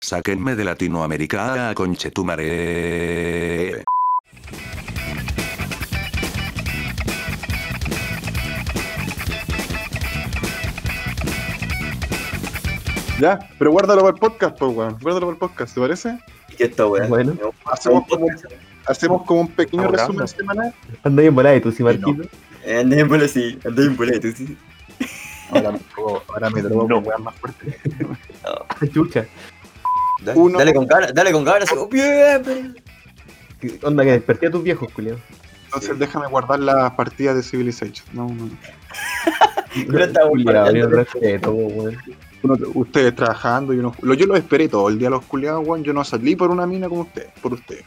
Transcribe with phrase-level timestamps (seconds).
[0.00, 3.84] Sáquenme de Latinoamérica a conchetumare.
[13.20, 14.96] Ya, pero guárdalo para el podcast, pues, weón.
[15.00, 16.18] Guárdalo para el podcast, ¿te parece?
[16.56, 17.08] ¿Qué está, weón?
[17.08, 17.36] Bueno.
[17.64, 18.28] Hacemos como,
[18.86, 20.26] hacemos como un pequeño Ahora, resumen anda.
[20.28, 20.74] semanal.
[21.02, 22.22] Anda bien volada y tú sí, Marquito.
[22.64, 23.58] Eh, Andé en bola, sí.
[23.64, 24.56] Andé en bola, tú sí.
[25.50, 27.74] Ahora me drogo, ahora me drogo weas más fuertes.
[28.92, 29.26] Chucha.
[30.22, 30.58] Dale, Uno.
[30.58, 31.72] dale con ganas, dale con ganas.
[31.72, 32.76] Oh, bien, bien.
[33.60, 35.18] ¿Qué Onda que desperté a tus viejos, culiao.
[35.64, 38.06] Entonces déjame guardar las partidas de Civilization.
[38.12, 38.48] No, no.
[40.88, 41.96] Respeto, weón.
[42.74, 43.94] Ustedes trabajando y uno.
[44.00, 45.84] Lo, yo los esperé todo el día los culiados, weón.
[45.84, 47.84] Yo no salí por una mina como ustedes, por ustedes.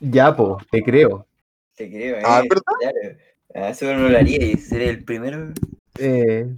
[0.00, 1.26] Ya, po, te creo.
[1.74, 2.22] Te creo, eh.
[2.24, 2.62] Ah, ¿verdad?
[2.80, 3.16] Claro.
[3.54, 5.52] Ah, eso no lo haría y seré el primero.
[5.98, 6.54] Eh,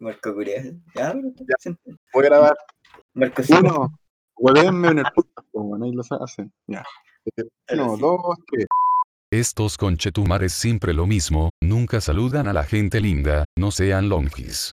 [0.00, 0.62] Marco Curia.
[0.94, 1.14] Ya,
[1.58, 1.76] sí.
[2.14, 2.56] Voy a grabar
[3.12, 3.92] Marco uno.
[4.38, 6.52] Huevenme en el pues, bueno, ahí lo hacen.
[6.66, 6.84] Ya.
[7.72, 8.00] Uno, sí.
[8.00, 8.66] dos, tres.
[9.30, 14.72] Estos conchetumares siempre lo mismo, nunca saludan a la gente linda, no sean longis.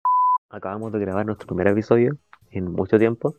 [0.50, 2.18] Acabamos de grabar nuestro primer episodio
[2.52, 3.36] en mucho tiempo,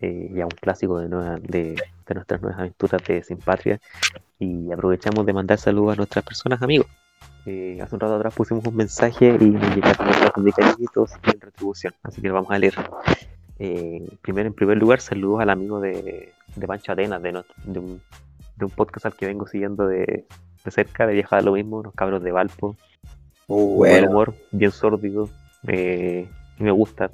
[0.00, 3.80] eh, ya un clásico de, nueva- de, de nuestras nuevas aventuras de Sin Patria,
[4.40, 6.88] y aprovechamos de mandar saludos a nuestras personas amigos.
[7.46, 11.30] Eh, hace un rato atrás pusimos un mensaje y nos llegaron mensajes de cariñitos y
[11.30, 12.74] en retribución, así que lo vamos a leer.
[13.58, 17.78] Eh, primero, en primer lugar, saludos al amigo de, de Pancho Atenas, de, nuestro- de,
[17.80, 18.00] un,
[18.56, 20.26] de un podcast al que vengo siguiendo de,
[20.64, 22.76] de cerca, de Viajar a lo mismo, unos cabros de Valpo,
[23.50, 25.30] Uh, buen humor, bien sórdido.
[25.66, 27.10] eh, y me gusta.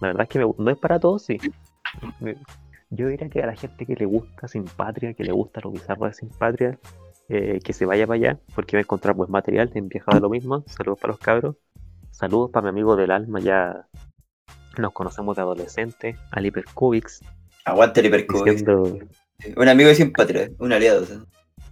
[0.00, 1.38] La verdad es que me no es para todos, sí.
[2.20, 2.36] Me-
[2.88, 5.70] Yo diría que a la gente que le gusta Sin Patria, que le gusta lo
[5.70, 6.78] bizarro de Sin Patria,
[7.28, 10.30] eh, que se vaya para allá, porque va a encontrar buen material en Viajado lo
[10.30, 10.64] mismo.
[10.66, 11.56] Saludos para los cabros.
[12.10, 13.86] Saludos para mi amigo del alma, ya
[14.82, 17.20] nos conocemos de adolescente, Ali Percubix,
[17.64, 18.44] Aguante el hipercubo.
[18.44, 18.98] diciendo,
[19.56, 21.06] Un amigo de sin patria, un aliado.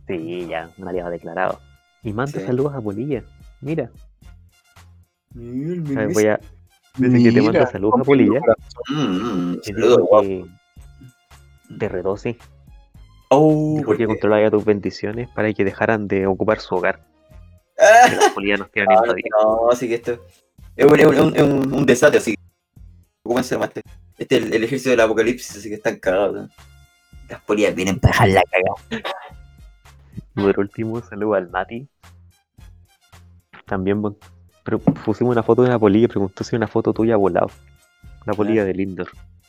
[0.07, 1.61] sí, ya, un aliado declarado.
[2.03, 2.47] Y manda Sí.
[2.47, 3.23] saludos a Polilla.
[3.61, 3.91] Mira,
[5.35, 6.41] Mm, a ver, voy a,
[6.99, 8.41] desde que te manda saludos a Polilla.
[8.91, 10.29] mm, Te saludos, guapo.
[11.79, 12.37] te retó, sí.
[13.31, 14.07] Oh, Dijo ¿por que qué?
[14.09, 17.01] controlaba tus bendiciones para que dejaran de ocupar su hogar.
[17.79, 19.25] Ah, Que los bolivianos quieran no, invadir.
[19.43, 20.19] no, así que esto
[20.77, 22.35] es un, es un, es un, es un, un desastre, así.
[23.25, 23.69] Ocúpense más.
[23.69, 23.83] Este
[24.19, 26.35] Este es el, el ejército del apocalipsis, así que están cagados.
[26.35, 26.49] ¿no?
[27.29, 29.11] Las polillas vienen para dejar la cagada.
[30.35, 31.89] Por último, saludo al Mati.
[33.67, 34.03] También
[34.65, 37.51] pero pusimos una foto de una polilla y preguntó si una foto tuya volado.
[38.27, 39.09] La polilla de Lindor.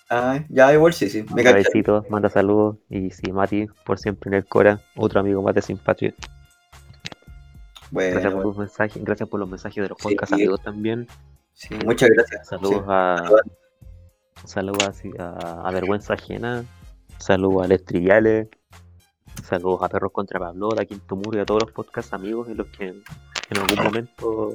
[0.10, 1.24] Ah, ya, igual sí, sí.
[1.34, 1.44] Me.
[1.44, 2.78] Cabecito, manda saludos.
[2.90, 6.14] Y sí, Mati, por siempre en el Cora, otro amigo más de Sin Patria.
[7.92, 10.04] Bueno, Gracias por los mensajes, gracias por los mensajes de los Sí.
[10.16, 11.08] podcast amigos también.
[11.54, 12.48] sí, muchas gracias.
[12.48, 12.84] Saludos Sí.
[12.88, 13.24] a.
[14.46, 16.66] Saludos a, a Vergüenza Ajena.
[17.18, 18.50] Saludos a Les Trillales.
[19.44, 22.58] Saludos a Perros contra Pablo, a Quinto Muro y a todos los podcast amigos en
[22.58, 24.54] los que en algún momento,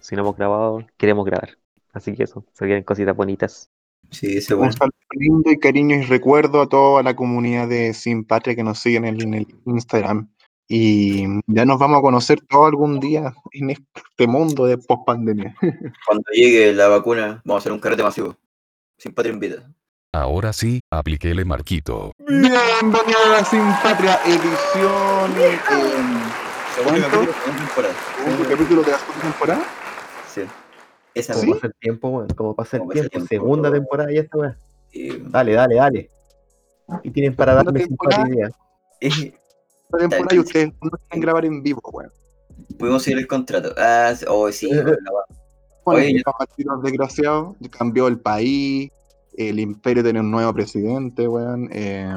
[0.00, 1.58] si no hemos grabado, queremos grabar.
[1.92, 3.70] Así que eso, se vienen cositas bonitas.
[4.10, 8.24] Sí, ese Un saludo lindo y cariño y recuerdo a toda la comunidad de Sin
[8.24, 10.30] Patria que nos siguen en, en el Instagram.
[10.68, 15.54] Y ya nos vamos a conocer todos algún día en este mundo de post pandemia.
[16.06, 18.36] Cuando llegue la vacuna, vamos a hacer un carrete masivo.
[19.00, 19.72] Sin patria invita.
[20.12, 22.12] Ahora sí, apliquéle Marquito.
[22.18, 25.32] Bienvenidos a la Sin Patria edición.
[25.38, 25.58] eh,
[26.74, 27.08] Segundo ¿Cuánto?
[27.10, 27.94] capítulo, segunda temporada.
[28.24, 29.62] segundo capítulo de la segunda temporada.
[30.28, 30.42] Sí.
[31.14, 31.50] Esa Como ¿Sí?
[31.54, 32.28] pasa el tiempo, weón.
[32.28, 33.28] Como pasa el Como pasa el tiempo.
[33.28, 33.78] tiempo, Segunda todo.
[33.78, 34.58] temporada ya está, weón.
[35.32, 36.10] Dale, dale, dale.
[37.02, 38.50] Y tienen para darme simpatía.
[39.00, 39.38] eh, Segunda
[40.08, 42.12] temporada y ustedes no quieren grabar en vivo, weón.
[42.78, 43.72] pudimos seguir el contrato.
[43.78, 44.98] Ah, sí, oh, sí, la Bueno,
[45.84, 46.22] Oye,
[46.58, 48.90] los desgraciados, cambió el país,
[49.36, 51.68] el imperio tiene un nuevo presidente, weón.
[51.72, 52.12] Eh,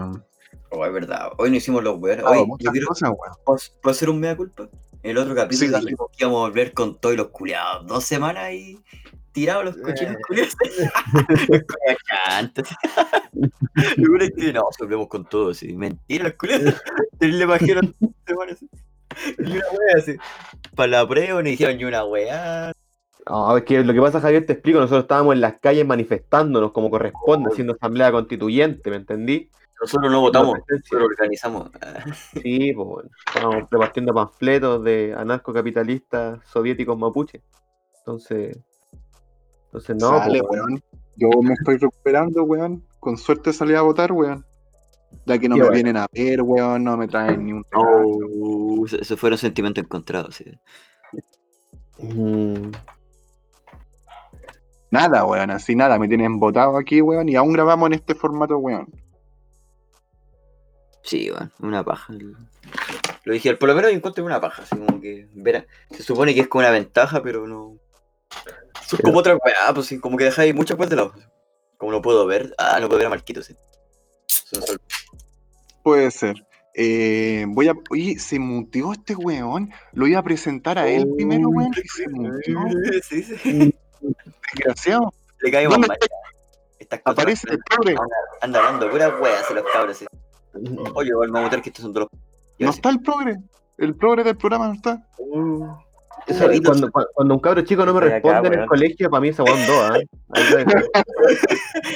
[0.70, 1.32] oh, es verdad.
[1.38, 2.26] Hoy no hicimos los weones.
[2.26, 3.34] Hoy, yo muchas quiero, cosas, weón.
[3.46, 4.70] ¿puedo, puedo hacer un mea culpa?
[5.04, 7.86] En el otro capítulo Sí, dijimos que íbamos a volver con todos los culiados.
[7.88, 8.80] Dos semanas y
[9.34, 10.18] tirados los cochinos Eh.
[10.28, 10.54] culiados.
[11.50, 12.68] Los coñacantes.
[13.98, 15.58] Lo bueno es que no, si volvemos con todos.
[15.58, 15.74] Sí.
[15.76, 16.76] Mentira, los culiados.
[17.20, 18.58] Le bajaron dos semanas.
[19.40, 20.16] Y una wea así.
[20.76, 22.72] Para la prueba no dijeron ni una wea.
[23.30, 24.80] No, es que lo que pasa, Javier, te explico.
[24.80, 29.50] Nosotros estábamos en las calles manifestándonos como corresponde, haciendo asamblea constituyente, ¿me entendí?
[29.82, 31.70] Nosotros no votamos, nosotros organizamos.
[31.82, 32.04] Ah,
[32.44, 33.10] Sí, pues bueno.
[33.28, 37.42] Estábamos repartiendo panfletos de anarcocapitalistas soviéticos mapuche.
[38.00, 38.58] Entonces.
[39.66, 40.84] Entonces no, Sale, pues, weón.
[41.16, 42.84] Yo me estoy recuperando, weón.
[43.00, 44.46] Con suerte salí a votar, weón.
[45.26, 47.98] Ya que no me vienen a ver, weón, no me traen ni un regalo.
[48.06, 50.36] Oh, eso- eso fueron sentimientos encontrados.
[50.36, 50.46] Sí.
[52.00, 52.72] mm,
[54.94, 55.98] Nada, weón, así nada.
[55.98, 58.88] Me tienen votado aquí, weón, y aún grabamos en este formato, weón.
[61.02, 62.14] Sí, bueno, una paja.
[63.24, 66.42] Lo dije, por lo menos encontré una paja, así como que ver, se supone que
[66.42, 67.80] es como una ventaja, pero no.
[68.92, 71.14] Es como otra weá, pues sí, como que dejáis muchas cosas de lado.
[71.78, 73.56] Como no puedo ver, ah, no puedo ver a Marquito, sí.
[74.28, 74.62] Son
[75.82, 76.36] Puede ser.
[76.76, 77.74] Eh, voy a.
[77.90, 79.72] Oye, se muteó este weón.
[79.94, 81.72] Lo iba a presentar a él primero, weón.
[81.84, 82.60] Y se muteó.
[83.10, 83.76] Sí, sí.
[84.56, 85.14] Desgraciado.
[85.42, 85.98] Le caímos ¿Dónde mal.
[86.00, 86.16] está?
[86.80, 87.96] Estas cosas Aparece el pobre.
[88.42, 90.06] Anda hablando pura weas a los cabros, sí.
[90.96, 92.22] Oye, igual me voy a meter que estos son todos los.
[92.60, 93.38] No está el progre.
[93.78, 95.08] El progre del programa no está.
[96.28, 99.10] Eso, Chavito, cuando, cuando- cuando un cabro chico no me acá, responde en el colegio,
[99.10, 99.98] para mí ese weón dos, ¿ah?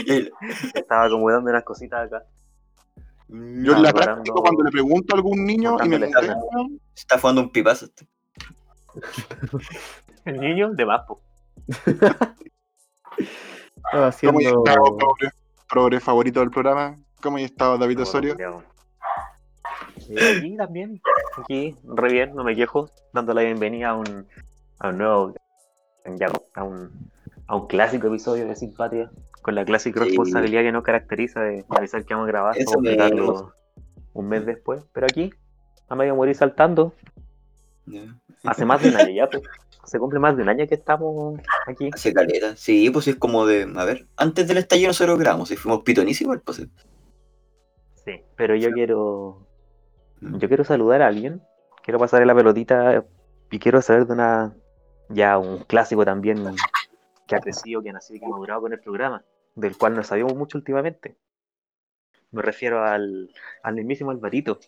[0.07, 0.30] Ahí
[0.74, 2.24] Estaba acomodando unas cositas acá.
[3.30, 7.01] Yo No, en la práctica, cuando le pregunto a algún niño y me weón, se
[7.01, 7.86] está fumando un pipazo.
[7.86, 8.07] este.
[10.25, 11.21] El niño de Mapo.
[13.18, 14.63] Estaba ¿Cómo haciendo.
[14.63, 15.30] progre?
[15.69, 16.98] Progre favorito del programa?
[17.21, 18.36] ¿Cómo hay estado David Osorio?
[19.95, 21.01] Aquí también,
[21.38, 24.27] aquí, re bien, no me quejo, dando la bienvenida a un,
[24.80, 25.33] a un nuevo,
[26.18, 27.09] ya, a un,
[27.48, 29.09] a un clásico episodio de Simpatía,
[29.42, 30.09] con la clásica Sí.
[30.09, 33.54] responsabilidad que nos caracteriza de avisar que vamos a grabar, Eso vamos a me- publicarlo
[34.13, 35.33] un mes después, pero aquí,
[35.89, 36.94] a medio morir saltando,
[37.86, 38.01] Ya.
[38.45, 39.44] hace más de un año ya, pues,
[39.87, 41.89] se cumple más de un año que estamos aquí.
[41.93, 42.55] Hace caleta.
[42.55, 43.71] Sí, pues es como de.
[43.75, 46.57] A ver, antes del estallido nosotros grabamos y fuimos pitonísimos, pues.
[46.57, 46.69] sí.
[48.05, 49.47] Sí, pero yo quiero.
[50.21, 51.41] Yo quiero saludar a alguien.
[51.83, 53.05] Quiero pasarle la pelotita
[53.49, 54.55] y quiero saber de una.
[55.09, 56.43] Ya un clásico también
[57.27, 59.23] que ha crecido, que ha nacido y que ha madurado con el programa,
[59.55, 61.15] del cual no sabíamos mucho últimamente.
[62.31, 63.29] Me refiero al,
[63.63, 64.59] al mismísimo Alvarito.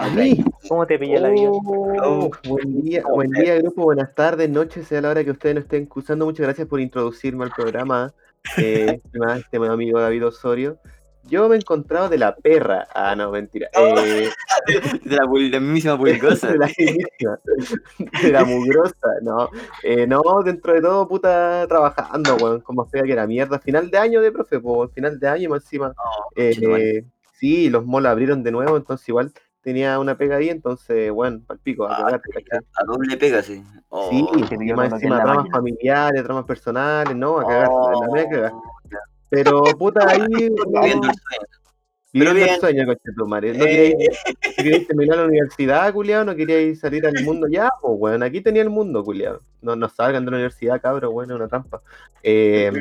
[0.00, 0.42] A mí.
[0.66, 1.52] ¿Cómo te pilla el avión?
[1.62, 3.82] Oh, buen día, buen día, grupo.
[3.84, 6.24] Buenas tardes, noches, sea la hora que ustedes nos estén escuchando.
[6.24, 8.14] Muchas gracias por introducirme al programa,
[8.56, 10.78] eh, estimado- estimado amigo David Osorio.
[11.24, 12.88] Yo me encontraba de la perra.
[12.94, 13.68] Ah, no, mentira.
[13.74, 14.30] Eh,
[15.04, 16.46] De la, la mismísima pulgosa.
[16.52, 17.38] de la misma,
[18.22, 19.50] de la mugrosa, no.
[19.82, 23.58] Eh, no, dentro de todo, puta, trabajando, weón, como fea que la mierda.
[23.58, 25.92] Final de año de profe, pues, final de año, más encima.
[26.36, 27.04] Eh, conchetumare.
[27.34, 29.30] sí, los malls abrieron de nuevo, entonces igual
[29.62, 32.64] tenía una pega ahí, entonces, bueno, al pico, a Ah, cagar.
[32.74, 33.62] A doble pega, sí.
[33.88, 35.56] Oh, Sí, que yo más encima tramas máquina.
[35.56, 38.52] familiares, tramas personales, no, a cagar, oh, la media.
[39.28, 41.46] Pero, puta, ahí, no, Viviendo el sueño.
[42.12, 42.48] viviendo bien.
[42.54, 43.54] el sueño, conchetumare.
[43.54, 43.68] No Eh.
[43.96, 48.24] queríais, no queríais terminar la universidad, culiado, no queríais salir al mundo ya, pues, bueno,
[48.24, 49.42] aquí tenía el mundo, culiado.
[49.62, 51.82] No, no salgan de la universidad, cabros, bueno, una trampa.
[52.22, 52.72] Eh,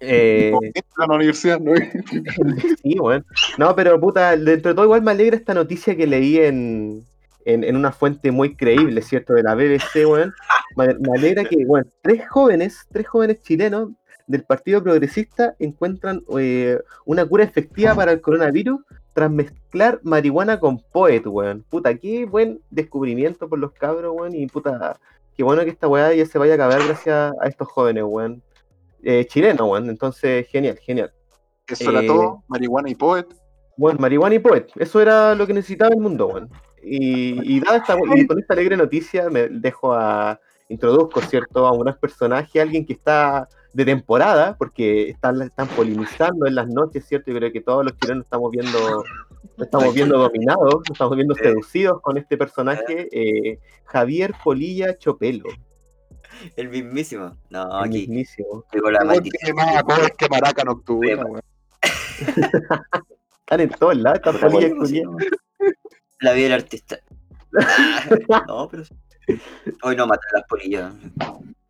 [0.00, 0.52] eh,
[0.98, 1.72] la universidad, ¿no?
[2.82, 3.24] Sí, bueno.
[3.58, 7.04] No, pero puta, dentro de todo igual me alegra esta noticia que leí en,
[7.44, 9.34] en, en una fuente muy creíble, ¿cierto?
[9.34, 10.32] De la BBC, weón.
[10.76, 13.90] Me, me alegra que, bueno, tres jóvenes, tres jóvenes chilenos
[14.26, 18.80] del Partido Progresista encuentran eh, una cura efectiva para el coronavirus
[19.12, 21.64] tras mezclar marihuana con poet, weón.
[21.70, 24.34] Puta, qué buen descubrimiento por los cabros, weón.
[24.34, 24.98] Y puta,
[25.36, 28.42] qué bueno que esta weá ya se vaya a acabar gracias a estos jóvenes, weón.
[29.08, 29.88] Eh, chilenos, weón.
[29.88, 31.12] Entonces, genial, genial.
[31.68, 32.42] Eso era Eh, todo.
[32.48, 33.26] Marihuana y poet.
[33.76, 36.50] Bueno, marihuana y poet, eso era lo que necesitaba el mundo, weón.
[36.82, 41.66] Y, y, dada esta, y con esta alegre noticia me dejo a introduzco, ¿cierto?
[41.66, 46.66] A un gran personaje, alguien que está de temporada, porque están, están polinizando en las
[46.66, 47.30] noches, ¿cierto?
[47.30, 49.04] Yo creo que todos los chilenos estamos viendo,
[49.58, 55.48] estamos viendo dominados, estamos viendo seducidos con este personaje, eh, Javier Polilla Chopelo,
[56.56, 57.36] El mismísimo.
[57.50, 57.98] No, el aquí.
[58.00, 58.64] mismísimo.
[58.72, 59.56] Llegó la maldición.
[59.56, 61.42] más acordes que Maraca en octubre, Oye, weón.
[63.40, 65.16] Están en todos lados, están sí, culiadas.
[66.20, 66.98] La vida del artista.
[68.48, 68.82] No, pero.
[69.82, 70.92] Hoy no matan las polillas.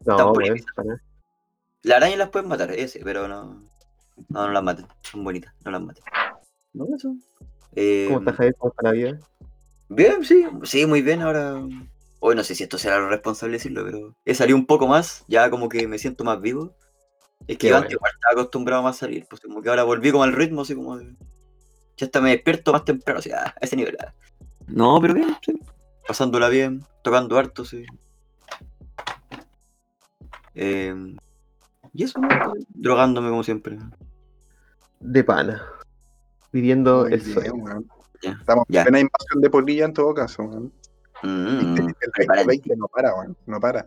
[0.04, 1.00] No, weón, para-
[1.82, 3.62] La araña las pueden matar, ese, pero no.
[4.28, 4.86] No, no las maten.
[5.02, 6.02] Son bonitas, no las maten.
[6.72, 7.14] No, eso.
[7.75, 8.54] Eh, ¿Cómo está Javier?
[8.58, 9.18] ¿Cómo está la vida?
[9.88, 11.22] Bien, sí, sí, muy bien.
[11.22, 11.62] Ahora.
[12.20, 15.25] Hoy no sé si esto será lo responsable decirlo, pero he salido un poco más,
[15.28, 16.75] ya como que me siento más vivo.
[17.46, 20.11] Es que yo antes igual estaba acostumbrado más a salir, pues como que ahora volví
[20.11, 21.14] como al ritmo, así como de.
[21.96, 23.96] Ya hasta me despierto más temprano, así, ah, a ese nivel.
[24.00, 24.12] ah.
[24.66, 25.58] No, pero bien, sí.
[26.06, 27.85] Pasándola bien, tocando harto, sí.
[30.54, 30.94] Eh,
[31.92, 32.28] y eso, ¿no?
[32.68, 33.78] drogándome como siempre.
[35.00, 35.62] De pana.
[36.52, 37.85] Viviendo Muy el bien, sueño.
[38.23, 38.80] Estamos ya.
[38.80, 40.73] en plena invasión de polilla en todo caso, weón.
[41.23, 42.44] Mm, El prepárate.
[42.46, 43.37] 2020 no para, weón.
[43.46, 43.87] No para.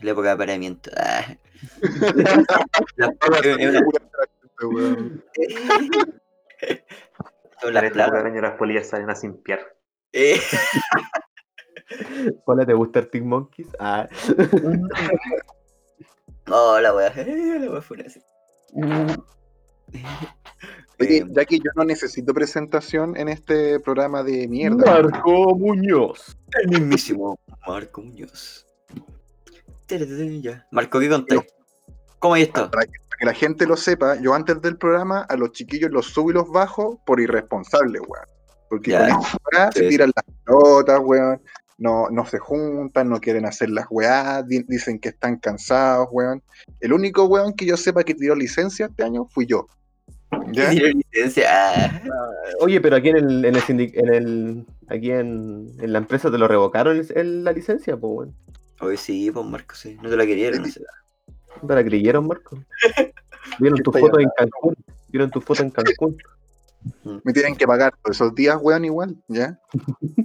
[0.00, 0.90] La época de apareamiento.
[0.96, 1.24] Ah.
[7.62, 7.82] Las
[8.24, 9.60] año las polillas salen a simpiar.
[10.12, 10.40] Eh,
[12.46, 13.68] Hola, ¿te gusta Arctic Monkeys?
[13.78, 14.08] Ah,
[16.46, 17.08] No, la wea.
[17.16, 18.20] eh, La wea fue una así.
[21.00, 24.84] Oye, ya que yo no necesito presentación en este programa de mierda.
[25.02, 26.36] Marco Muñoz.
[26.62, 28.66] el mismísimo Marco Muñoz.
[30.70, 31.38] Marco, ¿qué?
[32.18, 32.70] ¿Cómo hay estado?
[32.70, 35.90] Para que, para que la gente lo sepa, yo antes del programa a los chiquillos
[35.90, 38.26] los subo y los bajo por irresponsables, weón.
[38.68, 39.08] Porque Ya.
[39.08, 39.22] con
[39.72, 41.40] se tiran las pelotas, weón.
[41.78, 46.42] No, no se juntan, no quieren hacer las weá, di- dicen que están cansados, weón.
[46.78, 49.66] El único weón que yo sepa que tiró licencia este año fui yo.
[50.52, 50.70] ¿Ya?
[50.70, 51.48] Tiene licencia.
[51.50, 52.02] Ah,
[52.60, 56.30] Oye, pero aquí en el, en el, sindic- en el aquí en, en la empresa
[56.30, 58.34] te lo revocaron el- el- la licencia, pues weón.
[58.80, 59.98] Hoy sí, pues Marco, sí.
[60.02, 60.80] No te la querían, no sé.
[61.62, 62.58] ¿No te la creyeron, Marco?
[63.58, 64.74] Vieron tus fotos en Cancún.
[65.08, 66.16] Vieron tus fotos en Cancún.
[67.24, 69.58] Me tienen que pagar todos esos días, weón, igual, ¿ya?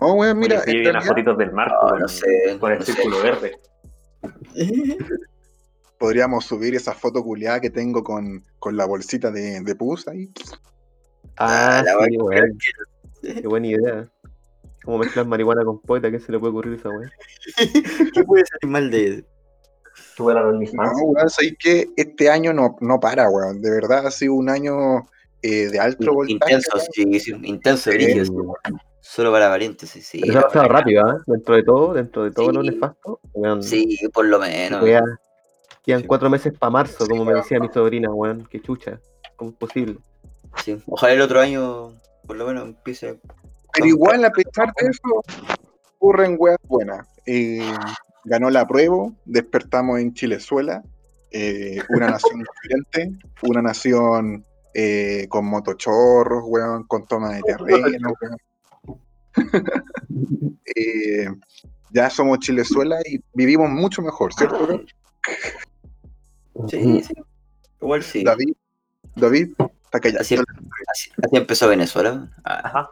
[0.00, 2.56] No, weón, mira, Oye, sí, vi unas fotitos del marco No, sé.
[2.60, 2.92] con el no sé.
[2.92, 3.58] círculo verde.
[5.98, 10.30] Podríamos subir esa foto culiada que tengo con, con la bolsita de, de pus ahí.
[11.36, 12.58] Ah, la sí, weón.
[13.22, 14.08] Qué buena idea.
[14.84, 16.10] ¿Cómo mezclar marihuana con poeta?
[16.10, 17.10] ¿Qué se le puede ocurrir a esa weá?
[18.14, 19.24] ¿Qué puede salir mal de
[20.18, 23.60] la Rolling No, weón, sabéis que este año no, no para, weón.
[23.60, 25.02] De verdad ha sido un año
[25.42, 26.54] eh, de alto voltaje.
[26.54, 26.86] Intenso, weón.
[26.92, 27.96] sí, sí, intenso, Sí.
[27.96, 28.32] brillo, sí.
[29.00, 30.20] Solo para valientes, sí, sí.
[30.20, 31.22] Pero se ha pasado rápido, ¿ah?
[31.26, 32.70] Dentro de todo, dentro de todo lo Sí.
[32.70, 33.20] nefasto.
[33.34, 34.82] weón, Sí, por lo menos.
[35.86, 36.06] Quedan Sí.
[36.06, 38.46] cuatro meses para marzo, como me decía mi sobrina, weón.
[38.50, 39.00] Qué chucha.
[39.36, 39.98] ¿Cómo es posible?
[40.64, 40.82] Sí.
[40.86, 41.92] Ojalá el otro año,
[42.26, 43.18] por lo menos, empiece.
[43.72, 45.22] Pero igual, a pesar de eso,
[45.96, 47.06] ocurren weas buenas.
[47.26, 47.72] Eh,
[48.24, 50.82] ganó la prueba, despertamos en Chilezuela,
[51.30, 58.36] eh, una nación diferente, una nación eh, con motochorros, weón, con toma de terreno, weón.
[60.78, 61.28] Eh,
[61.90, 64.64] ya somos Chilezuela y vivimos mucho mejor, ¿cierto?
[64.64, 64.86] weón?
[66.68, 67.14] Sí, sí.
[67.80, 68.24] Igual sí.
[68.24, 68.54] David,
[69.14, 70.20] David, está callado.
[70.20, 72.30] Así, así- así empezó Venezuela.
[72.44, 72.90] Ah, Ajá.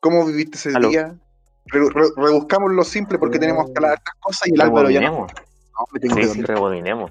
[0.00, 0.88] ¿Cómo viviste ese Aló.
[0.88, 1.18] día?
[1.66, 4.88] Re- re- rebuscamos lo simple porque tenemos que hablar de estas cosas y el Álvaro
[4.90, 5.26] ya no, no,
[5.92, 7.10] me tengo Sí, que sí, rebobinemos.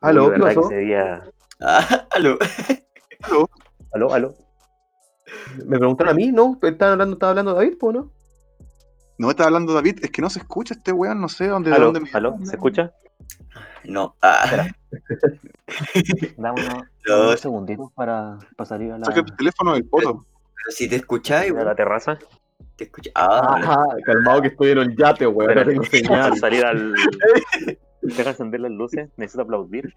[0.00, 0.24] ¿Aló?
[0.24, 0.68] ¿Qué ¿verdad que pasó?
[0.70, 1.22] día...
[1.60, 2.38] Ah, aló.
[3.92, 4.34] Aló, aló.
[5.64, 6.32] ¿Me preguntaron a mí?
[6.32, 6.58] ¿No?
[6.62, 8.10] ¿Estaban hablando, estaba hablando David, po, no?
[9.18, 11.76] No está hablando David, es que no se escucha este weón, no sé dónde, de
[11.76, 12.36] Aló, dónde me- aló.
[12.42, 12.92] ¿Se escucha?
[13.84, 14.14] No.
[14.22, 14.46] Ah,
[16.36, 17.20] Dame unos, No.
[17.22, 20.24] unos segunditos para, para salir a la, Saca tu teléfono del poto.
[20.54, 22.18] pero si te escucháis, a la terraza.
[22.76, 23.12] te escuchas.
[23.16, 25.54] Ah, Ajá, calmado que estoy en el yate, weón.
[25.54, 26.20] No Espérate, tengo señal.
[26.30, 26.94] Para salir al...
[28.02, 29.94] Deja encender las luces, necesito aplaudir.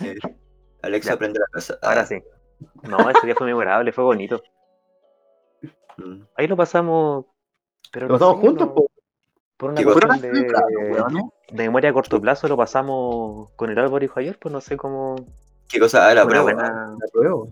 [0.00, 0.18] eh,
[0.82, 1.18] Alexa Ya.
[1.18, 1.78] prende la casa.
[1.82, 2.22] Ah, Ahora sí.
[2.82, 4.42] No, ese día fue memorable, fue bonito.
[5.96, 6.22] mm.
[6.36, 7.26] Ahí lo pasamos.
[7.92, 8.90] Pero Lo no pasamos juntos, no- po.
[9.56, 14.08] Por una cuestión temprano, de, memoria a corto plazo lo pasamos con el Álvaro y
[14.08, 15.16] Javier, pues no sé cómo.
[15.68, 16.08] ¿Qué cosa?
[16.08, 16.42] Ah, la prueba.
[16.42, 17.48] buena- La pruebo.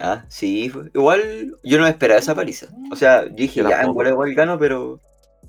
[0.00, 0.72] Ah, sí.
[0.94, 2.66] Igual yo no me esperaba esa paliza.
[2.90, 4.98] O sea, yo dije, Yo ya, igual, igual gano, pero.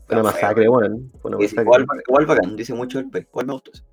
[0.07, 1.11] Fue una masacre, weón.
[1.23, 1.61] Masacre.
[1.63, 3.19] igual, igual bacán, dice mucho el P.
[3.19, 3.83] Igual me gustó eso.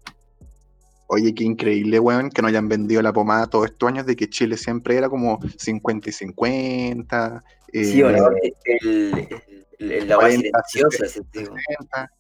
[1.07, 4.29] Oye, qué increíble, weón, que no hayan vendido la pomada todos estos años de que
[4.29, 7.43] Chile siempre era como 50 y 50.
[7.73, 11.55] eh, Sí, o no, el, el, el- el- la 40, silenciosa, ese tipo.
[11.55, 12.13] 60,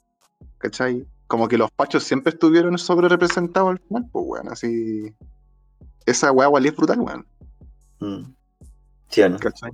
[0.58, 1.06] ¿Cachai?
[1.26, 5.14] Como que los pachos siempre estuvieron sobre representados al final, pues, weón, así.
[6.06, 7.26] Esa weá igual es brutal, weón,
[8.00, 8.32] Mm.
[9.10, 9.38] ¿Sí o no?
[9.38, 9.72] ¿cachai?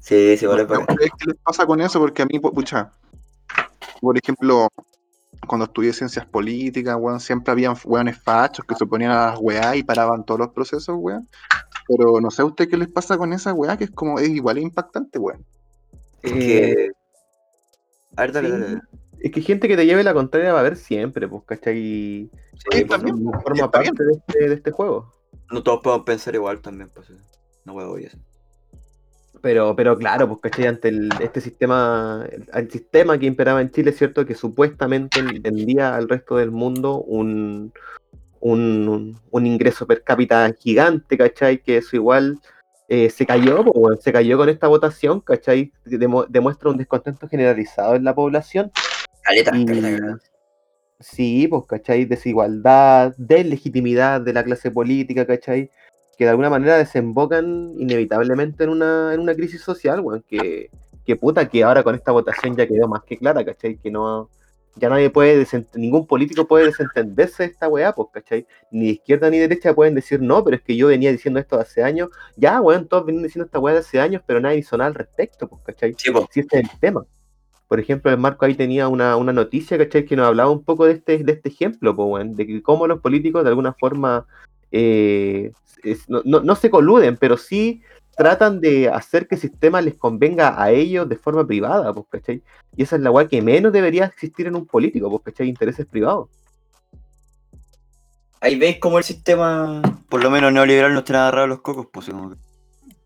[0.00, 0.94] Sí, sí, igual No es sé a bacán.
[0.94, 1.98] ustedes ¿Qué les pasa con eso?
[2.00, 2.90] Porque a mí, pu- pucha,
[4.00, 4.68] por ejemplo,
[5.46, 9.76] cuando estudié ciencias políticas, weón, siempre habían weones fachos que se ponían a las weá
[9.76, 11.28] y paraban todos los procesos, weón.
[11.86, 14.28] Pero no sé a usted qué les pasa con esa weá, que es como, es
[14.28, 15.44] igual impactante, weón.
[16.22, 16.90] Es Eh, que.
[18.16, 18.54] A ver, dale, sí.
[18.60, 18.80] dale.
[19.20, 21.78] Es que gente que te lleve la contraria va a haber siempre, pues, ¿cachai?
[21.78, 23.22] Y Sí, pues, también.
[23.24, 25.12] no, no forma parte de este, de este juego.
[25.50, 27.08] no todos podemos pensar igual también, pues.
[27.64, 28.18] No huevo y eso.
[29.42, 30.66] Pero, pero claro, pues, ¿cachai?
[30.66, 34.24] Ante el- este sistema, el, el sistema que imperaba en Chile, ¿cierto?
[34.26, 37.72] Que supuestamente vendía al resto del mundo un,
[38.40, 41.62] un, un- un ingreso per cápita gigante, ¿cachai?
[41.62, 42.38] Que eso igual
[42.92, 45.72] eh, se cayó, pues, se cayó con esta votación, ¿cachai?
[45.84, 48.72] Demo- demuestra un descontento generalizado en la población.
[49.22, 50.18] Caleta, Y- caleta, caleta.
[50.98, 52.04] Sí, pues, ¿cachai?
[52.04, 55.70] Desigualdad, deslegitimidad de la clase política, ¿cachai?
[56.18, 60.68] Que de alguna manera desembocan inevitablemente en una, en una crisis social, weón, que,
[61.06, 63.76] que puta, que ahora con esta votación ya quedó más que clara, ¿cachai?
[63.76, 64.28] Que no,
[64.76, 68.46] ya nadie puede, ningún político puede desentenderse de esta weá, pues, ¿cachai?
[68.70, 71.40] Ni de izquierda ni de derecha pueden decir, no, pero es que yo venía diciendo
[71.40, 74.58] esto hace años, ya, weón, todos venían diciendo esta weá de hace años, pero nadie
[74.58, 75.94] hizo nada al respecto, pues, ¿cachai?
[75.98, 76.24] Sí, pues.
[76.30, 77.04] Si este es el tema.
[77.68, 80.04] por ejemplo, el Marco ahí tenía una, una noticia, ¿cachai?
[80.04, 82.86] Que nos hablaba un poco de este, de este ejemplo, po, weón, de que cómo
[82.88, 84.26] los políticos de alguna forma
[84.72, 87.82] eh, es- no, no- no se coluden, pero sí
[88.20, 92.42] tratan de hacer que el sistema les convenga a ellos de forma privada, pues, ¿cachai?
[92.76, 95.48] Y esa es la weá que menos debería existir en un político, pues, ¿cachai?
[95.48, 96.28] Intereses privados.
[98.42, 102.10] Ahí veis cómo el sistema, por lo menos neoliberal, nos tiene agarrados los cocos, pues.
[102.10, 102.36] como que-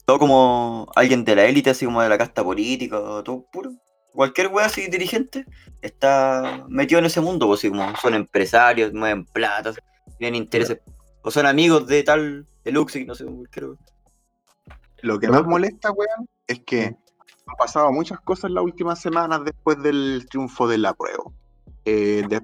[0.04, 3.71] todo como alguien de la élite, así como de la casta política, todo puro.
[4.12, 5.47] Cualquier wea así dirigente
[5.80, 9.73] está metido en ese mundo, pues, así como son empresarios, mueven plata,
[10.18, 10.80] tienen intereses,
[11.23, 13.78] o son amigos de tal, de Luxi, no sé, cualquier wea.
[15.04, 16.84] Lo que más molesta, weón, es que
[17.46, 21.34] han pasado muchas cosas las últimas semanas después del triunfo del apruebo.
[21.84, 22.40] Eh, de-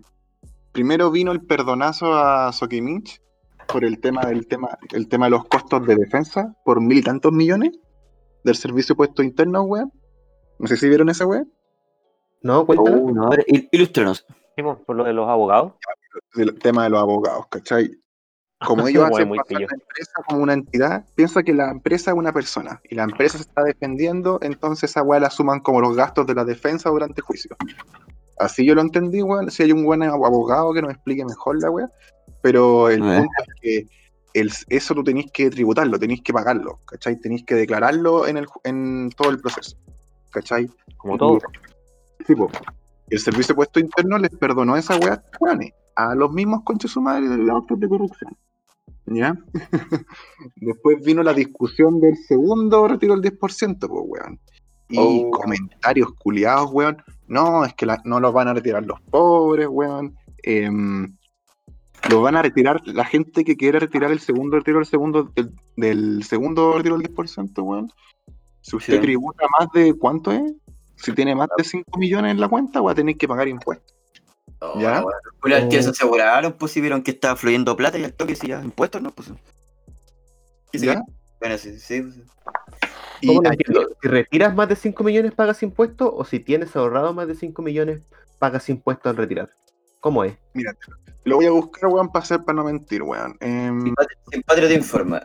[0.72, 3.20] primero vino el perdonazo a Sokimich
[3.66, 7.02] por el tema del tema, el tema de los costos de defensa por mil y
[7.02, 7.78] tantos millones
[8.44, 9.90] del servicio puesto interno, weón.
[10.58, 11.50] No sé si vieron esa weón.
[12.42, 12.66] ¿No?
[12.66, 12.96] Cuéntala.
[12.98, 14.26] Uh, no, a ver, il- ilústrenos.
[14.56, 15.72] Sí, pues, por lo de los abogados.
[16.34, 17.90] Del tema de los abogados, ¿cachai?
[18.64, 19.66] Como ellos hacen muy pasar pillo.
[19.70, 23.38] la empresa como una entidad, piensa que la empresa es una persona y la empresa
[23.38, 27.20] se está defendiendo, entonces esa weá la suman como los gastos de la defensa durante
[27.20, 27.56] el juicio.
[28.38, 29.50] Así yo lo entendí, weón.
[29.50, 31.90] Si hay un buen abogado que nos explique mejor la weá.
[32.42, 33.86] Pero el punto es que
[34.32, 37.16] el- eso tú tenés que tributarlo, tenés que pagarlo, ¿cachai?
[37.16, 39.76] Tenés que declararlo en, el, en todo el proceso,
[40.30, 40.70] ¿cachai?
[40.96, 41.38] Como todo.
[42.26, 42.50] Sí, po.
[43.10, 45.22] El servicio de puesto interno les perdonó esa weá,
[45.96, 48.34] a los mismos conches su madre de los actos de corrupción.
[49.12, 49.34] ¿Ya?
[50.56, 54.38] Después vino la discusión del segundo retiro del 10%, pues, weón.
[54.88, 55.30] Y Oh.
[55.30, 57.02] comentarios culiados, weón.
[57.26, 60.14] No, es que la- no los van a retirar los pobres, weón.
[60.42, 61.16] Em,
[62.08, 65.52] los van a retirar la gente que quiere retirar el segundo retiro del segundo, del,
[65.76, 67.90] del segundo retiro del 10%, weón.
[68.62, 69.00] Si usted Sí.
[69.00, 70.52] tributa más de, ¿cuánto es?
[70.96, 73.96] Si tiene más de 5 millones en la cuenta, va a tener que pagar impuestos.
[74.78, 75.02] ¿Ya?
[75.02, 75.68] Oh.
[75.68, 78.62] tíos se aseguraron, pues si vieron que estaba fluyendo plata y al toque sí, ya,
[78.62, 79.10] impuestos, ¿no?
[79.10, 79.32] Pues.
[80.70, 81.02] ¿Qué se ¿Ya?
[81.40, 82.16] Bueno, sí, sí, pues.
[83.22, 87.62] Si retiras más de 5 millones, pagas impuestos, o si tienes ahorrado más de 5
[87.62, 88.02] millones,
[88.38, 89.50] pagas impuestos al retirar.
[90.00, 90.34] ¿Cómo es?
[90.54, 90.74] mira,
[91.24, 93.36] lo voy a buscar, weón, para hacer, para no mentir, weón.
[93.40, 95.22] Sin patria- Sin patria te informa.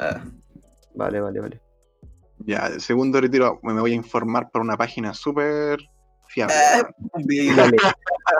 [0.93, 1.61] Vale, vale, vale.
[2.39, 5.79] ya, el segundo retiro me voy a informar por una página súper
[6.27, 6.55] fiable.
[6.55, 6.89] Ah.
[7.55, 7.77] Dale.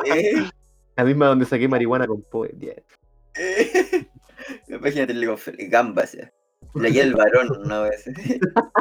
[0.07, 0.49] Eh,
[0.95, 2.51] La misma donde saqué marihuana con Poe.
[2.53, 2.83] bien.
[3.35, 4.07] eh.
[4.67, 6.13] Imagínate el confer- gambas.
[6.13, 6.31] ya.
[6.73, 8.05] Guía del varón, una vez.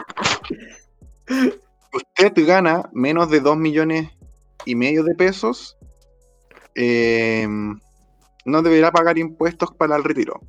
[1.93, 4.11] Usted gana menos de 2 millones
[4.65, 5.77] y medio de pesos,
[6.75, 7.79] em,
[8.45, 10.41] no deberá pagar impuestos para el retiro.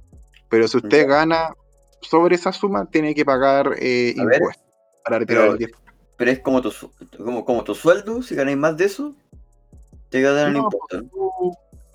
[0.50, 1.08] Pero si usted Ya.
[1.08, 1.54] gana
[2.02, 4.64] sobre esa suma, tiene que pagar eh, ver, impuestos
[5.04, 5.76] para retirar pero- el 10%.
[6.18, 6.72] Pero es como tu,
[7.18, 9.14] como, como tu sueldo, si ganáis más de eso,
[10.22, 11.02] te a dar un impuesto.
[11.04, 11.54] tú-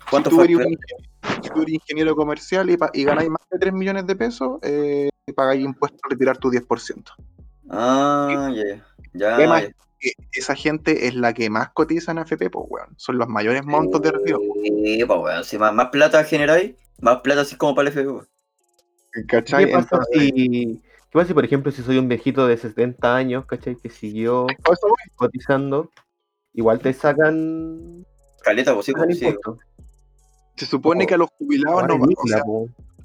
[0.09, 0.45] ¿Cuánto si tú, fue?
[0.45, 0.77] eres un
[1.43, 5.09] si tú eres ingeniero comercial y, y ganáis más de 3 millones de pesos, eh,
[5.35, 7.13] pagáis impuestos al retirar tu 10%.
[7.69, 8.51] Ah,
[9.13, 9.35] ya.
[9.35, 9.69] Además, ya.
[10.33, 12.89] Esa gente es la que más cotiza en AFP, pues, weón.
[12.97, 14.39] Son los mayores montos de retiro.
[14.63, 18.25] Sí, pues, weón, si más, más plata generáis, más plata así como para el FP.
[19.27, 19.65] ¿Cachai?
[19.67, 23.15] ¿Qué pasa, Entonces, si, ¿Qué pasa si, por ejemplo, si soy un viejito de 70
[23.15, 23.75] años, ¿cachai?
[23.75, 24.47] Que siguió
[25.15, 25.91] cotizando,
[26.53, 28.05] igual te sacan,
[28.43, 29.33] Caleta, pues sí, pues, sí.
[30.57, 31.95] Se supone Oh, que a los jubilados no.
[31.95, 32.43] O sea,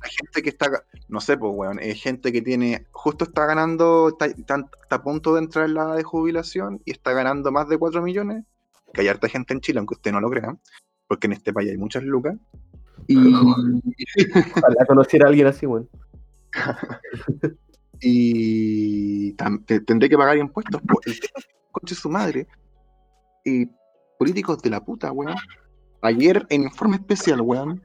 [0.01, 0.71] hay gente que está,
[1.09, 5.03] no sé, pues, weón, es gente que tiene, justo está ganando, está, está- está a
[5.03, 8.45] punto de entrar en la de jubilación y está ganando más de 4 millones,
[8.93, 10.57] que hay harta gente en Chile, aunque usted no lo crea,
[11.09, 12.37] porque en este país hay muchas lucas.
[13.07, 13.17] Y,
[14.57, 15.89] Ojalá conociera a alguien así, weón.
[18.01, 20.81] y tendré que pagar impuestos.
[21.07, 21.19] El
[21.73, 22.47] conche su madre,
[23.45, 23.67] y
[24.19, 25.35] políticos de la puta, weón.
[26.03, 27.83] Ayer en informe especial, weón,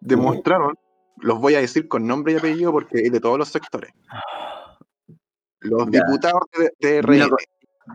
[0.00, 0.76] demostraron,
[1.18, 3.92] los voy a decir con nombre y apellido porque es de todos los sectores.
[5.60, 6.00] Los Ya.
[6.04, 6.42] diputados
[6.80, 7.36] de, con-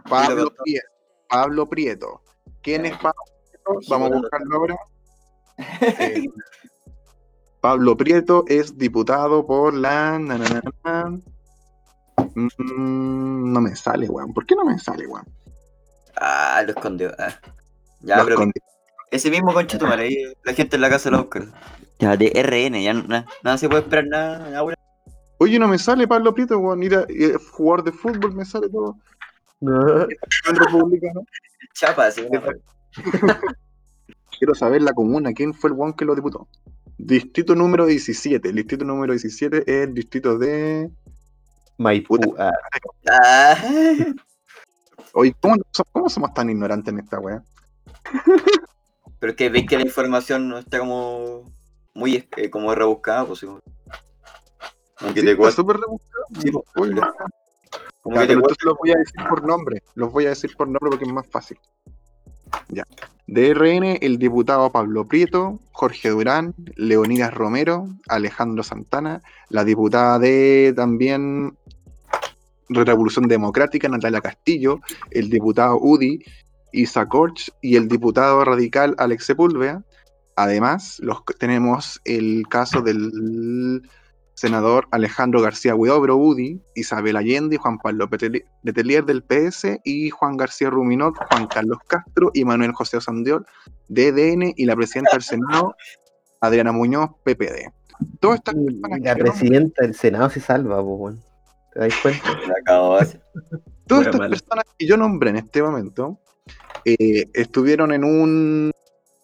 [0.10, 0.88] Pablo, Prieto,
[1.30, 2.22] Pablo Prieto.
[2.62, 3.80] ¿Quién es Pablo Prieto?
[3.89, 4.78] Vamos a buscarlo ahora.
[5.82, 6.26] Eh,
[7.62, 10.18] Pablo Prieto es diputado por la.
[10.18, 11.20] na, na, na, na.
[12.36, 14.34] Mm, no me sale, weón.
[14.34, 15.26] ¿Por qué no me sale, weón?
[16.15, 17.12] Ah, lo escondió.
[17.20, 17.34] Ah.
[18.02, 18.40] Ya, pero
[19.12, 21.46] ese mismo concha tu madre, ahí la gente en la casa lo busca.
[22.00, 24.40] Ya, de RN, ya nada, nada se puede esperar nada.
[24.40, 24.78] nada bueno.
[25.40, 26.84] Oye, no me sale Pablo Prieto, weón.
[26.84, 27.06] Ir a, a
[27.52, 28.96] jugar de fútbol me sale todo.
[29.62, 31.22] En republicano.
[31.74, 32.54] Chapa, una-
[34.38, 35.34] Quiero saber la comuna.
[35.34, 36.48] ¿Quién fue el weón que lo diputó?
[36.98, 38.50] Distrito número 17.
[38.50, 40.90] El distrito número 17 es el distrito de.
[41.78, 42.18] Maipú.
[42.38, 42.52] Ah,
[43.10, 43.58] Ah,
[45.14, 45.56] Oye, ¿cómo,
[45.92, 47.42] cómo somos tan ignorantes en esta weá?
[49.20, 51.52] Pero es que veis que la información no está como
[51.94, 53.44] muy eh, como rebuscada, pues.
[53.44, 55.62] Aunque Sí, te cuesta.
[55.62, 56.26] súper rebuscado.
[56.42, 56.92] Sí, pues,
[58.02, 59.84] como que te entonces los voy a decir por nombre.
[59.96, 61.58] Los voy a decir por nombre porque es más fácil.
[62.70, 62.86] Ya.
[63.28, 71.56] DRN, el diputado Pablo Prieto, Jorge Durán, Leonidas Romero, Alejandro Santana, la diputada de también
[72.70, 74.80] Revolución Democrática, Natalia Castillo,
[75.12, 76.24] el diputado UDI,
[76.72, 79.84] Isa Korch y el diputado radical Alex Sepúlveda.
[80.36, 83.82] Además, los, tenemos el caso del
[84.40, 88.10] senador Alejandro García Huidobro UDI, Isabel Allende, Juan Pablo
[88.64, 93.46] Letelier del PS y Juan García Ruminot, Juan Carlos Castro y Manuel José Osandiol
[93.90, 95.76] DDN y la presidenta del Senado,
[96.40, 97.70] Adriana Muñoz, PPD.
[98.22, 101.22] Todas estas personas La presidenta del Senado se salva, weón.
[101.74, 102.40] ¿Te dais cuenta?
[102.66, 106.18] Todas estas personas que yo nombré en este momento
[106.86, 108.72] eh, estuvieron en un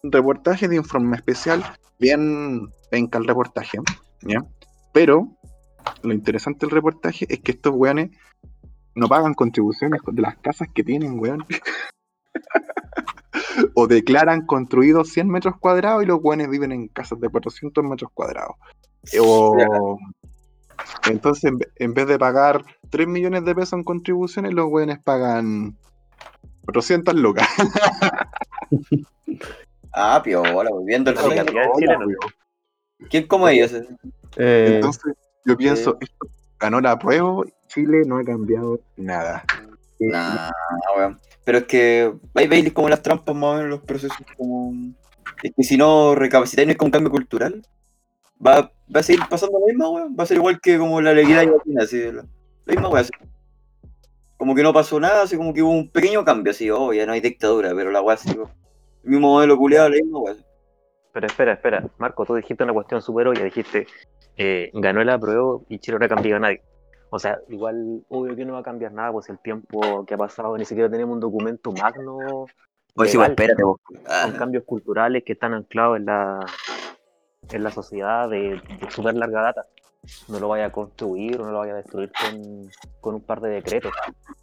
[0.02, 1.64] reportaje de informe especial,
[1.98, 3.78] bien penca el reportaje,
[4.22, 4.44] ¿ya?
[4.92, 5.28] Pero
[6.02, 8.10] lo interesante del reportaje es que estos weones
[8.94, 11.44] no pagan contribuciones de las casas que tienen, weón.
[13.74, 18.10] o declaran construidos 100 metros cuadrados y los weones viven en casas de 400 metros
[18.12, 18.56] cuadrados.
[19.20, 19.98] O...
[21.10, 25.76] Entonces, en vez de pagar 3 millones de pesos en contribuciones, los weones pagan
[26.66, 27.48] 400 lucas.
[29.98, 31.46] Ah, piola, La final.
[31.46, 32.04] realidad chilena.
[33.08, 33.72] ¿Quién como ellos?
[34.36, 35.14] Eh, Entonces,
[35.46, 36.28] yo pienso, esto
[36.60, 39.42] ganó la prueba, Chile no ha cambiado nada.
[39.98, 40.50] Eh, Nah,
[40.96, 41.18] weón.
[41.44, 44.74] Pero es que ahí veis como las trampas más o menos los procesos como.
[45.42, 47.64] Es que si no recapacitáis no es como un cambio cultural.
[48.46, 50.14] Va, va a seguir pasando lo mismo, weón.
[50.18, 52.02] Va a ser igual que como la alegría latina, así.
[52.12, 52.26] La,
[52.66, 53.06] la misma weón.
[54.36, 57.06] Como que no pasó nada, así como que hubo un pequeño cambio, así, oh, ya
[57.06, 58.30] no hay dictadura, pero la weá así.
[58.30, 60.44] El mismo modelo culiado, la misma weón.
[61.12, 61.88] Pero espera, espera.
[61.96, 63.44] Marco, tú dijiste una cuestión súper obvia.
[63.44, 63.86] Dijiste,
[64.36, 66.60] eh, ganó el apruebo y Chile no ha cambiado a nadie.
[67.08, 70.18] O sea, igual, obvio que no va a cambiar nada, pues el tiempo que ha
[70.18, 73.18] pasado, ni siquiera tenemos un documento magno sí, Legal.
[73.18, 73.80] weón, espérate, vos.
[74.24, 76.44] con cambios culturales que están anclados en la,
[77.50, 79.66] en la sociedad de, de súper larga data.
[80.28, 83.40] No lo vaya a construir o no lo vaya a destruir con, con un par
[83.40, 83.92] de decretos.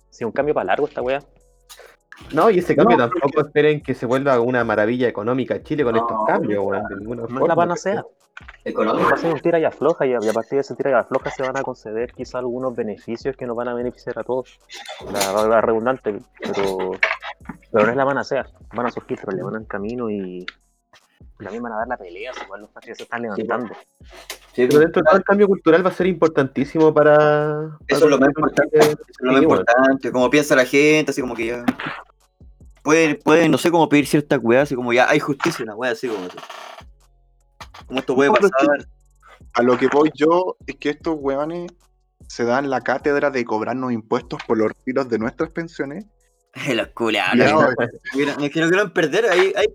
[0.09, 1.23] Si un cambio para largo esta wea.
[2.33, 5.93] no, y ese cambio No, tampoco esperen que se vuelva una maravilla económica Chile con
[5.95, 6.87] No, estos cambios, weón.
[6.87, 7.47] De ninguna No es forma.
[7.47, 8.01] la panacea.
[8.03, 8.07] Va
[8.65, 9.13] Económico.
[9.13, 10.93] a ser un tira y afloja y a, y a partir de ese tira y
[10.93, 14.59] afloja se van a conceder quizá algunos beneficios que nos van a beneficiar a todos.
[15.11, 16.91] La, la redundante, pero,
[17.71, 18.47] pero no es la panacea.
[18.73, 20.45] Van a surgir problemas en el camino y
[21.37, 23.73] también van a dar la pelea, igual los patrios se están levantando.
[23.75, 27.77] Sí, Pero dentro de todo el cambio cultural va a ser importantísimo para.
[27.87, 28.77] Eso es lo más importante.
[28.79, 31.65] Eso es lo más Sí, importante, como piensa la gente, así como que ya.
[32.83, 35.91] Pueden, pueden, no sé cómo pedir ciertas weas, así como ya hay justicia, una wea
[35.91, 36.37] así como eso.
[37.87, 38.87] Como esto puede No, pero es que- pasar.
[39.55, 41.71] A lo que voy yo es que estos weones
[42.27, 46.05] se dan la cátedra de cobrarnos impuestos por los retiros de nuestras pensiones.
[46.75, 46.89] Los
[48.15, 49.65] mira, es que no quieren perder, ahí, ahí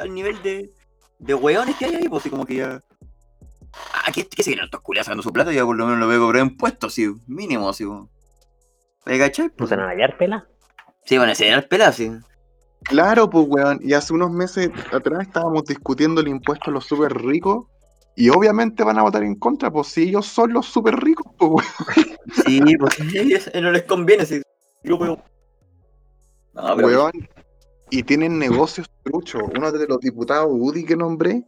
[0.00, 0.72] al nivel de,
[1.18, 2.80] de weones que hay ahí, pues así como que ya.
[3.92, 5.52] Ah, ¿qué, qué se vienen estos culiados sacando su plata?
[5.52, 8.10] Ya por lo menos lo veo cobrar impuestos, así, mínimo, así como.
[9.06, 9.50] ¿Me cachai?
[9.58, 10.48] ¿No se van a hallar pela?
[11.04, 12.10] Sí, van a enseñar pelas, sí.
[12.84, 13.80] Claro, pues, weón.
[13.82, 17.66] Y hace unos meses atrás estábamos discutiendo el impuesto a los súper ricos.
[18.16, 21.50] Y obviamente van a votar en contra, pues si ellos son los súper ricos, pues,
[21.50, 22.18] weón.
[22.46, 24.42] Sí, pues sí, no les conviene, sí.
[24.82, 25.22] Yo puedo.
[26.54, 26.88] No, pero.
[26.88, 27.12] weón.
[27.90, 29.42] Y tienen negocios truchos.
[29.56, 31.44] Uno de los diputados UDI que nombré,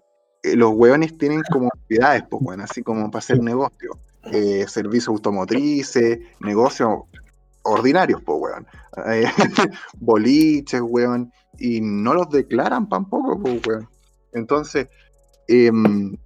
[0.54, 3.96] los weones tienen como actividades, pues, weón, así como para hacer negocios.
[4.32, 7.00] Eh, servicios automotrices, negocios
[7.62, 8.66] ordinarios, pues, weón.
[9.06, 9.24] Eh,
[9.98, 11.32] boliches, weón.
[11.58, 13.88] Y no los declaran tampoco, pues, weón.
[14.32, 14.88] Entonces,
[15.48, 16.16] em,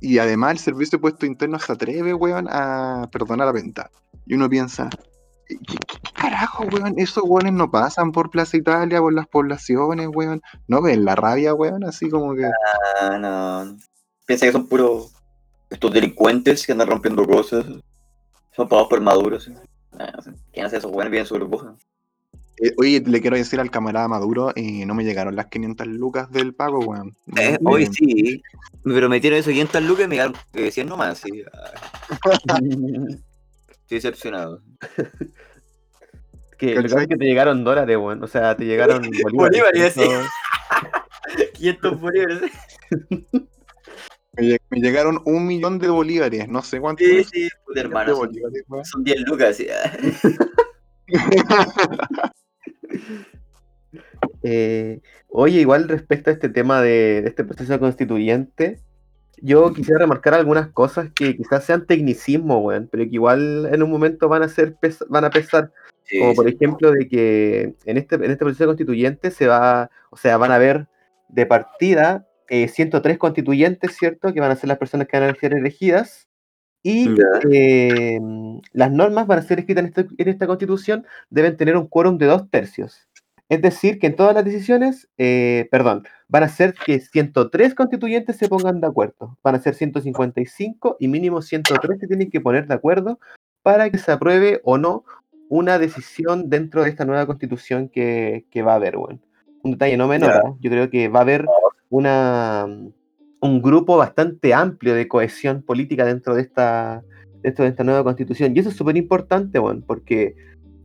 [0.00, 3.90] y además el servicio de puesto interno se atreve, weón, a perdonar la venta.
[4.26, 4.90] Y uno piensa,
[5.46, 6.94] ¿qué, qué- qué carajo, weón?
[6.98, 10.42] Esos weones no pasan por Plaza Italia, por las poblaciones, weón.
[10.66, 12.50] No ven la rabia, weón, así como que.
[13.00, 13.76] Ah, no.
[14.26, 15.12] Piensa que son puros.
[15.68, 17.64] Estos delincuentes que andan rompiendo cosas.
[18.54, 19.44] Son pagados por maduros.
[19.44, 19.54] ¿sí?
[19.98, 20.32] Ah, sé.
[20.52, 20.88] ¿Quién hace eso?
[20.88, 21.74] Bueno, bien sobre boja.
[22.58, 26.30] Eh, oye, le quiero decir al camarada Maduro, eh, no me llegaron las 500 lucas
[26.30, 27.14] del pago, weón.
[27.36, 28.42] Eh, hoy eh, sí.
[28.82, 31.18] Me prometieron eso 500 lucas y me llegaron eh, 100 nomás.
[31.18, 31.44] Sí.
[33.68, 34.62] Estoy decepcionado.
[36.58, 37.02] Que lo que pasa ¿Cachai?
[37.04, 38.22] es que te llegaron dólares, weón.
[38.22, 39.32] O sea, te llegaron bolívares.
[39.34, 40.02] Bolívares, sí.
[40.02, 42.40] Eso- 500 bolívares.
[44.38, 47.02] Me, lle- me llegaron un millón de bolívares, no sé cuánto.
[47.02, 48.16] Sí, sí, puta de hermano.
[48.16, 48.30] Son,
[48.84, 49.56] son 10 lucas.
[49.56, 49.66] Sí.
[54.42, 58.80] Eh, oye, igual respecto a este tema de, de este proceso constituyente,
[59.38, 63.90] yo quisiera remarcar algunas cosas que quizás sean tecnicismo, weón, pero que igual en un
[63.90, 64.76] momento van a ser
[65.08, 65.72] van a pesar,
[66.04, 66.54] Sí, como por sí.
[66.54, 70.54] ejemplo de que en este, en este proceso constituyente se va, o sea, van a
[70.54, 70.86] haber
[71.28, 74.32] de partida eh, 103 constituyentes, ¿cierto?
[74.32, 76.28] Que van a ser las personas que van a ser elegidas.
[76.84, 77.08] Y
[77.50, 78.20] eh,
[78.72, 82.18] las normas van a ser escritas en, este- en esta constitución, deben tener un quórum
[82.18, 83.05] de dos tercios.
[83.48, 88.36] Es decir, que en todas las decisiones, eh, perdón, van a ser que 103 constituyentes
[88.36, 89.38] se pongan de acuerdo.
[89.42, 93.20] Van a ser 155 y mínimo 103 se tienen que poner de acuerdo
[93.62, 95.04] para que se apruebe o no
[95.48, 98.96] una decisión dentro de esta nueva constitución que, que va a haber.
[98.96, 99.20] Un
[99.70, 100.30] detalle no menor.
[100.30, 100.54] ¿ah?
[100.60, 101.46] yo creo que va a haber
[101.88, 102.66] una,
[103.40, 107.04] un grupo bastante amplio de cohesión política dentro de esta,
[107.42, 108.56] dentro de esta nueva constitución.
[108.56, 110.34] Y eso es súper importante, weón, porque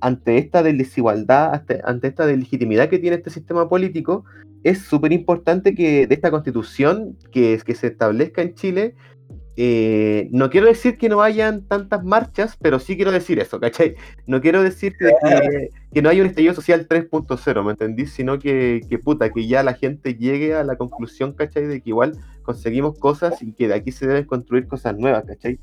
[0.01, 4.25] ante esta desigualdad, ante, esta legitimidad que tiene este sistema político,
[4.63, 8.95] es súper importante que de esta constitución que, que se establezca en Chile,
[9.57, 13.95] eh, no quiero decir que no hayan tantas marchas, pero sí quiero decir eso, ¿cachai?
[14.25, 18.05] No quiero decir que, no haya un estallido social 3.0, ¿me entendí?
[18.05, 21.67] Sino que, que puta, que ya la gente llegue a la conclusión, ¿cachai?
[21.67, 25.59] De que igual conseguimos cosas y que de aquí se deben construir cosas nuevas, ¿cachai?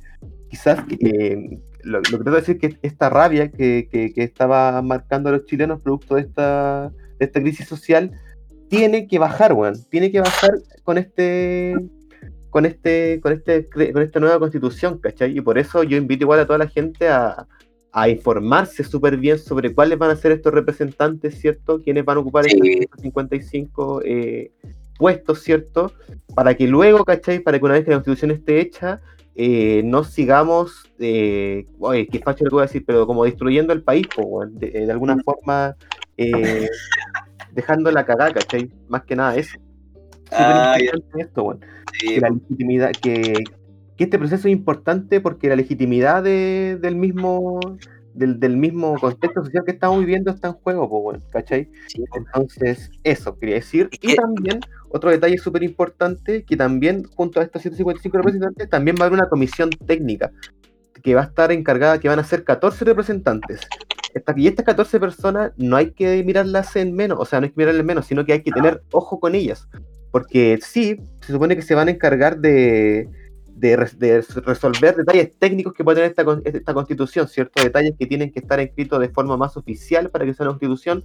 [0.50, 4.80] Quizás eh, lo, lo que quiero decir es que esta rabia que, que, que estaba
[4.82, 8.12] marcando a los chilenos producto de esta, de esta crisis social
[8.68, 9.74] tiene que bajar, weón.
[9.88, 10.50] Tiene que bajar
[10.84, 11.74] con este
[12.50, 15.36] con este, con este, con esta nueva constitución, ¿cachai?
[15.36, 17.46] Y por eso yo invito igual a toda la gente a,
[17.92, 21.82] a informarse súper bien sobre cuáles van a ser estos representantes, ¿cierto?
[21.82, 22.58] Quiénes van a ocupar Sí.
[22.80, 24.50] estos 55 eh,
[24.98, 25.92] puestos, ¿cierto?
[26.34, 27.40] Para que luego, ¿cachai?
[27.40, 29.00] Para que una vez que la constitución esté hecha,
[29.40, 33.84] eh, no sigamos, eh, oye, qué facho lo voy a decir, pero como destruyendo el
[33.84, 35.76] país, po, weón, de, de alguna forma
[36.16, 36.66] eh,
[37.52, 38.68] dejando la cagada, ¿cachai?
[38.88, 39.56] Más que nada eso.
[40.30, 40.76] Súper Ah,
[41.18, 41.60] esto, weón
[41.92, 43.44] Sí, que la legitimidad, que,
[43.96, 47.60] que este proceso es importante porque la legitimidad de- del mismo
[48.18, 51.68] del, del mismo contexto social que estamos viviendo está en juego, pues bueno, ¿cachai?
[51.86, 52.04] sí.
[52.14, 53.88] Entonces, eso quería decir.
[54.00, 59.04] Y también, otro detalle súper importante, que también junto a estos 155 representantes, también va
[59.04, 60.30] a haber una comisión técnica
[61.02, 63.60] que va a estar encargada, que van a ser 14 representantes.
[64.14, 67.50] Esta- y estas 14 personas no hay que mirarlas en menos, o sea, no hay
[67.50, 69.68] que mirarlas en menos, sino que hay que tener ojo con ellas.
[70.10, 73.08] Porque sí, se supone que se van a encargar de,
[73.58, 77.62] de, de resolver detalles técnicos que puede tener esta, esta constitución, ¿cierto?
[77.62, 81.04] Detalles que tienen que estar escritos de forma más oficial para que sea una constitución.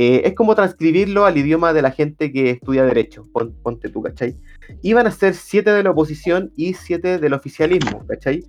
[0.00, 4.00] Eh, es como transcribirlo al idioma de la gente que estudia derecho, pon- ponte tú,
[4.00, 4.36] ¿cachai?
[4.82, 8.44] Iban a ser siete de la oposición y siete del oficialismo, ¿cachai?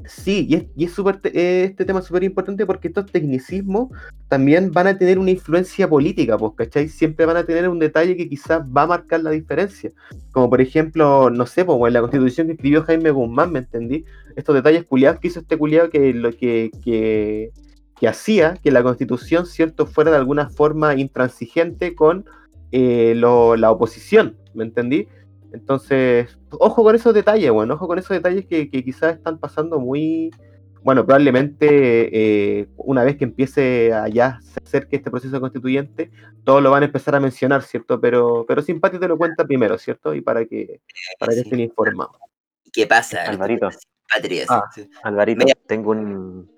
[0.06, 3.06] Sí, y es, y es súper te- eh, este tema es súper importante porque estos
[3.10, 3.88] tecnicismos
[4.28, 6.88] también van a tener una influencia política, pues, ¿cachai?
[6.88, 9.90] Siempre van a tener un detalle que quizás va a marcar la diferencia.
[10.30, 14.04] Como por ejemplo, no sé, pues, en la constitución que escribió Jaime Guzmán, ¿me entendí?
[14.36, 17.50] Estos detalles culiados que hizo este culiado que lo que, que,
[17.98, 22.24] que hacía que la constitución, ¿cierto?, fuera de alguna forma intransigente con
[22.72, 25.08] eh, lo- la oposición, ¿me entendí?
[25.52, 29.78] Entonces, ojo con esos detalles, bueno, ojo con esos detalles que, que quizás están pasando
[29.78, 30.30] muy,
[30.82, 36.10] bueno, probablemente eh, una vez que empiece allá se acerque este proceso constituyente,
[36.44, 38.00] todos lo van a empezar a mencionar, ¿cierto?
[38.00, 40.12] Pero, pero Simpati te lo cuenta primero, ¿cierto?
[40.14, 40.80] Y para que,
[41.18, 41.42] para que Sí.
[41.42, 42.16] estén informados.
[42.72, 43.22] ¿Qué pasa?
[43.22, 43.70] Alvarito.
[44.12, 44.62] Patria, sí, Ah.
[44.74, 44.88] sí.
[45.02, 46.50] Alvarito, tengo un.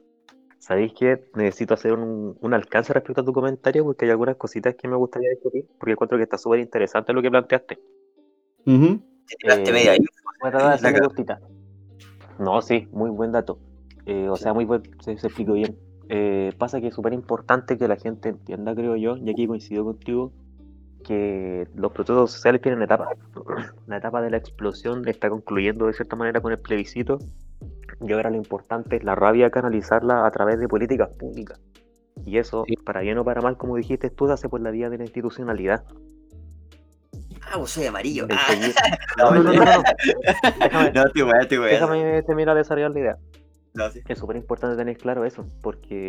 [0.69, 1.25] ¿Sabéis qué?
[1.35, 4.97] Necesito hacer un, un alcance respecto a tu comentario porque hay algunas cositas que me
[4.97, 7.79] gustaría discutir porque encuentro que está súper interesante lo que planteaste.
[9.45, 9.99] Eh, media ahí.
[12.39, 13.59] No, sí, muy buen dato.
[14.05, 15.75] Eh, o sea, muy buen, se, se explicó bien.
[16.11, 19.85] Eh, pasa que es súper importante que la gente entienda, creo yo, y aquí coincido
[19.85, 20.33] contigo,
[21.03, 23.09] que los procesos sociales tienen etapas.
[23.87, 27.19] La etapa de la explosión está concluyendo de cierta manera con el plebiscito,
[28.01, 31.61] y ahora lo importante es la rabia canalizarla a través de políticas públicas.
[32.25, 32.75] Y eso, Sí.
[32.77, 35.05] para bien o para mal, como dijiste tú, se hace por la vía de la
[35.05, 35.85] institucionalidad.
[37.51, 38.27] Ah, vos soy amarillo.
[38.31, 38.37] Ah,
[39.19, 39.83] No, no, no, no, no.
[40.63, 40.91] Déjame,
[41.71, 43.17] déjame terminar de desarrollar la idea.
[43.93, 44.01] Sí.
[44.09, 46.09] Es súper importante tener claro eso, porque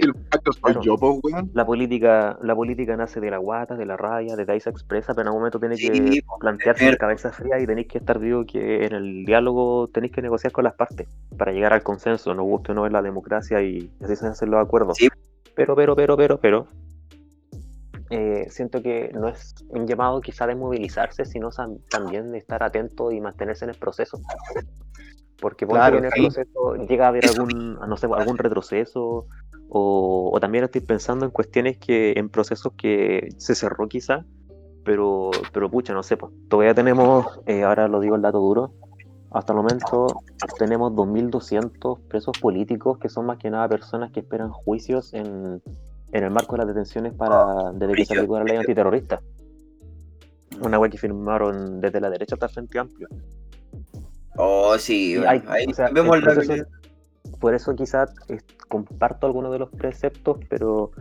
[0.62, 0.82] Claro.
[0.82, 1.20] yo, pues,
[1.54, 5.14] la política, la política nace de la guata, de la rabia, de ahí se expresa,
[5.14, 8.20] pero en algún momento tiene Sí, que plantearse de cabeza fría y tenéis que estar
[8.20, 12.34] vivo que en el diálogo tenéis que negociar con las partes para llegar al consenso,
[12.34, 14.98] no guste o no es la democracia y así se hacen los acuerdos.
[14.98, 15.08] Sí.
[15.56, 16.68] Pero, pero, pero, pero, pero,
[18.12, 21.50] eh, siento que no es un llamado quizá de movilizarse, sino
[21.90, 24.20] también de estar atento y mantenerse en el proceso.
[25.42, 26.22] Porque Claro, en el sí.
[26.22, 29.26] proceso llega a haber algún, no sé, algún retroceso
[29.70, 34.26] O, o también estoy pensando en cuestiones que, en procesos que se cerró quizá,
[34.84, 38.74] pero, pero pucha, no sé, pues, todavía tenemos, eh, ahora lo digo el dato duro,
[39.32, 40.08] hasta el momento
[40.58, 45.62] tenemos 2.200 presos políticos que son más que nada personas que esperan juicios en,
[46.12, 49.22] en el marco de las detenciones para desde que se aplicó la ley antiterrorista.
[50.62, 53.08] Una web que firmaron desde la derecha hasta el Frente Amplio.
[54.36, 56.66] Oh, sí, Y bueno, hay- ahí o sea, vemos el la
[57.40, 60.92] Por eso quizás eh, comparto algunos de los preceptos, pero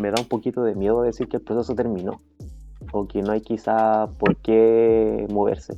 [0.00, 2.20] me da un poquito de miedo decir que el proceso terminó.
[2.92, 5.74] O que no hay quizá por qué moverse.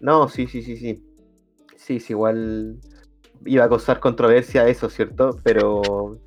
[0.00, 1.02] No, sí, sí, sí, sí.
[1.76, 2.78] Sí, sí, igual
[3.44, 5.36] iba a causar controversia eso, ¿cierto?
[5.42, 6.18] Pero,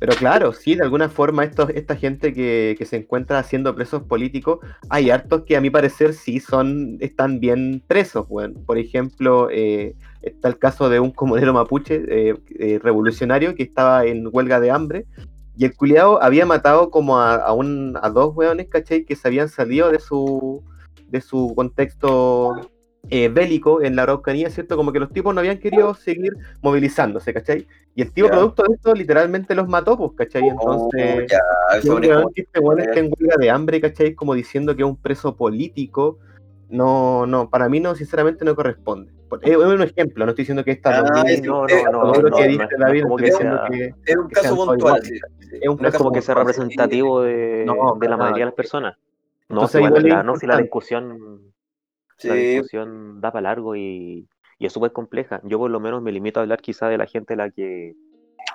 [0.00, 4.02] pero claro, sí, de alguna forma estos, esta gente que, que se encuentra haciendo presos
[4.04, 4.58] políticos,
[4.88, 8.58] hay hartos que a mi parecer sí son, están bien presos, bueno.
[8.64, 14.06] Por ejemplo, eh, está el caso de un comunero mapuche eh, eh, revolucionario que estaba
[14.06, 15.04] en huelga de hambre.
[15.54, 19.04] Y el culiao había matado como a, a un, a dos weones, ¿cachai?
[19.04, 20.64] Que se habían salido de su,
[21.08, 22.70] de su contexto
[23.10, 24.76] eh, bélico en la Araucanía, ¿cierto?
[24.76, 27.66] Como que los tipos no habían querido seguir movilizándose, ¿cachai?
[27.94, 28.34] Y el tipo, Ya.
[28.34, 30.42] producto de esto, literalmente los mató, pues, ¿cachai?
[30.42, 31.32] Oh, Entonces,
[31.88, 34.14] un- que este weón esté en huelga de hambre, ¿cachai?
[34.14, 36.18] Como diciendo que es un preso político,
[36.68, 39.12] no, no, para mí no, sinceramente no corresponde.
[39.42, 42.36] Es un ejemplo, no estoy diciendo que esta Ah, es- No, no, no, lo no,
[42.36, 44.28] que no dice es- no David, es como estoy que diciendo sea- que es un
[44.28, 45.02] caso puntual.
[45.02, 47.66] Es un no caso como que sea representativo de,
[48.00, 48.96] de la mayoría de las personas.
[49.48, 51.49] No, Entonces, si igual igual es la, no, si la discusión,
[52.20, 54.28] Sí, la discusión da para largo y,
[54.58, 55.40] y es súper compleja.
[55.44, 57.94] Yo por lo menos me limito a hablar quizá de la gente a la que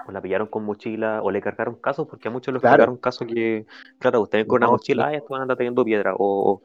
[0.08, 2.74] o la pillaron con mochila o le cargaron casos, porque a muchos les Claro.
[2.74, 3.66] cargaron casos que,
[4.00, 6.14] claro, ustedes con una No, mochila, ah, esto anda teniendo piedra.
[6.18, 6.62] O,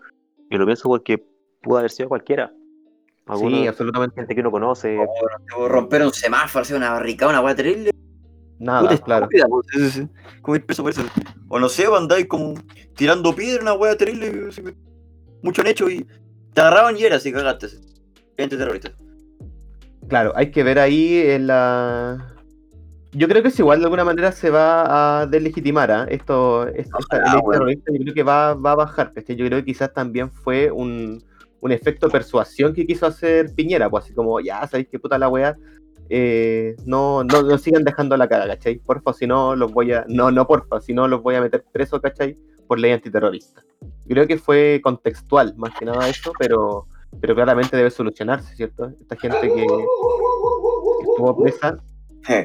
[0.51, 1.25] yo lo pienso porque
[1.63, 2.53] pudo haber sido cualquiera.
[3.27, 4.17] Alguna Sí, absolutamente.
[4.17, 4.99] gente que uno conoce,
[5.57, 7.91] o romper un semáforo, hacer una barricada, una weá terrible.
[8.59, 9.25] Nada, Puta, claro.
[9.25, 10.09] estúpida, pues, sí, sí, sí.
[10.43, 11.03] Como ir preso por eso.
[11.49, 12.55] O no sé, andáis como
[12.95, 14.51] tirando piedra, una weá terrible.
[15.43, 16.07] Mucho han hecho y
[16.53, 17.69] te agarraban y era así, cagaste.
[18.37, 18.93] Gente terrorista.
[20.09, 22.35] Claro, hay que ver ahí en la.
[23.13, 26.07] Yo creo que es igual de alguna manera se va a deslegitimar ¿ah?
[26.09, 29.35] esto, esta, esta ley terrorista, yo creo que va, va a bajar, ¿cachai?
[29.35, 31.21] Yo creo que quizás también fue un,
[31.61, 35.29] un efecto persuasión que quiso hacer Piñera, pues así como, ya sabéis que puta la
[35.29, 35.57] weá,
[36.09, 38.79] eh, no, no, no sigan dejando la cara, ¿cachai?
[38.79, 40.05] Porfa, si no los voy a.
[40.09, 42.37] No, no porfa, si no los voy a meter preso, ¿cachai?
[42.67, 43.63] Por ley antiterrorista.
[44.11, 46.87] Creo que fue contextual, más que nada eso, pero,
[47.21, 48.91] pero claramente debe solucionarse, ¿cierto?
[49.01, 49.63] Esta gente que, que
[51.11, 51.79] estuvo presa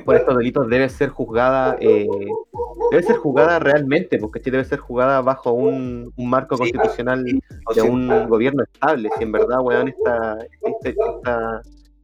[0.06, 2.08] por estos delitos debe ser juzgada, eh,
[2.92, 6.72] debe ser jugada realmente, porque sí debe ser jugada bajo un, un marco Sí.
[6.72, 7.26] constitucional
[7.66, 9.10] o de sea, un gobierno estable.
[9.18, 11.62] Si en verdad, weón, esta, este- esta-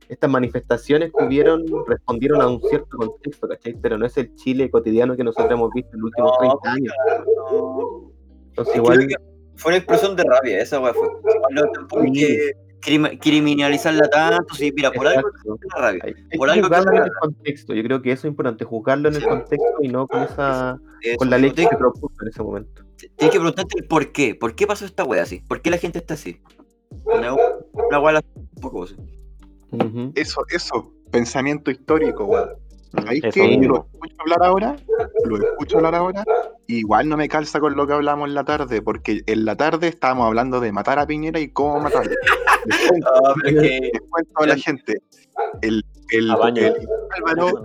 [0.09, 3.77] estas manifestaciones que hubieron respondieron a un cierto contexto, ¿cachai?
[3.79, 6.71] Pero no es el Chile cotidiano que nosotros hemos visto en los últimos No, 30
[6.73, 6.93] años.
[8.49, 9.07] Entonces, igual,
[9.61, 11.07] fue una explosión de rabia, esa weá fue.
[11.51, 12.51] No tampoco hay que
[13.19, 15.29] criminalizarla tanto, sí, mira, por algo
[15.77, 16.03] rabia.
[16.35, 17.73] Por algo que en el contexto.
[17.75, 21.17] Yo creo que eso es importante, juzgarlo en el contexto y no con esa Eso,
[21.17, 22.83] con la ley que se propuso en ese momento.
[22.97, 24.33] Tienes que preguntarte el por qué.
[24.35, 25.41] ¿Por qué pasó esta wea así?
[25.47, 26.41] ¿Por qué la gente está así?
[27.05, 27.35] Una,
[27.73, 28.95] una wea la- un poco así.
[30.15, 32.49] Eso, eso, pensamiento histórico, weón.
[32.93, 33.23] ¿Sabéis?
[33.33, 33.67] Yo mismo.
[33.67, 34.75] lo escucho hablar ahora,
[35.25, 36.23] lo escucho hablar ahora,
[36.67, 39.55] y igual no me calza con lo que hablamos en la tarde, porque en la
[39.55, 42.11] tarde estábamos hablando de matar a Piñera y cómo matarlo.
[42.65, 43.79] Les cuento, Ah, pero es que.
[43.93, 44.95] les cuento a la gente.
[45.61, 46.61] El, el, A baño.
[46.61, 46.75] el
[47.25, 47.61] Álvaro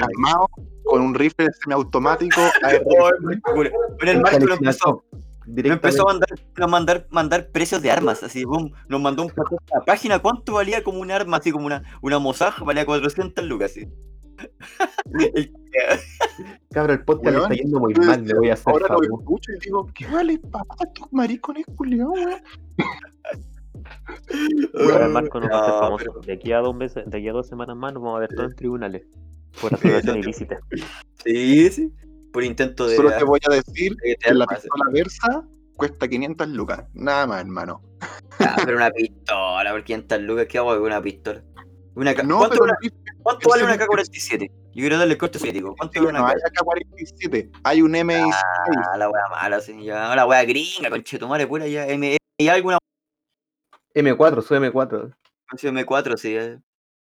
[0.00, 0.48] armado
[0.84, 2.40] con un rifle semiautomático
[3.98, 5.04] Pero el Marco lo empezó,
[5.46, 9.30] lo empezó a mandar, a mandar, mandar precios de armas, así, boom, nos mandó un
[9.30, 13.44] a la página, ¿cuánto valía como un arma, así como una, una Mosaj, valía 400
[13.44, 13.88] lucas, así.
[15.20, 15.52] El-
[16.70, 19.20] Cabrón, el podcast está yendo muy mal, le voy a hacer Ahora lo favor.
[19.20, 22.42] escucho y digo, ¿qué vale para estos maricones culiados, weón?
[24.90, 26.04] Ahora el Marco nos va a No, famoso.
[26.12, 28.20] pero- De aquí a dos meses, de aquí a dos semanas más nos vamos a
[28.20, 29.02] ver todos en tribunales
[29.60, 30.58] por asociación ilícita.
[31.24, 31.92] Sí, sí,
[32.32, 32.96] por intento de...
[32.96, 35.44] Solo te voy a decir de que la pistola Versa
[35.76, 37.82] cuesta 500 lucas, nada más, hermano.
[38.40, 41.42] Ah, pero una pistola, por 500 lucas, ¿qué hago con una pistola?
[41.96, 42.78] Una ca- No, ¿Cuánto, pero una-
[43.22, 44.50] cuánto vale una no- K-47?
[44.50, 45.74] Yo quiero darle el corte soviético.
[45.76, 46.48] ¿Cuánto vale una hay K?
[46.60, 48.32] AK-47, hay un MI6.
[48.34, 50.14] Ah, la wea mala, sí, ya.
[50.16, 51.86] La wea gringa, conchetumare, pura ya.
[51.86, 52.78] M y alguna
[53.94, 55.14] M4, su M4.
[55.56, 56.34] M4, sí.
[56.36, 56.58] eh.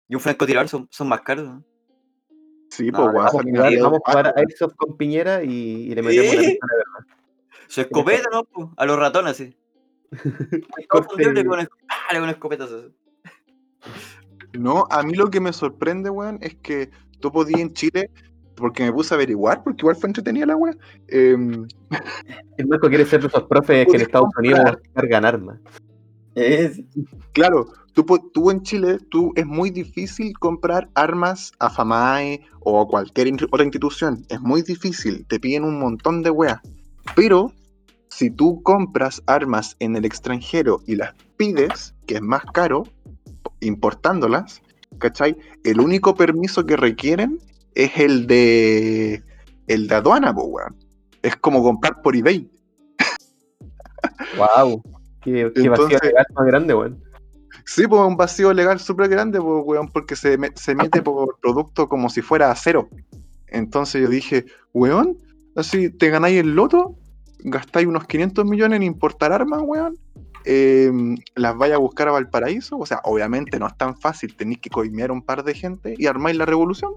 [0.09, 1.45] Y un francotirador son, son más caros.
[1.47, 1.65] ¿no?
[2.71, 3.33] Sí, No, pues, vamos
[3.81, 4.33] vamos a jugar a.
[4.37, 5.49] Airsoft con Piñera y,
[5.91, 6.49] y le metemos una Sí.
[6.51, 7.17] pistola de verdad.
[7.69, 8.45] Su escopeta, ¿no?
[8.45, 8.73] po?
[8.77, 9.57] A los ratones, sí.
[10.91, 12.71] Todo fundible con, esc- ah, con escopetas.
[14.53, 16.91] No, a mí lo que me sorprende, weón, es que
[17.21, 18.11] tú podías en Chile
[18.57, 20.75] porque me puse a averiguar, porque igual fue entretenida la wea.
[21.09, 21.67] em,
[22.59, 25.59] El Marco quiere ser de esos profes que en Estados Unidos cargan armas.
[26.35, 26.81] Es-
[27.33, 32.87] claro, tú, tú en Chile, tú es muy difícil comprar armas a FAMAE o a
[32.87, 34.25] cualquier otra institución.
[34.29, 36.61] Es muy difícil, te piden un montón de weas.
[37.17, 37.53] Pero
[38.09, 42.85] si tú compras armas en el extranjero y las pides, que es más caro,
[43.61, 44.63] importándolas,
[44.99, 45.37] ¿cachai?
[45.65, 47.39] El único permiso que requieren
[47.75, 49.23] es el de
[49.67, 50.77] el de aduana, po, weón.
[51.23, 52.51] Es como comprar por eBay.
[54.37, 54.83] Wow.
[55.23, 57.03] Qué, qué vacío legal más grande, weón.
[57.67, 61.39] Sí, pues un vacío legal súper grande, pues, weón, porque se, me- se mete por
[61.41, 62.89] producto como si fuera acero.
[63.49, 65.19] Entonces yo dije, weón,
[65.57, 66.97] así te ganáis el loto,
[67.41, 69.97] gastáis unos 500 millones en importar armas, weón,
[70.45, 70.91] eh,
[71.35, 72.79] las vais a buscar a Valparaíso.
[72.79, 76.07] O sea, obviamente no es tan fácil, tenéis que coimear un par de gente y
[76.07, 76.93] armáis la revolución.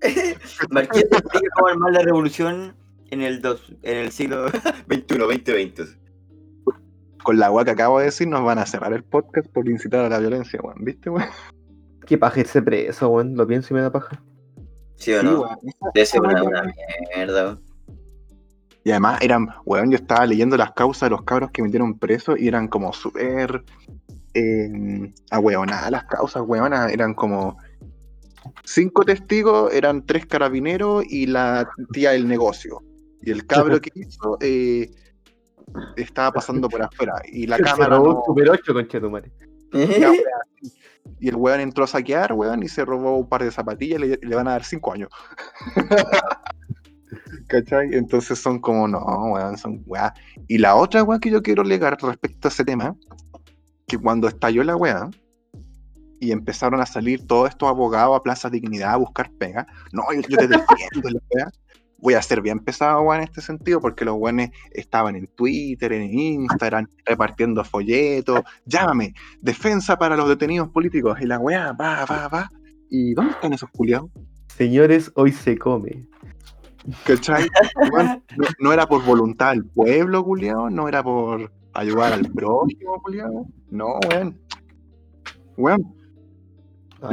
[0.70, 2.76] Marqués explica cómo armar la revolución
[3.10, 4.48] en el, dos, en el siglo
[4.88, 5.84] XXI, 2020.
[7.22, 10.04] Con la weá que acabo de decir, nos van a cerrar el podcast por incitar
[10.04, 11.28] a la violencia, weón, ¿viste, weón?
[12.06, 13.34] Qué paja irse preso, weón.
[13.34, 14.22] Lo pienso y me da paja.
[14.96, 15.58] ¿Sí o Sí, no?
[15.94, 16.62] Debe ser una, una
[17.14, 17.44] mierda.
[17.44, 17.63] weón.
[18.84, 22.38] Y además eran, weón, yo estaba leyendo las causas de los cabros que metieron presos
[22.38, 23.64] y eran como súper
[24.34, 27.56] eh, ahueonadas las causas, weonas, eran como
[28.64, 32.82] cinco testigos, eran tres carabineros y la tía del negocio.
[33.22, 34.90] Y el cabro que hizo eh,
[35.96, 37.14] estaba pasando por afuera.
[37.32, 39.32] Y la Se cámara robó no- un Super 8, conchetumare.
[39.72, 40.16] ya, weón,
[40.60, 40.72] así.
[41.20, 44.08] Y el weón entró a saquear, weón, y se robó un par de zapatillas y
[44.08, 45.08] le, le van a dar cinco años.
[47.46, 47.90] ¿Cachai?
[47.92, 48.98] Entonces son como, no,
[49.32, 50.14] weón, son weá.
[50.48, 52.96] Y la otra weá que yo quiero alegar respecto a ese tema,
[53.86, 55.10] que cuando estalló la weá,
[56.20, 60.22] y empezaron a salir todos estos abogados a Plaza Dignidad a buscar pega, no, yo,
[60.22, 61.52] yo te defiendo la weá.
[61.98, 65.92] Voy a ser bien pesado, weón, en este sentido, porque los weones estaban en Twitter,
[65.92, 72.28] en Instagram, repartiendo folletos, llámame, defensa para los detenidos políticos, y la weá, va, va,
[72.28, 72.48] va.
[72.90, 74.10] ¿Y dónde están esos culiados?
[74.48, 76.06] Señores, hoy se come.
[77.04, 77.48] ¿Cachai?
[77.92, 83.00] Weón, no, no era por voluntad del pueblo, culiado, no era por ayudar al prójimo,
[83.02, 83.46] culiado.
[83.70, 84.38] No, weón.
[85.56, 85.94] Weón,
[87.04, 87.10] Ah.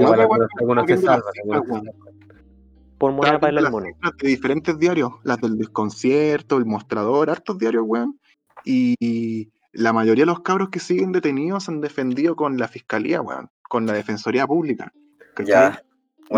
[2.98, 3.88] Por estaba para el mono.
[4.20, 8.20] de diferentes diarios, las del desconcierto, el mostrador, hartos diarios, weón.
[8.64, 13.50] Y la mayoría de los cabros que siguen detenidos han defendido con la fiscalía, weón,
[13.64, 14.94] con la defensoría pública.
[15.34, 15.48] ¿cachai?
[15.48, 15.84] Ya.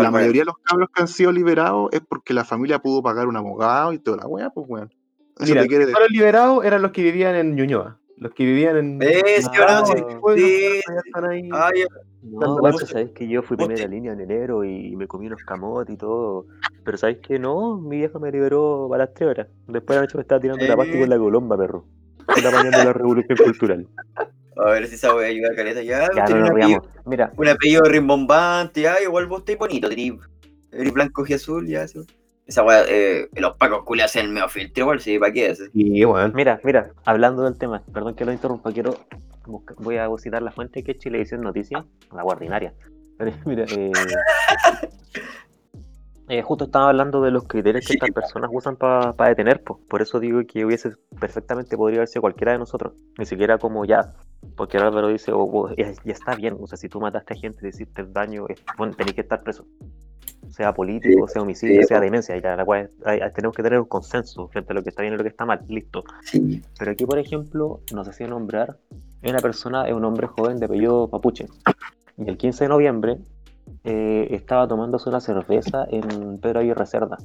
[0.02, 3.02] La Bueno, mayoría de los cabros que han sido liberados es porque la familia pudo
[3.02, 4.92] pagar un abogado y toda la weá, pues weón.
[5.40, 7.98] Mira, los liberados eran los que vivían en Ñuñoa.
[8.16, 9.02] Los que vivían en.
[9.02, 9.92] Eh, sí, Ah, ahora sí.
[10.36, 11.48] Sí, ya están ahí.
[11.52, 11.86] Ah, ya.
[12.22, 12.88] No, vueltas.
[12.88, 16.46] sabes que yo fui primera línea en enero y me comí unos camotes y todo.
[16.84, 19.48] Pero sabes que no, mi vieja me liberó para las 3 horas.
[19.66, 21.84] Después de la noche me estaba tirando la pasta con la colomba, perro.
[22.36, 23.88] Estaba bañando la revolución cultural.
[24.56, 25.82] A ver si esa wea ayuda a caleta.
[25.82, 26.86] Ya, Ya no un apellido.
[27.06, 31.86] Mira, un apellido rimbombante, ya, igual vos estáis bonito, tenés blanco y azul, ya.
[31.88, 32.00] sí.
[32.46, 35.54] Esa wea, eh, los pacos culiados hacen el medio filtro igual, sí, ¿para qué?
[35.54, 35.64] Sí.
[35.72, 36.32] Sí, weón.
[36.34, 38.94] mira, mira, hablando del tema, perdón que lo interrumpa, quiero
[39.46, 41.84] buscar- voy a citar la fuente que es Chilevisión Noticias,
[42.14, 42.74] la guardinaria.
[43.46, 43.90] Mira, eh,
[46.28, 49.80] eh, justo estaba hablando de los criterios que Sí, estas personas usan para detener, pues.
[49.88, 53.84] por eso digo que hubiese perfectamente podría haber sido cualquiera de nosotros, ni siquiera como
[53.84, 54.14] ya,
[54.56, 57.34] porque ahora Álvaro dice, oh, oh, ya, ya está bien, o sea, si tú mataste
[57.34, 59.64] a gente, le hiciste daño, es- bueno, tenés que estar preso,
[60.50, 63.86] sea político, sea homicidio, sí, sea demencia, ya la cual hay- tenemos que tener un
[63.86, 66.04] consenso frente a lo que está bien y lo que está mal, listo.
[66.22, 66.62] Sí.
[66.78, 68.76] Pero aquí, por ejemplo, nos hacía nombrar,
[69.22, 71.46] es una persona, es un hombre joven de apellido Mapuche.
[72.18, 73.18] Y el 15 de noviembre
[73.82, 77.16] eh, estaba tomándose una cerveza en Pedro Aguirre Cerda.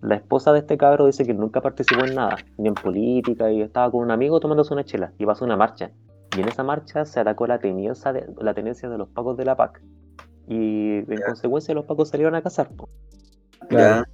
[0.00, 3.60] La esposa de este cabro dice que nunca participó en nada, ni en política, y
[3.60, 5.90] estaba con un amigo tomándose una chela, y pasó una marcha.
[6.36, 9.44] Y en esa marcha se atacó la tenencia de, la tenencia de los pacos de
[9.44, 9.82] la PAC.
[10.48, 12.68] Y en consecuencia los pacos salieron a cazar.
[12.70, 12.88] po.
[13.70, 14.04] Ya.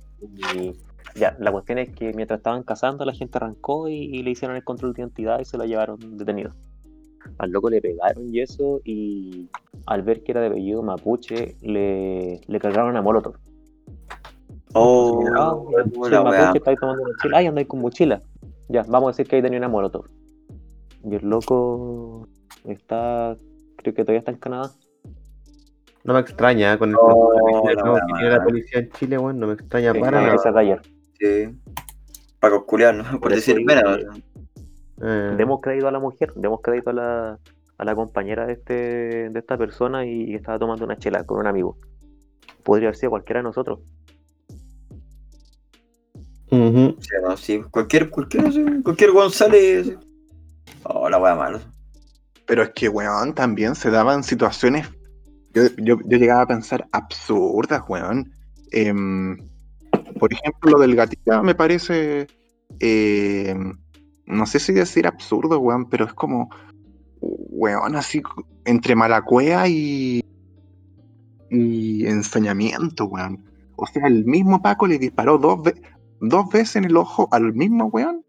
[0.55, 0.73] Y
[1.15, 4.57] ya, la cuestión es que mientras estaban cazando, la gente arrancó y, y le hicieron
[4.57, 6.53] el control de identidad y se lo llevaron detenido.
[7.39, 9.49] Al loco le pegaron y eso, y
[9.87, 13.35] al ver que era de apellido mapuche, le, le cargaron a Molotov.
[14.75, 15.57] Oh, Ah,
[16.23, 17.39] mapuche está ahí tomando mochila.
[17.39, 18.21] Ay, andáis con mochila.
[18.69, 20.07] Ya, vamos a decir que ahí tenía una Molotov.
[21.09, 22.29] Y el loco
[22.65, 23.37] está,
[23.77, 24.73] creo que todavía está en Canadá.
[26.05, 26.79] No me extraña ¿eh?
[26.79, 27.75] con el Oh, la que wea tiene
[28.31, 28.45] la mala.
[28.45, 29.39] policía en Chile, weón.
[29.41, 30.83] No me extraña Sí, para la nada.
[31.19, 31.49] Sí.
[32.41, 33.11] Pacos culiados, ¿no?
[33.13, 34.07] Por, Por decir que-
[35.03, 37.39] Eh, demos crédito a la mujer, demos crédito a la,
[37.79, 38.75] a la compañera de, este,
[39.31, 41.77] de esta persona y, y estaba tomando una chela con un amigo.
[42.65, 43.81] Podría haber sido cualquiera de nosotros.
[46.51, 46.97] Ujú.
[47.01, 49.97] Sí, no, sí, cualquier, cualquier, sí, cualquier González.
[50.89, 51.61] Oh, la wea.
[52.47, 54.89] Pero es que, weón, también se daban situaciones.
[55.53, 58.33] Yo, yo, llegaba a pensar absurdas, weón.
[58.71, 59.37] Em,
[60.19, 62.29] por ejemplo, lo del gatita me parece.
[62.79, 63.77] em,
[64.27, 66.51] no sé si decir absurdo, weón, pero es como.
[67.21, 68.23] Weón, así
[68.65, 70.23] entre malacuea y.
[71.51, 73.45] y ensañamiento, weón.
[73.77, 75.61] O sea, el mismo Paco le disparó dos,
[76.21, 78.26] dos veces en el ojo al mismo weón.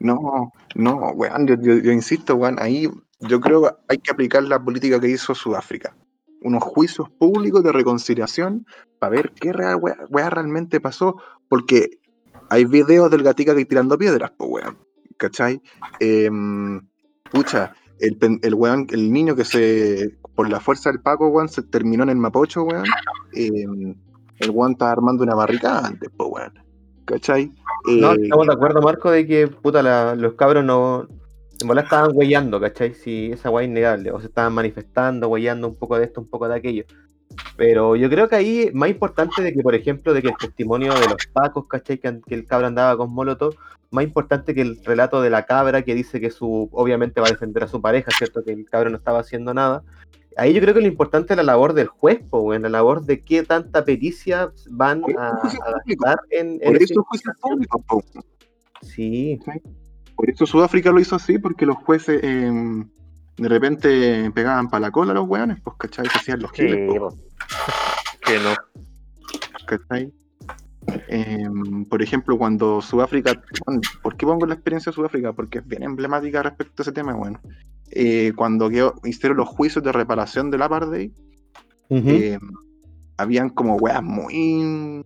[0.00, 2.88] No, no, weón, yo, insisto, weón, ahí
[3.20, 5.94] yo creo que hay que aplicar la política que hizo Sudáfrica.
[6.42, 8.66] Unos juicios públicos de reconciliación
[8.98, 9.78] para ver qué real,
[10.08, 11.16] weá, realmente pasó,
[11.50, 12.00] porque
[12.48, 14.78] hay videos del gatica que tirando piedras, pues, weón,
[15.18, 15.60] ¿cachai?
[16.00, 16.80] Em,
[17.30, 21.62] pucha, el, el weón, el niño que se, por la fuerza del Paco, weón, se
[21.62, 22.86] terminó en el Mapocho, weón,
[23.34, 23.94] em,
[24.38, 26.54] el weón estaba armando una barricada antes, pues, weón,
[27.04, 27.52] ¿cachai?
[27.84, 31.06] No, Eh, estamos de acuerdo, Marco, de que puta, la- los cabros no.
[31.60, 32.94] En bola estaban huellando, ¿cachai?
[32.94, 34.12] Si esa weá es innegable.
[34.12, 36.84] O se estaban manifestando, huellando un poco de esto, un poco de aquello.
[37.56, 40.94] Pero yo creo que ahí, más importante de que, por ejemplo, de que el testimonio
[40.94, 41.98] de los pacos, ¿cachai?
[41.98, 43.54] Que, el cabro andaba con Molotov,
[43.90, 47.30] más importante que el relato de la cabra que dice que su, obviamente va a
[47.30, 48.42] defender a su pareja, ¿cierto?
[48.42, 49.82] Que el cabro no estaba haciendo nada.
[50.40, 53.04] Ahí yo creo que lo importante es la labor del juez, po, weón, la labor
[53.04, 58.02] de qué tanta pericia van a, a en, en Por eso juicios públicos, po.
[58.80, 59.38] Sí,
[60.16, 62.50] Por eso Sudáfrica lo hizo así, porque los jueces eh,
[63.36, 66.06] de repente pegaban para la cola a los weones, pues, ¿cachai?
[66.06, 67.18] Se hacían los Sí, giles, po.
[68.24, 68.54] Que no.
[69.66, 70.10] ¿cachai?
[71.08, 71.50] Eh,
[71.90, 73.42] por ejemplo, cuando Sudáfrica,
[74.02, 75.34] ¿por qué pongo la experiencia de Sudáfrica?
[75.34, 77.38] Porque es bien emblemática respecto a ese tema, bueno.
[77.90, 81.10] Eh, cuando quedó- hicieron los juicios de reparación del apartheid,
[81.88, 82.08] Ujú.
[82.08, 82.38] eh,
[83.16, 85.04] habían como weas muy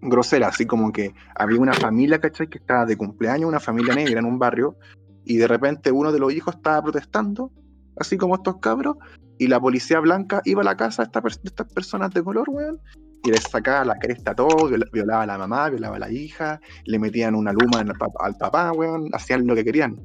[0.00, 2.48] groseras, así como que había una familia, ¿cachai?
[2.48, 4.76] Que estaba de cumpleaños, una familia negra en un barrio,
[5.24, 7.50] y de repente uno de los hijos estaba protestando,
[7.96, 8.96] así como estos cabros,
[9.38, 12.48] y la policía blanca iba a la casa de, esta de estas personas de color,
[12.48, 12.78] weón,
[13.22, 16.60] y les sacaba la cresta a viola- violaba a la mamá, violaba a la hija,
[16.84, 19.96] le metían una luma pap- al papá, weón, hacían lo que querían.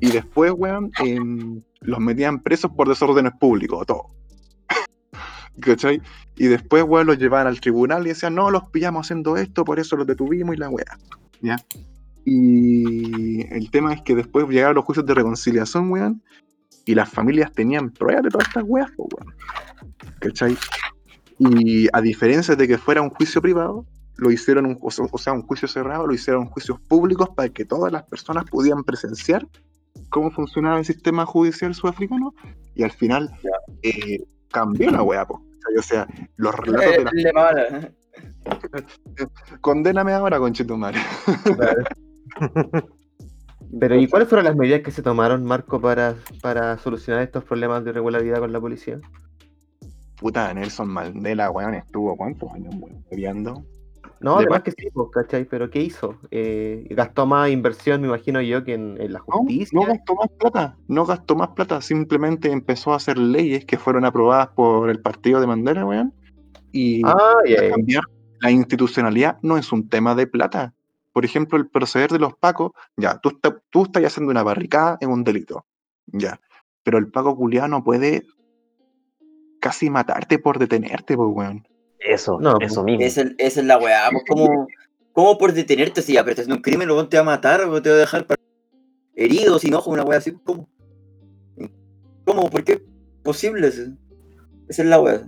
[0.00, 4.06] Y después, weón, em, los metían presos por desórdenes públicos, todo.
[5.60, 6.02] ¿Cachai?
[6.36, 9.78] Y después, weón, los llevaban al tribunal y decían, no, los pillamos haciendo esto, por
[9.78, 10.98] eso los detuvimos y la weá.
[11.40, 11.56] ¿Ya?
[12.24, 16.22] Y el tema es que después llegaron los juicios de reconciliación, weón,
[16.86, 19.34] y las familias tenían pruebas de todas estas weas, weón.
[20.20, 20.56] ¿Cachai?
[21.38, 23.86] Y a diferencia de que fuera un juicio privado,
[24.16, 27.92] lo hicieron, un, o sea, un juicio cerrado, lo hicieron juicios públicos para que todas
[27.92, 29.46] las personas pudieran presenciar
[30.10, 32.34] cómo funcionaba el sistema judicial sudafricano
[32.74, 33.30] y al final
[33.82, 35.42] eh, cambió la weá, po.
[35.76, 37.10] O sea, los relatos de Eh, la...
[37.12, 37.92] le mala.
[39.60, 40.98] Condéname ahora, conchetumare.
[43.80, 47.82] Pero ¿y cuáles fueron las medidas que se tomaron, Marco, para, para solucionar estos problemas
[47.82, 49.00] de irregularidad con la policía?
[50.16, 53.64] Puta, Nelson Mandela, weón, estuvo cuántos años, weón, peleando.
[54.20, 55.44] No, De además que sí, pues, ¿cachai?
[55.44, 56.16] Pero ¿qué hizo?
[56.30, 59.78] Eh, gastó más inversión, me imagino yo, que en, en la justicia.
[59.78, 64.04] no gastó más plata, no gastó más plata, simplemente empezó a hacer leyes que fueron
[64.04, 66.14] aprobadas por el partido de Mandela, weón.
[66.72, 67.38] Y Ah,
[67.70, 68.04] cambiar
[68.40, 70.74] la institucionalidad no es un tema de plata.
[71.12, 74.98] Por ejemplo, el proceder de los pacos, ya, tú, está- tú estás haciendo una barricada
[75.00, 75.64] en un delito,
[76.06, 76.40] ya,
[76.82, 78.24] pero el paco culiado no puede
[79.60, 81.66] casi matarte por detenerte, pues, weón.
[82.04, 83.02] Eso, No, eso mismo.
[83.04, 84.10] Esa, es- la weá.
[84.10, 84.66] pues, ¿Cómo,
[85.12, 87.62] ¿Cómo por detenerte si ya, pero estás haciendo un crimen, luego te va a matar
[87.62, 88.26] o te va a dejar
[89.14, 90.32] herido, sin ojo, una weá así?
[90.44, 90.68] ¿Cómo?
[92.24, 92.50] ¿Cómo?
[92.50, 92.82] ¿Por qué?
[93.22, 93.68] Posible.
[93.68, 93.92] Esa
[94.68, 95.22] es la weá.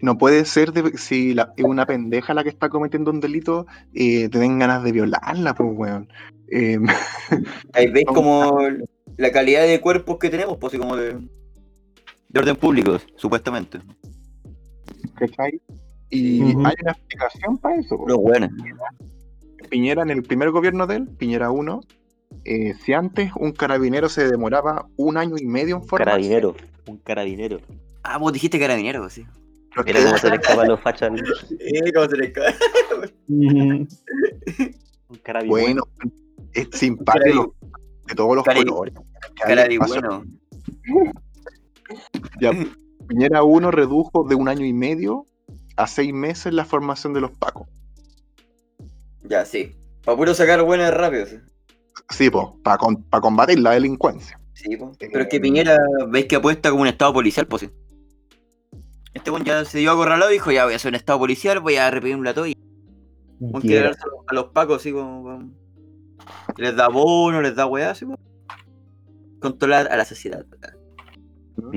[0.00, 3.66] No puede ser de, si la- es una pendeja la que está cometiendo un delito,
[3.94, 6.08] eh, te den ganas de violarla, pues, weón.
[6.50, 6.78] Eh,
[7.72, 8.58] Ahí veis como
[9.16, 11.14] la calidad de cuerpos que tenemos, pues así como de,
[12.28, 13.78] de orden público, supuestamente.
[15.14, 15.60] ¿Cachai?
[16.10, 16.52] Y hay
[16.82, 17.98] una explicación para eso.
[18.06, 18.48] Pero bueno.
[19.70, 21.80] Piñera, en el primer gobierno de él, Piñera 1,
[22.44, 26.54] eh, si antes un carabinero se demoraba un año y medio en formarse, Carabinero.
[26.86, 27.60] Un carabinero.
[28.02, 29.24] Ah, vos dijiste carabinero, sí.
[29.74, 31.10] lo que- Mira cómo se le escapan los fachas.
[31.58, 32.54] Eh, ¿Cómo se le cae?
[33.28, 33.88] Un
[35.22, 35.48] carabinero.
[35.62, 35.82] bueno,
[36.52, 37.54] es simpático
[38.06, 38.94] de todos los colores.
[39.40, 40.24] Carabi, espacio- bueno.
[42.40, 42.50] Ya,
[43.08, 45.26] Piñera 1 redujo de un año y medio
[45.76, 47.68] a seis meses la formación de los pacos.
[49.28, 49.76] Ya, sí.
[50.04, 51.38] Para puro sacar buenas rápido, sí.
[52.10, 52.78] Sí, pues, para
[53.20, 54.38] combatir la delincuencia.
[54.52, 54.92] Sí, po.
[54.98, 55.76] Pero es que Piñera,
[56.08, 57.70] veis que apuesta como un estado policial, pues sí.
[59.14, 61.60] este weón ya se dio acorralado y dijo, ya voy a hacer un estado policial,
[61.60, 62.56] voy a repetir un lato y
[63.60, 63.86] Quiera.
[63.86, 65.50] darse a los pacos así como, como-
[66.56, 68.18] Les da bono, les da weá, así como.
[69.40, 70.44] Controlar a la sociedad.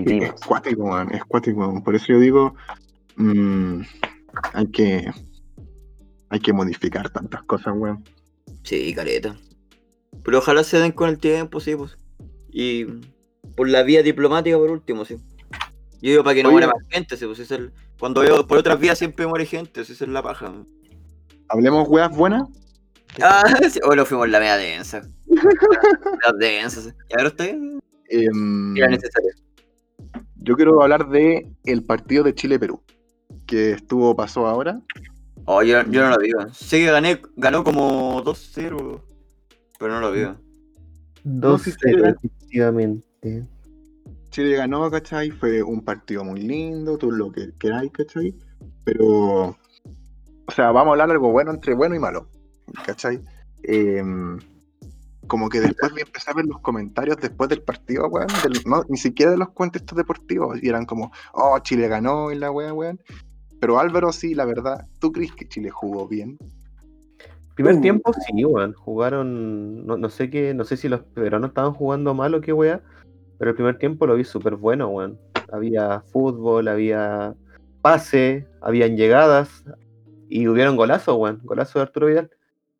[0.06, 0.36] Vivimos.
[0.36, 1.84] Es cuático, weón, es cuático.
[1.84, 2.56] Por eso yo digo,
[3.16, 3.82] mm,
[4.54, 5.12] hay que
[6.30, 8.04] hay que modificar tantas cosas, weón.
[8.64, 9.36] Sí, careta.
[10.24, 11.98] Pero ojalá se den con el tiempo, sí, pues.
[12.52, 12.86] Y
[13.56, 15.18] por la vía diplomática, por último, sí.
[16.02, 17.40] Yo digo para que no muera más gente, sí, pues.
[17.40, 20.54] esa es el- Cuando veo por otras vías siempre muere gente, esa es la paja.
[21.50, 22.48] Hablemos weas buenas.
[23.22, 23.42] Ah,
[23.72, 25.02] sí, hoy lo fuimos la media densa.
[25.28, 26.90] La densa, sí.
[27.10, 27.80] Y ahora está bien.
[28.10, 29.32] Em, Era necesario.
[30.48, 32.82] Yo quiero hablar de el partido de Chile-Perú,
[33.46, 34.82] que estuvo, pasó ahora.
[35.44, 36.34] Oh, yo, yo no lo vi.
[36.34, 36.54] weón.
[36.54, 39.02] Sé que gané, ganó como 2-0,
[39.78, 40.12] pero no lo
[41.60, 42.28] cero, sí.
[42.28, 43.46] efectivamente.
[44.30, 45.32] Chile ganó, ¿cachai?
[45.32, 48.34] Fue un partido muy lindo, tú lo que queráis, ¿cachai?
[48.86, 49.06] Pero,
[49.50, 52.30] o sea, vamos a hablar algo bueno entre bueno y malo,
[52.86, 53.22] ¿cachai?
[53.64, 54.40] Em,
[55.28, 58.84] como que después me empecé a ver los comentarios después del partido, weón, del- no,
[58.90, 62.74] ni siquiera de los contextos deportivos, y eran como, oh, Chile ganó y la weá,
[62.74, 63.00] weón.
[63.60, 66.38] Pero Álvaro, sí, la verdad, ¿tú crees que Chile jugó bien?
[67.56, 67.82] Primer Uh.
[67.82, 68.74] tiempo sí, weón.
[68.74, 72.54] Jugaron, no, no sé qué, no sé si los peruanos estaban jugando mal o qué
[72.54, 72.82] weá,
[73.40, 75.20] pero el primer tiempo lo vi súper bueno, weón.
[75.52, 77.34] Había fútbol, había
[77.82, 79.64] pase, habían llegadas
[80.30, 81.40] y hubieron golazos, weón.
[81.44, 82.30] Golazo de Arturo Vidal.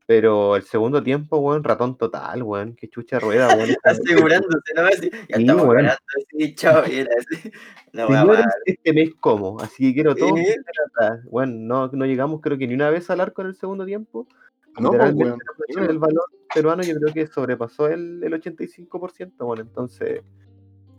[0.08, 2.76] Pero el segundo tiempo, weón, ratón total, weón.
[2.76, 3.70] Qué chucha rueda, weón.
[3.84, 4.82] Asegurándose, ¿no?
[4.84, 5.76] Así, ya Sí, estamos weón.
[5.76, 6.00] ganando,
[6.34, 7.52] así, chao, y era así.
[7.92, 8.50] Señores, mala.
[8.66, 10.36] este mes como, así que quiero todo.
[10.38, 10.46] Sí.
[11.30, 14.28] Bueno, no, no llegamos creo que ni una vez al arco en el segundo tiempo.
[14.80, 15.40] No, pues, weón.
[15.88, 20.22] del balón peruano yo creo que sobrepasó el, el 85%, bueno, entonces,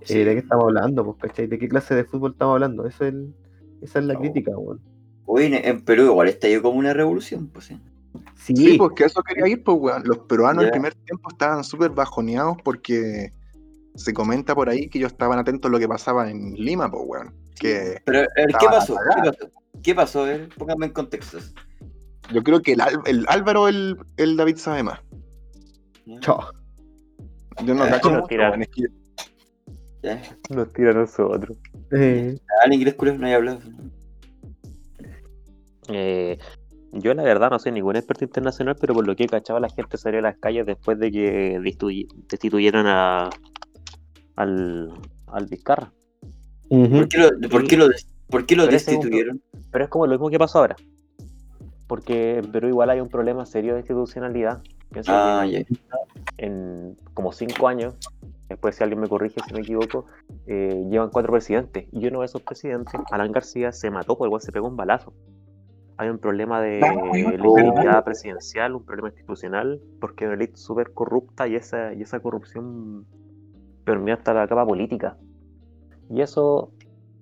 [0.08, 0.24] eh.
[0.24, 1.04] ¿de qué estamos hablando?
[1.04, 1.46] Pues, ¿cachai?
[1.46, 2.86] ¿De qué clase de fútbol estamos hablando?
[2.86, 3.34] Eso es el-
[3.80, 4.20] esa es la No.
[4.20, 4.80] crítica, weón.
[5.26, 7.80] Uy, en, en Perú igual estalló como una revolución, pues sí.
[8.36, 10.02] Sí, Sí, pues que eso quería ir, pues, weón.
[10.04, 10.66] Los peruanos Ya.
[10.68, 13.30] el primer tiempo estaban súper bajoneados porque
[13.94, 17.04] se comenta por ahí que ellos estaban atentos a lo que pasaba en Lima, pues,
[17.06, 17.34] weón.
[17.60, 18.94] Que Pero, ¿qué pasó?
[19.14, 19.50] ¿Qué pasó?
[19.82, 20.20] ¿Qué pasó?
[20.22, 21.38] A ver, póngame en contexto.
[22.32, 25.00] yo creo que el, el Álvaro, el, el David sabe más.
[26.20, 26.40] chao.
[27.64, 28.48] Yo no Ah, cacho no, mucho, tira.
[28.50, 28.82] weón, es que
[30.02, 30.22] Ya.
[30.50, 31.58] Nos tira a nosotros.
[31.90, 33.58] Eh, Al inglés culo no hay hablado.
[35.88, 36.38] Eh,
[36.92, 39.68] yo la verdad no soy ningún experto internacional, pero por lo que he cachado la
[39.68, 43.30] gente salió a las calles después de que destituy- destituyeron a
[44.36, 44.92] al,
[45.26, 45.92] al Vizcarra.
[46.68, 49.42] ¿Por qué lo, por qué lo, des- por qué lo Pero ese es un destituyeron?
[49.70, 50.76] Pero es como lo mismo que pasó ahora.
[51.86, 54.62] Porque en Perú igual hay un problema serio de institucionalidad.
[54.90, 55.64] Pienso Ah, que ya.
[56.38, 57.94] en como cinco años,
[58.48, 60.06] después si alguien me corrige si me equivoco,
[60.46, 61.86] eh, llevan cuatro presidentes.
[61.92, 65.12] Y uno de esos presidentes, Alan García, se mató por igual se pegó un balazo.
[65.98, 71.48] Hay un problema de legitimidad presidencial, un problema institucional, porque es una élite súper corrupta
[71.48, 73.04] y esa, y esa corrupción
[73.84, 75.16] permea hasta la capa política.
[76.08, 76.70] Y eso,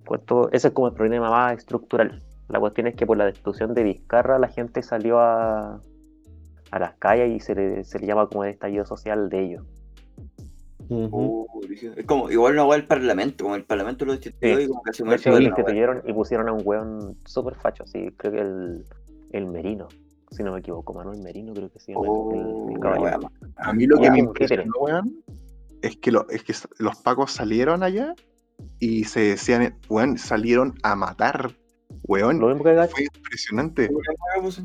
[0.06, 2.22] cuento, ese es como el problema más estructural.
[2.48, 5.80] La cuestión es que por la destitución de Vizcarra la gente salió a,
[6.70, 9.64] a las calles y se le, se le llama como el estallido social de ellos.
[10.88, 11.94] Oh, brígido.
[11.96, 14.62] es como, igual no va el parlamento, como el parlamento lo destituyó Sí.
[14.64, 15.58] y como que se De mueve hecho, toda lo la weá.
[15.60, 18.84] instituyeron y pusieron a un weón súper facho, así, creo que el,
[19.32, 19.88] el Merino,
[20.30, 23.02] si no me equivoco, Manuel Merino creo que se llama el- Oh, el, caballero.
[23.04, 23.30] weá mala.
[23.56, 25.16] a mí lo Ya, que me impresionó, weón,
[25.82, 28.14] es que, lo- es que los pacos salieron allá
[28.78, 31.52] y se decían, weón, salieron a matar,
[32.04, 32.38] weón.
[32.40, 33.88] Lo mismo que Fue impresionante.
[34.40, 34.62] Pues,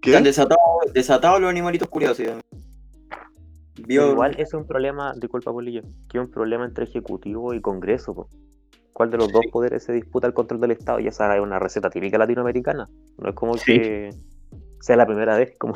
[0.00, 0.10] ¿Qué?
[0.10, 0.62] Están desatados,
[0.94, 2.18] desatados los animalitos curiosos.
[2.18, 2.40] pero
[3.86, 8.14] Vio, igual es un problema, disculpa Polillo, que es un problema entre Ejecutivo y Congreso.
[8.14, 8.28] po.
[8.92, 11.00] ¿Cuál de los dos poderes se disputa el control del Estado?
[11.00, 12.88] Y esa es una receta típica latinoamericana.
[13.18, 13.78] No es como Sí.
[13.78, 14.10] que
[14.80, 15.74] sea la primera vez, como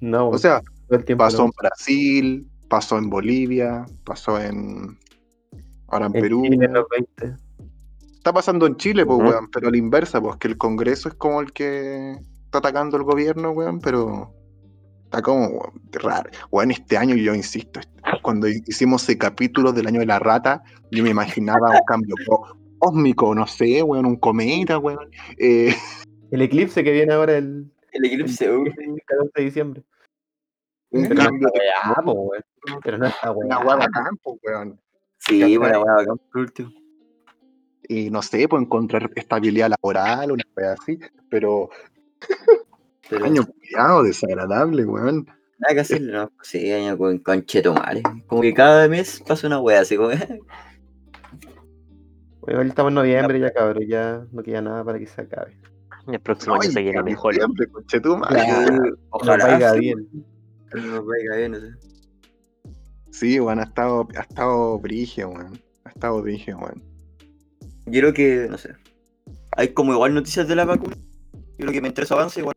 [0.00, 1.44] No, O sea, el pasó no.
[1.44, 4.98] en Brasil, pasó en Bolivia, pasó en.
[5.88, 6.42] Ahora en En Perú.
[6.42, 7.36] Chile en los 20.
[8.16, 9.28] Está pasando en Chile, pues, Ujú.
[9.28, 12.12] weón, pero a la inversa, pues que el Congreso es como el que
[12.44, 14.32] está atacando al gobierno, weón, pero
[15.10, 16.30] está como weón, raro.
[16.52, 17.80] Weón, este año yo insisto,
[18.22, 22.56] cuando hicimos ese capítulo del año de la rata, yo me imaginaba un cambio có-
[22.78, 25.10] cósmico, no sé, weón, un cometa, weón.
[25.38, 25.74] eh,
[26.30, 28.44] El eclipse que viene ahora el, el eclipse.
[28.44, 28.64] el uh,
[29.04, 29.82] 14 de diciembre.
[30.92, 32.44] un Pero cambio de weón.
[32.84, 33.66] Pero no está una weá.
[33.66, 34.80] weá bacán, pues, weón.
[35.18, 36.70] Sí, weá, bacán, por último.
[37.88, 41.68] Y no sé, pues encontrar estabilidad laboral, una weá así, pero
[43.10, 45.26] Pero año cuidado, desagradable, weón.
[45.58, 46.30] nada que hacerle, no.
[46.42, 48.02] Sí, año con conchetomare.
[48.26, 50.10] Como que cada mes pasa una weá así como.
[52.42, 53.84] Bueno, estamos en noviembre ya, cabrón.
[53.86, 55.56] Ya no queda nada para que se acabe.
[56.08, 57.34] El próximo año se viene mejor.
[57.34, 58.34] Siempre, conchetumare.
[58.34, 58.66] Claro.
[58.66, 59.46] Sí, Nos Ojalá.
[59.46, 60.08] vaya bien.
[60.72, 61.68] que Nos vaya bien, no sé.
[63.10, 65.60] Sí, weón, ha estado, ha estado brigio, weón.
[65.84, 66.82] Ha estado brigio, weón.
[67.86, 68.70] Yo creo que, no sé.
[69.56, 70.96] Hay como igual noticias de la vacuna.
[70.96, 72.54] Yo creo que mientras avance, igual.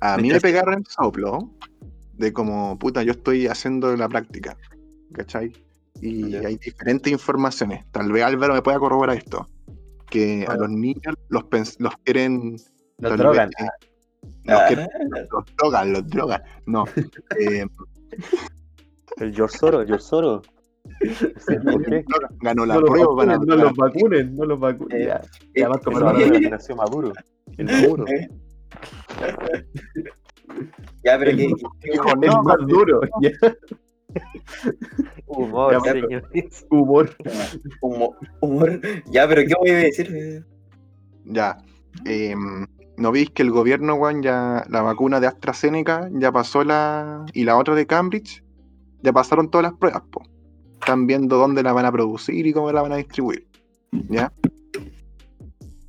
[0.00, 1.50] A mí me pegaron el soplo
[2.14, 4.56] de como, puta, yo estoy haciendo la práctica,
[5.12, 5.52] ¿cachai?
[6.00, 7.84] Y hay diferentes informaciones.
[7.92, 9.46] Tal vez Álvaro me pueda corroborar esto.
[10.08, 11.44] Que a los niños los,
[12.04, 12.56] quieren...
[12.98, 13.50] Los drogan.
[13.58, 13.68] vez, eh,
[14.44, 14.88] los, Ah, quieren-
[15.30, 16.42] los drogan, los drogan.
[16.66, 16.84] No.
[17.38, 17.66] eh,
[19.18, 20.46] El George Soros, George Soros.
[21.70, 22.04] ¿Por qué?
[22.40, 23.06] ganó la No los prueba.
[23.14, 25.00] vacunen, no los vacunen, no los vacunen.
[25.02, 27.12] Eh, Ya, eh, ya más como la generación Maduro.
[27.56, 28.04] El Maduro.
[31.04, 31.46] Ya, pero El- que.
[31.46, 33.00] Dijo, Es no, más duro.
[33.22, 33.30] ya.
[35.26, 36.66] Humor, Ya, pero- señores.
[36.70, 37.16] Humor.
[37.80, 38.80] Humor, humor.
[39.06, 40.44] Ya, pero ¿qué voy a decir?
[41.24, 41.56] Ya.
[42.04, 42.66] em,
[42.96, 47.24] ¿No veis que el gobierno, weón, ya la vacuna de AstraZeneca ya pasó la.
[47.32, 48.44] y la otra de Cambridge?
[49.02, 50.22] Ya pasaron todas las pruebas, po.
[50.80, 53.46] Están viendo dónde la van a producir y cómo la van a distribuir.
[54.10, 54.32] ¿Ya?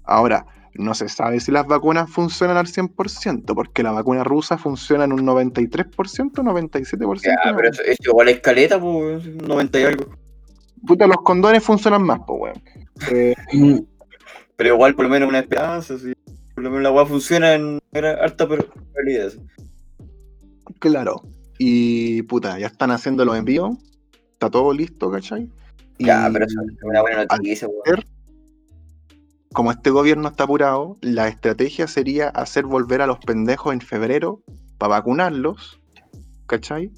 [0.04, 0.46] Ahora,
[0.76, 5.14] no se sabe si las vacunas funcionan al 100%, porque la vacuna rusa funciona en
[5.14, 5.92] un 93%,
[6.32, 7.22] 97%.
[7.22, 10.06] Ya, pero eso, eso igual es caleta, pues, 90 y algo.
[10.86, 12.62] Puta, los condones funcionan más, po, weón.
[13.12, 13.36] Eh,
[14.56, 16.14] Pero igual, por lo menos, una esperanza, sí.
[16.56, 19.30] Por lo menos la weá funciona en harta probabilidad.
[19.30, 19.40] sí.
[20.80, 21.22] Claro.
[21.58, 23.78] Y puta, ya están haciendo los envíos.
[24.34, 25.48] Está todo listo, ¿cachai?
[26.00, 28.04] Ya, Y pero eso es una buena noticia, weón.
[29.54, 34.42] Como este gobierno está apurado, la estrategia sería hacer volver a los pendejos en febrero
[34.78, 35.80] para vacunarlos,
[36.48, 36.92] ¿cachai?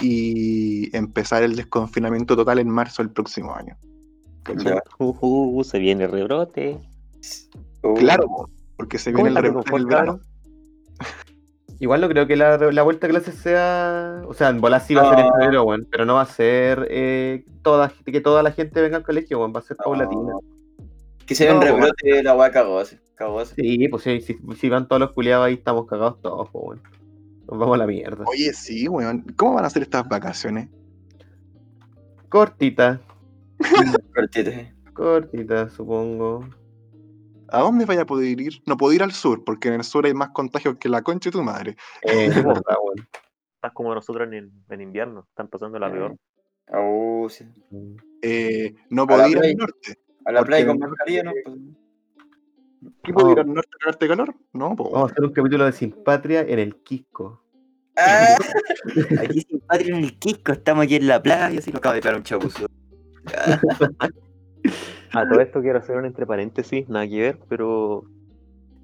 [0.00, 3.76] Y empezar el desconfinamiento total en marzo del próximo año.
[4.98, 6.80] Uh, uh, uh, se viene el rebrote.
[7.82, 10.20] Uh, Claro, po, porque se ¿Cómo viene el rebrote del confort, verano.
[11.80, 14.22] Igual no creo que la, la vuelta a clases sea.
[14.28, 15.32] O sea, en bola sí va a ser en No.
[15.32, 15.88] febrero, weón.
[15.90, 19.52] Pero no va a ser eh, toda, que toda la gente venga al colegio, weón.
[19.54, 19.84] Va a ser no.
[19.84, 20.32] paulatina.
[21.32, 22.98] Que se ve No, rebrote, la weá cagó así.
[23.14, 23.54] Cagó así.
[23.56, 26.82] Sí, pues sí, si, si van todos los culiados ahí, estamos cagados todos, pues, weón.
[27.48, 28.24] Nos vamos a la mierda.
[28.26, 29.24] Oye, sí, weón.
[29.36, 30.68] ¿Cómo van a ser estas vacaciones?
[32.28, 33.00] Cortita,
[34.14, 34.68] Cortito, sí.
[34.92, 36.46] cortita, supongo.
[37.48, 38.62] ¿A dónde vaya a poder ir?
[38.66, 41.30] No puedo ir al sur, porque en el sur hay más contagios que la concha
[41.30, 41.76] de tu madre.
[42.02, 43.08] Eh, es verdad, weón.
[43.54, 45.26] Estás como nosotros en, en invierno.
[45.30, 46.16] Están pasando la peor.
[46.74, 47.44] Oh, sí.
[48.22, 49.98] Eh, no puedo ir al norte.
[50.24, 51.32] A la playa con mascarilla, ¿no?
[51.44, 51.56] Pues,
[53.04, 53.32] ¿Qué puedo No.
[53.32, 54.34] ir al norte a cagarte calor?
[54.52, 54.90] No, pues.
[54.92, 57.42] Vamos a hacer un capítulo de Sin Patria en el Quisco.
[57.96, 58.36] Ah,
[59.20, 62.00] aquí sin patria en el Quisco, estamos aquí en la playa, así nos acaba de
[62.00, 62.66] pegar un chapuzo.
[65.14, 68.04] A todo esto quiero hacer un entre paréntesis, nada que ver, pero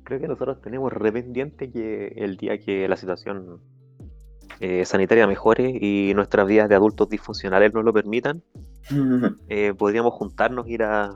[0.05, 3.61] creo que nosotros tenemos re pendiente que el día que la situación
[4.61, 8.43] eh, sanitaria mejore y nuestras vidas de adultos disfuncionales nos lo permitan,
[9.49, 11.15] eh, podríamos juntarnos, ir a...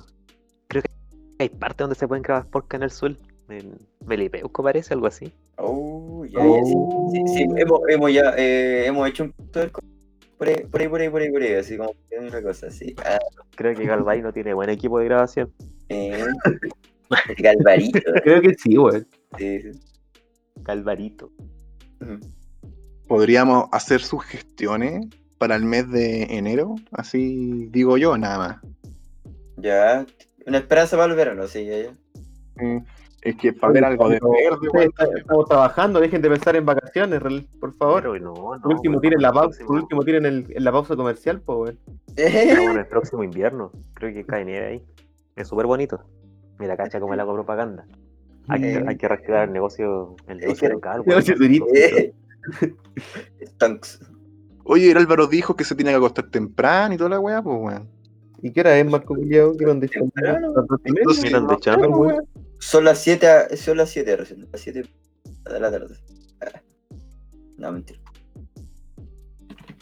[1.43, 3.17] Hay partes donde se pueden grabar podcast en el sur,
[3.49, 3.77] en
[4.07, 5.33] Melipeuco parece, algo así.
[5.57, 6.75] Oh, ya, ya, sí,
[7.11, 9.81] sí, sí, hemos, hemos ya, eh, hemos hecho un del co-
[10.39, 11.91] por ahí, por ahí, por ahí, por ahí, por ahí, así como
[12.21, 12.95] una cosa así.
[13.05, 13.19] Ah,
[13.57, 15.53] Creo que Galvay no tiene buen equipo de grabación.
[15.89, 16.25] eh,
[17.39, 18.77] Galvarito, Creo que sí,
[19.37, 19.71] sí.
[20.63, 21.29] Galvarito.
[23.09, 25.07] Podríamos hacer sugestiones
[25.39, 28.57] para el mes de enero, así digo yo, nada más.
[29.57, 30.07] Ya,
[30.47, 31.69] una esperanza para el verano, sí.
[32.57, 32.79] Mm,
[33.23, 37.21] Es que para ver algo de verde, Estamos trabajando, dejen de pensar en vacaciones,
[37.61, 38.03] por favor.
[38.03, 40.73] Pero no, no, Por último, tiren la el pausa, por último, tiren el, en la
[40.73, 41.79] pausa comercial, pues, weón.
[42.17, 43.71] Estamos en el próximo invierno.
[43.95, 44.83] Creo que cae nieve ahí.
[45.37, 46.01] Es súper bonito.
[46.59, 47.85] Mira, cacha como el agua propaganda.
[48.49, 48.85] Hay, que, Eh.
[48.87, 51.05] hay que reactivar el negocio, el negocio que- local.
[51.05, 51.69] turístico.
[51.75, 52.13] Eh,
[53.47, 54.01] Stunks.
[54.65, 57.57] Oye, el Álvaro dijo que se tiene que acostar temprano y toda la weá, pues
[57.61, 57.89] weón.
[58.43, 59.57] ¿Y qué hora es, Marco Guilleo?
[59.57, 59.89] ¿Qué Miran de
[61.89, 62.29] weón.
[62.59, 64.83] Son las 7, son las 7 recién, las 7
[65.45, 65.95] de la tarde.
[66.41, 66.61] Ah.
[67.57, 68.01] No, mentira.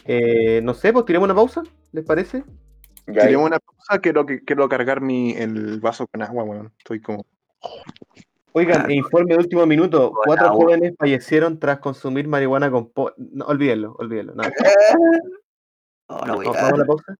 [0.05, 2.43] Eh, no sé, pues tiremos una pausa, ¿les parece?
[3.07, 6.71] Ya, Tiremos una pausa, quiero, cargar mi, el vaso con agua, weón.
[6.77, 7.25] Estoy como.
[8.53, 10.11] Oigan, Ah, informe de último minuto.
[10.25, 10.65] Cuatro agua.
[10.65, 13.11] jóvenes fallecieron tras consumir marihuana con po...
[13.17, 14.33] No, olvídenlo, olvídenlo.
[16.09, 17.15] No, no, voy a- vamos a la pausa.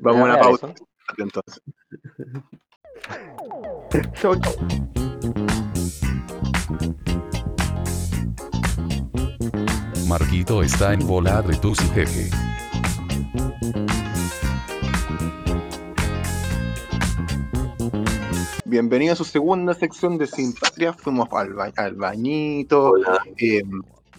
[0.00, 0.74] Vamos a una pausa.
[1.18, 1.62] Entonces.
[4.20, 4.54] chau, chau.
[10.08, 12.30] Marquito está en bola de tus jeje.
[18.64, 20.92] Bienvenido a su segunda sección de Sin Patria.
[20.92, 22.94] Fuimos al, al bañito.
[23.36, 23.62] Eh,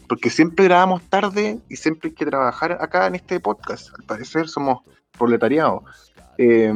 [0.08, 3.90] porque siempre grabamos tarde y siempre hay que trabajar acá en este podcast.
[3.98, 4.82] Al parecer somos
[5.18, 5.84] proletariados.
[6.38, 6.74] Eh,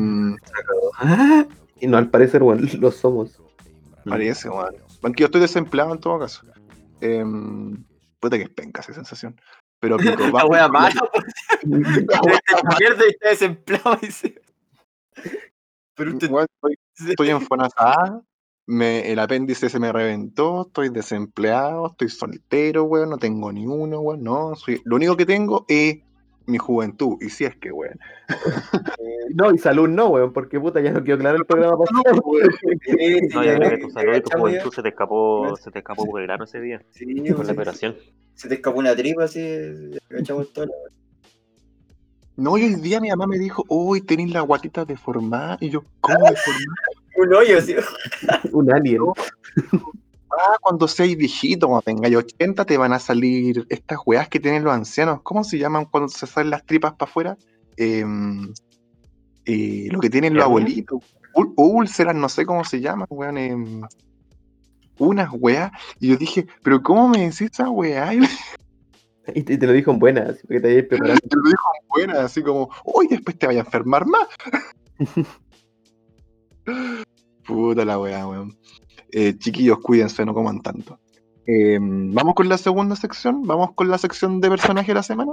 [1.82, 3.42] Y no, al parecer, bueno, lo somos.
[4.06, 4.76] parece, weón.
[5.02, 6.46] Aunque yo estoy desempleado en todo caso.
[7.02, 7.24] Eh,
[8.20, 9.40] puta que es penca esa sensación.
[9.80, 11.02] Pero pico, La wea mala,
[11.64, 13.96] y está desempleado.
[14.02, 14.42] Dice.
[15.96, 16.30] Pero usted.
[16.30, 16.78] Weón, estoy,
[17.10, 17.42] estoy en
[18.70, 24.00] me, el apéndice se me reventó, estoy desempleado, estoy soltero, weón, no tengo ni uno,
[24.00, 25.98] weón, no, soy, lo único que tengo es
[26.46, 27.98] mi juventud, y si es que, weón.
[29.34, 32.04] No, y salud no, weón, porque puta, ya no quedó claro el programa pasado.
[32.14, 35.80] No, yo creo que tu salud y tu ¿cachai, juventud se te escapó, se te
[35.80, 37.96] escapó por el grano ese día, Sí, con la operación.
[38.36, 39.42] se te escapó una tripa así.
[40.10, 40.68] Cachamos todo.
[42.36, 45.84] No, y hoy día mi mamá me dijo, uy, tenéis la guatita deformada, y yo,
[46.02, 46.99] ¿cómo deformada?
[47.22, 47.76] Un hoyo, así.
[48.54, 49.02] Un alien.
[50.32, 54.64] Ah, cuando seas viejito, cuando tengáis 80, te van a salir estas weas que tienen
[54.64, 57.38] los ancianos, ¿cómo se llaman cuando se salen las tripas para afuera?
[57.76, 58.54] Em,
[59.46, 61.00] eh, lo que tienen los abuelitos,
[61.34, 63.38] Ú- úlceras, no sé cómo se llaman, weón.
[63.38, 63.82] em,
[65.00, 65.72] unas weas.
[66.00, 68.12] Y yo dije, ¿pero cómo me decís esa wea?
[69.36, 71.20] Y te, y te lo dijo en buenas, porque te habías preparado.
[71.24, 74.28] me lo dijo en buena, así como, uy, después te vaya a enfermar más.
[77.50, 78.56] Puta la wea, weón.
[79.12, 81.00] Eh, chiquillos, cuídense, no coman tanto.
[81.47, 85.32] Em, Vamos con la segunda sección, vamos con la sección de personaje de la semana.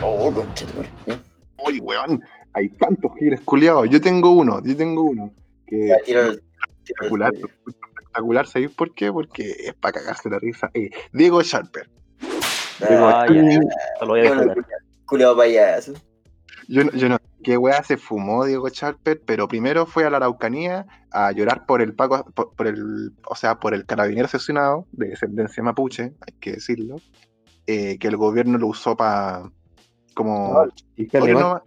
[0.00, 0.88] Oh, conchetumare.
[1.66, 2.22] Uy, weón,
[2.52, 3.88] hay tantos giles culiados.
[3.90, 5.32] Yo tengo uno, yo tengo uno.
[5.66, 6.40] Que Ya, el-
[6.84, 9.10] espectacular, espectacular, ¿sabéis por qué?
[9.12, 10.70] Porque es para cagarse la risa.
[10.72, 11.90] Eh, Diego Sharper.
[12.82, 13.42] Ah, ya,
[13.98, 15.94] te lo voy a payaso.
[16.68, 20.10] Yo, no- yo no sé qué weá se fumó Diego Sharper, pero primero fue a
[20.10, 24.26] la Araucanía a llorar por el Paco, por, por el, o sea, por el carabinero
[24.26, 26.96] asesinado de descendencia mapuche, hay que decirlo,
[27.66, 29.50] eh, que el gobierno lo usó para
[30.14, 30.52] como
[30.96, 31.62] Y que Oye, además-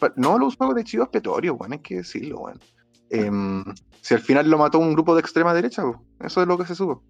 [0.00, 2.60] no, no lo usó de chivo expiatorio, weón, hay que decirlo, weón.
[3.10, 3.64] Em,
[4.00, 6.66] si al final lo mató un grupo de extrema derecha, po, eso es lo que
[6.66, 7.02] se supo.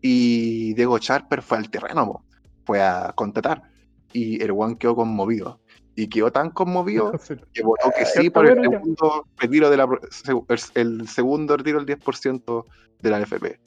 [0.00, 2.24] Y Diego Sharper fue al terreno, po,
[2.64, 3.62] fue a contratar.
[4.12, 5.60] Y el weón quedó conmovido.
[5.98, 7.10] Y quedó tan conmovido
[7.52, 9.88] que votó que sí por el bueno segundo retiro de la
[10.28, 12.64] el, el segundo retiro del 10%
[13.00, 13.58] de la NFP.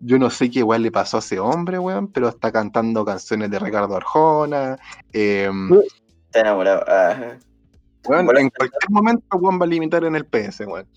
[0.00, 3.52] Yo no sé qué weón le pasó a ese hombre, weón, pero está cantando canciones
[3.52, 4.76] de Ricardo Arjona.
[5.12, 5.72] em,
[6.24, 6.82] Está enamorado.
[6.90, 7.38] Ajá.
[8.08, 10.88] Weón, Bueno, en cualquier momento Juan va a limitar en el PS, weón.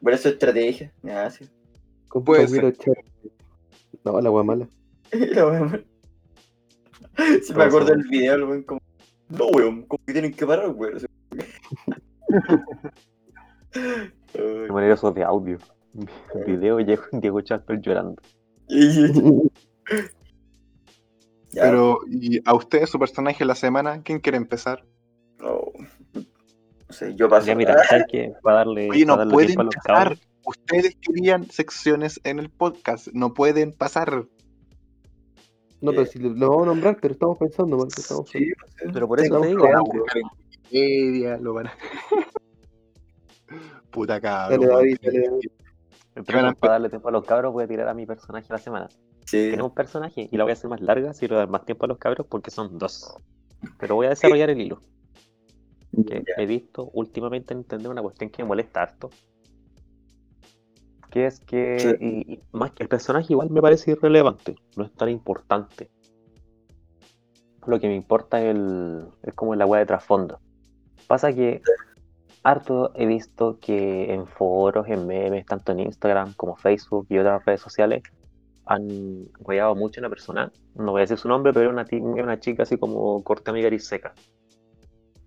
[0.00, 0.90] Por eso estrategia.
[1.02, 1.46] Ya, sí.
[2.24, 3.04] puede Paulito Char-
[4.04, 4.66] No, la wea mala.
[5.34, 5.82] La.
[7.42, 8.80] Si me acuerdo del video, el weón como.
[9.28, 10.98] No, weón, como que tienen que parar, weón.
[14.32, 15.58] De manera esos de audio.
[16.46, 18.20] Video Diego, Diego Chasper llorando.
[21.52, 24.02] Pero, ¿y a ustedes su personaje de la semana?
[24.02, 24.84] ¿Quién quiere empezar?
[25.38, 25.72] no.
[26.14, 27.46] No sé, yo paso.
[27.46, 28.32] Ya mira, ¿sabes qué?
[28.42, 30.20] Para darle, Oye, no para darle pueden cabros.
[30.46, 34.24] Ustedes querían secciones en el podcast, no pueden pasar.
[35.80, 38.50] No, pero si lo, vamos a nombrar, pero estamos pensando, que estamos Sí,
[38.92, 39.94] Pero por eso te digo, Lo van a Antes.
[40.00, 41.72] buscar en Wikipedia, lo van a...
[43.90, 44.60] Puta cabrón.
[44.60, 44.72] Dale.
[44.74, 45.50] David, dale, David.
[46.16, 48.58] entonces, para darle tiempo a los cabros, voy a tirar a mi personaje de la
[48.58, 48.88] semana.
[49.24, 49.52] sí.
[49.60, 51.88] Un personaje y la voy a hacer más larga, si le dar más tiempo a
[51.88, 53.16] los cabros, porque son dos.
[53.78, 54.82] Pero voy a desarrollar el hilo.
[56.06, 59.10] Que he visto últimamente entender una cuestión que me molesta harto.
[61.10, 61.88] Que es que Sí.
[62.00, 65.90] y- y más que el personaje igual me parece irrelevante, no es tan importante.
[67.66, 70.38] Lo que me importa es, el, es como la weá de trasfondo.
[71.06, 71.60] Pasa que
[72.42, 77.44] harto he visto que en foros, en memes, tanto en Instagram como Facebook y otras
[77.44, 78.02] redes sociales,
[78.66, 78.86] han
[79.40, 81.86] guayado mucho a una persona, no voy a decir su nombre, pero es una,
[82.22, 84.12] una chica así como corte amiga y seca.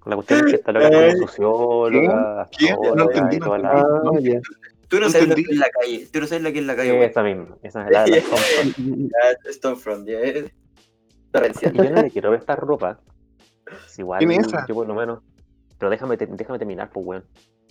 [0.06, 1.14] La cuestión es que está loca Ay.
[1.14, 2.76] como socióloga, ¿Quién?
[2.96, 4.40] No entendí, no toda la- entendí.
[4.92, 6.08] Tú no No sabes lo que es la calle.
[6.12, 7.06] Tú no sabes lo que es la calle.
[7.06, 8.06] Esa misma, esa es la,
[9.46, 10.52] la Stonefront, ya es.
[11.32, 11.74] Torrencial.
[11.74, 13.00] Y yo no le quiero prestar ropa.
[13.88, 14.66] Es igual, ¿Quién es esa?
[14.68, 15.24] yo por lo menos.
[15.80, 17.26] Pero déjame, te- déjame terminar, pues, weón.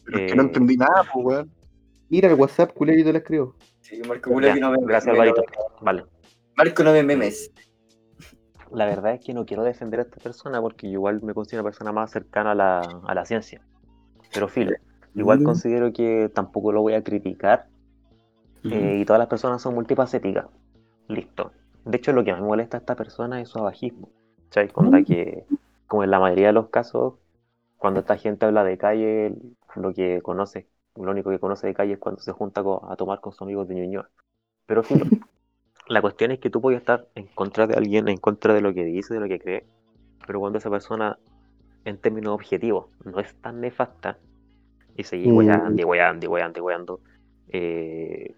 [0.07, 1.53] Pero es que no Eh, entendí nada, pues, weón.
[2.09, 3.57] Mira el WhatsApp, culero, y te lo escribo.
[3.83, 5.45] Sí, Marco que no me gracias, Alvarito.
[5.83, 6.05] Vale.
[6.57, 7.53] Marco no me memes.
[8.73, 11.63] La verdad es que no quiero defender a esta persona porque yo igual me considero
[11.63, 13.61] una persona más cercana a la, a la ciencia.
[14.33, 14.73] Pero filo,
[15.15, 15.45] igual Mm.
[15.45, 17.67] considero que tampoco lo voy a criticar
[18.65, 20.47] eh, y todas las personas son multifacéticas.
[21.09, 21.53] Listo.
[21.85, 24.11] De hecho, lo que me molesta a esta persona es su abajismo.
[24.49, 24.69] ¿Cachai?
[24.69, 25.47] Con la que,
[25.87, 27.15] como en la mayoría de los casos,
[27.79, 29.35] cuando esta gente habla de calle,
[29.77, 33.21] lo que conoce, lo único que conoce de calle es cuando se junta a tomar
[33.21, 34.11] con sus amigos de Ñuñoa.
[34.67, 35.05] Pero filo,
[35.89, 38.75] la cuestión es que tú puedes estar en contra de alguien, en contra de lo
[38.75, 39.67] que dice, de lo que cree,
[40.27, 41.19] pero cuando esa persona,
[41.85, 44.19] en términos objetivos, no es tan nefasta
[44.97, 45.37] y sigue Mm.
[45.37, 47.01] weyando, y weyando, y weyando,
[47.49, 48.35] y eh,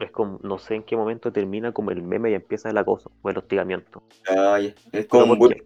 [0.00, 3.10] es como, no sé en qué momento termina como el meme y empieza el acoso
[3.22, 4.02] o el hostigamiento.
[4.28, 4.58] Ya.
[4.92, 5.64] Es como un ¿por buen- qué?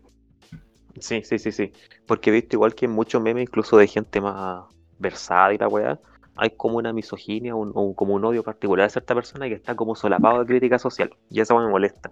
[1.00, 1.72] Sí, sí, sí, sí.
[2.06, 4.64] Porque he visto igual que en muchos memes, incluso de gente más
[4.98, 5.98] versada y la weá,
[6.36, 9.54] hay como una misoginia un- o un- como un odio particular a cierta persona que
[9.54, 11.10] está como solapado de crítica social.
[11.30, 12.10] Y eso me molesta.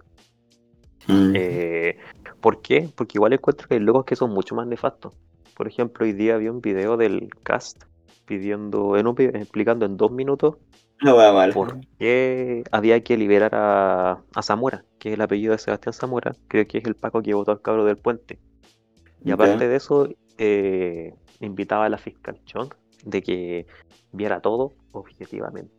[1.07, 1.31] Mm.
[1.35, 1.97] Eh,
[2.41, 2.89] ¿Por qué?
[2.95, 5.13] Porque igual encuentro que hay locos que son mucho más nefastos.
[5.57, 7.83] Por ejemplo, hoy día vi un video del cast
[8.25, 10.57] pidiendo, en un video explicando en dos minutos
[11.01, 11.51] No va mal.
[11.51, 16.35] por qué había que liberar a, a Zamora, que es el apellido de Sebastián Zamora,
[16.47, 18.37] creo que es el Paco que votó al cabro del puente.
[19.23, 19.33] Y Ya.
[19.33, 22.69] aparte de eso, eh, invitaba a la fiscal Chong
[23.03, 23.65] de que
[24.11, 25.73] viera todo objetivamente.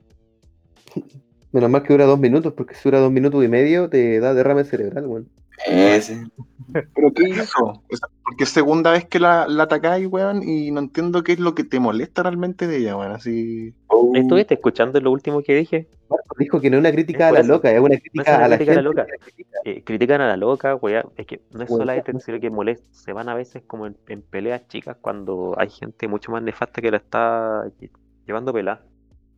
[1.53, 4.35] Menos mal que dura dos minutos, porque si dura dos minutos y medio te da
[4.35, 5.29] derrame cerebral, weón.
[5.67, 6.27] Ese.
[6.73, 7.65] ¿Pero qué hizo?
[7.65, 11.33] O sea, porque es segunda vez que la, la atacáis, weón, y no entiendo qué
[11.33, 13.13] es lo que te molesta realmente de ella, weón.
[13.13, 13.75] Así.
[13.87, 14.13] Oh.
[14.15, 15.89] ¿Estuviste escuchando lo último que dije?
[16.11, 18.37] Marco dijo que no es una crítica a la loca, es una No es crítica
[18.37, 18.75] una a la a gente.
[18.75, 19.07] la loca.
[19.21, 19.59] critica.
[19.65, 21.05] Eh, critican a la loca, weá.
[21.17, 22.19] Es que no es solamente ya.
[22.19, 26.07] decir que molesta, se van a veces como en, en peleas chicas cuando hay gente
[26.07, 27.91] mucho más nefasta que la está lle-
[28.27, 28.85] llevando pelada.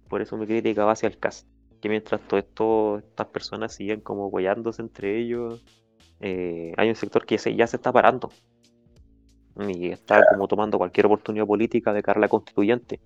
[0.08, 1.46] Por eso mi crítica va hacia el cast.
[1.80, 5.64] Que mientras todo esto, estas personas siguen como huellándose entre ellos,
[6.20, 8.30] eh, hay un sector que se- ya se está parando.
[9.68, 13.00] Y está como tomando cualquier oportunidad política de cara a la constituyente.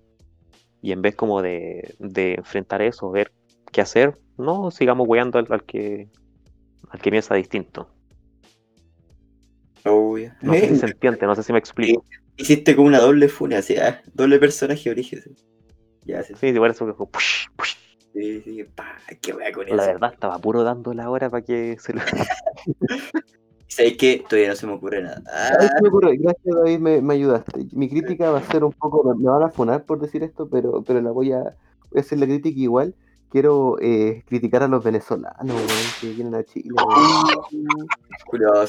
[0.81, 3.31] Y en vez como de, de enfrentar eso, ver
[3.71, 6.07] qué hacer, no sigamos hueando al, al que
[6.91, 7.89] al que piensa distinto.
[10.41, 12.05] No sé si se entiende, no sé si me explico.
[12.37, 15.21] Hiciste como una doble así, ah, doble personaje origen.
[16.05, 17.05] Ya, sí, Sí, igual eso que.
[18.15, 19.75] Sí, sí, pa, qué wea con eso.
[19.75, 22.01] La verdad estaba puro dando la hora para que se lo...
[23.67, 24.23] ¿Sabes qué?
[24.29, 25.21] Todavía no se me ocurre nada.
[25.27, 27.67] Ah, me ocurre, Gracias, David, me, me ayudaste.
[27.73, 30.47] Mi crítica va a ser un poco, me, me van a funar por decir esto,
[30.49, 32.95] pero, pero la voy a, voy a hacer la crítica igual.
[33.35, 35.67] Quiero eh, criticar a los venezolanos, weón,
[35.99, 36.69] que vienen a Chile.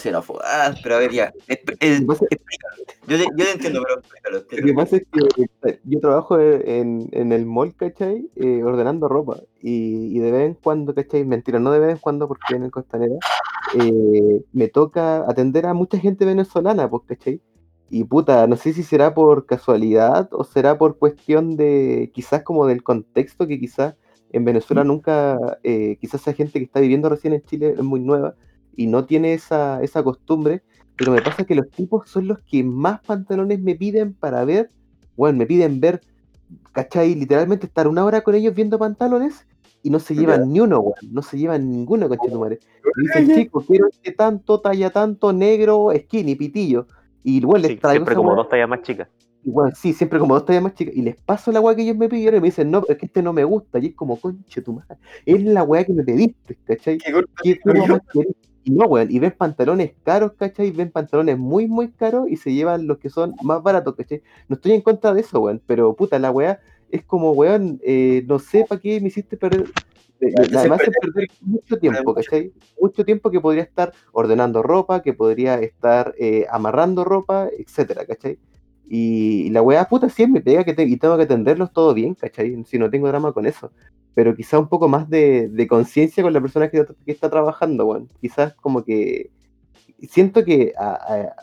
[0.09, 0.41] enojó.
[0.43, 1.33] Ah, pero a ver, ya.
[1.47, 2.19] Explícalo.
[3.07, 4.39] Yo te, yo te entiendo, pero explícalo.
[4.41, 8.29] Lo que pasa es que eh, yo trabajo en, en el mall, ¿cachai?
[8.35, 9.39] Eh, ordenando ropa.
[9.63, 11.25] Y, y de vez en cuando, ¿cachai?
[11.25, 13.15] Mentira, no de vez en cuando porque en Costanera.
[13.79, 17.41] eh, me toca atender a mucha gente venezolana, pues, ¿cachai?
[17.89, 22.67] Y puta, no sé si será por casualidad o será por cuestión de quizás como
[22.67, 23.95] del contexto que quizás
[24.33, 28.01] en Venezuela nunca, eh, quizás esa gente que está viviendo recién en Chile es muy
[28.01, 28.35] nueva
[28.75, 30.63] y no tiene esa, esa costumbre,
[30.97, 34.71] pero me pasa que los tipos son los que más pantalones me piden para ver,
[35.17, 36.01] bueno, me piden ver,
[36.73, 37.15] ¿cachai?
[37.15, 39.47] Literalmente estar una hora con ellos viendo pantalones
[39.83, 42.59] y no se llevan ni uno, weón, no se llevan ninguno, conchetumare.
[42.97, 46.87] Y dicen, chicos, quiero este tanto, talla tanto, negro, skinny, pitillo.
[47.23, 49.09] Y bueno, les Sí, traigo siempre como dos tallas más chicas.
[49.47, 50.97] Igual, sí, siempre como dos tallas más chicas.
[50.97, 53.07] Y les paso la weá que ellos me pidieron y me dicen, no, es que
[53.07, 53.79] este no me gusta.
[53.79, 54.97] Y es como, conche tu madre.
[55.25, 56.99] Es la weá que me pediste, ¿cachai?
[56.99, 57.61] ¿Qué.
[58.65, 59.07] Y no, weón.
[59.09, 60.73] Y ven pantalones caros, ¿cachai?
[60.73, 64.21] Ven pantalones muy, muy caros y se llevan los que son más baratos, ¿cachai?
[64.49, 65.63] No estoy en contra de eso, weón.
[65.65, 66.59] Pero puta, la weá
[66.91, 69.71] es como, weón, eh, no sé para qué me hiciste perder.
[70.21, 72.15] eh, hace hace perder- mucho tiempo.
[72.15, 72.53] ¿cachai?
[72.81, 78.41] Mucho tiempo que podría estar ordenando ropa, que podría estar eh, amarrando ropa, etcétera, ¿cachai?
[78.89, 81.73] Y, y la weá, puta, sí es mi pega que te- y tengo que atenderlos
[81.73, 82.65] todo bien, ¿cachai?
[82.65, 83.73] Si no tengo drama con eso.
[84.15, 87.87] Pero quizá un poco más de, de conciencia con la persona que, que está trabajando,
[87.87, 88.09] weón.
[88.21, 89.31] Quizás como que
[90.09, 90.93] siento que a,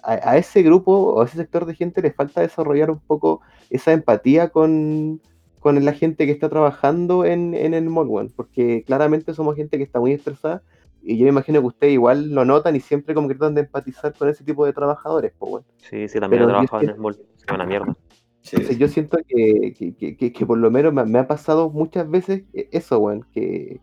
[0.04, 3.41] a- a- ese grupo o a ese sector de gente le falta desarrollar un poco
[3.70, 5.22] esa empatía con,
[5.60, 9.84] con la gente que está trabajando en, en el mall, porque claramente somos gente que
[9.84, 10.64] está muy estresada
[11.04, 13.62] y yo me imagino que ustedes igual lo notan y siempre como que tratan de
[13.62, 15.66] empatizar con ese tipo de trabajadores, pues, weón.
[15.78, 17.16] Sí, sí, también he trabajado en siento- el mall.
[17.38, 17.97] Se van a mierda.
[18.41, 21.28] Sí, Entonces, yo siento que, que- que- que- que por lo menos me, me ha
[21.28, 23.80] pasado muchas veces e- eso, weón, que,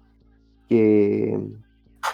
[0.68, 1.38] que,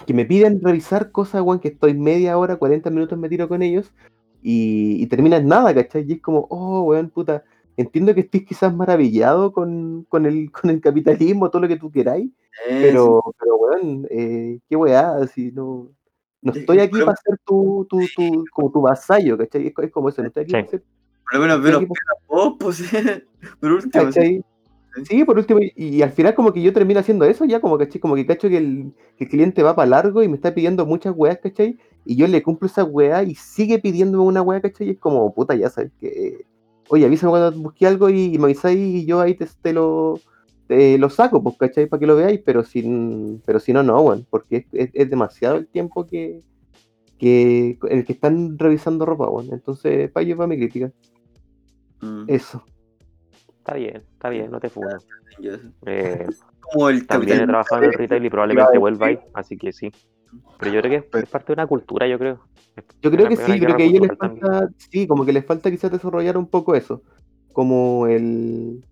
[0.05, 3.61] que me piden revisar cosas, weón, que estoy media hora, 40 minutos me tiro con
[3.61, 3.93] ellos
[4.41, 6.05] y, y termina en nada, ¿cachai?
[6.07, 7.43] Y es como, oh, weón, puta,
[7.77, 11.91] entiendo que estés quizás maravillado con, con, el, con el capitalismo, todo lo que tú
[11.91, 12.29] queráis,
[12.67, 15.89] Eh, pero, pero weón, eh, qué weá, así, no...
[16.41, 19.67] No Sí, estoy aquí pero- para ser tu, tu, tu, como tu vasallo, ¿cachai?
[19.67, 20.57] Es, es como eso, no estoy aquí Sí.
[20.57, 20.83] para ser
[21.23, 21.97] Por lo menos pena
[22.27, 22.83] vos, pues.
[23.59, 24.05] Por último, sí.
[24.05, 24.43] ¿cachai?
[25.07, 27.77] Sí, por último, y, y al final como que yo termino haciendo eso ya, como
[27.77, 27.99] ¿cachai?
[28.01, 30.87] Como que cacho que el, que el cliente va para largo y me está pidiendo
[30.87, 31.77] muchas weas, ¿cachai?
[32.05, 34.87] Y yo le cumplo esa wea y sigue pidiéndome una wea, ¿cachai?
[34.87, 36.45] Y es como, puta, ya sabes que...
[36.89, 40.19] Oye, avísame cuando busque algo y, y me avisáis y yo ahí te, te lo
[40.67, 41.87] te lo saco, pues, ¿cachai?
[41.87, 45.09] Para que lo veáis, pero si, pero si no, no, weón, porque es, es- es
[45.09, 46.41] demasiado el tiempo que,
[47.17, 49.53] que el que están revisando ropa, weón.
[49.53, 50.91] Entonces, para ello va mi crítica.
[52.01, 52.63] Mm, Eso.
[53.59, 54.69] Está bien, está bien, no te
[55.39, 55.53] yo-
[55.85, 56.27] Eh,
[56.59, 59.89] Como el también he trabajado en el retail y probablemente vuelva ahí, así que sí.
[60.59, 62.39] Pero yo creo que es, parte de una cultura, yo creo.
[63.01, 64.45] Yo creo que sí, creo que a ellos les también.
[64.45, 67.01] falta, sí, como que les falta quizás desarrollar un poco eso,
[67.53, 68.83] como el,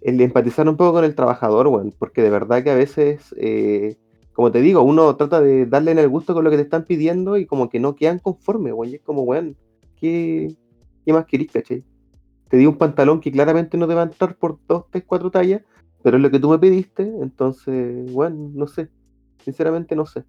[0.00, 3.96] el empatizar un poco con el trabajador, weón, porque de verdad que a veces, eh,
[4.32, 6.84] como te digo, uno trata de darle en el gusto con lo que te están
[6.84, 9.56] pidiendo y como que no quedan conformes, weón, y es como, weón,
[10.00, 10.54] ¿qué,
[11.04, 11.84] qué más querís, cachai?
[12.48, 15.30] Te di un pantalón que claramente no te va a entrar por dos, tres, cuatro
[15.30, 15.62] tallas,
[16.02, 18.88] pero es lo que tú me pediste, entonces, bueno, no sé,
[19.44, 20.24] sinceramente no sé.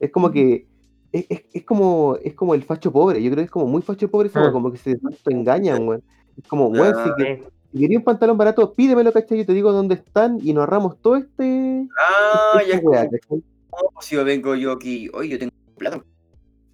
[0.00, 0.66] Es como que
[1.12, 3.82] es, es- es como es como el facho pobre, yo creo que es como muy
[3.82, 4.52] facho pobre, esa Ah.
[4.52, 6.02] como que se engañan, weón.
[6.36, 9.38] Es como, weón, si, Ah, que- si querías un pantalón barato, pídemelo, ¿cachai?
[9.38, 11.86] Yo te digo dónde están y nos ahorramos todo este...
[11.98, 15.52] Ah, esta ya es weá, como, oh, si yo vengo yo aquí, oye, yo tengo
[15.76, 16.02] plata.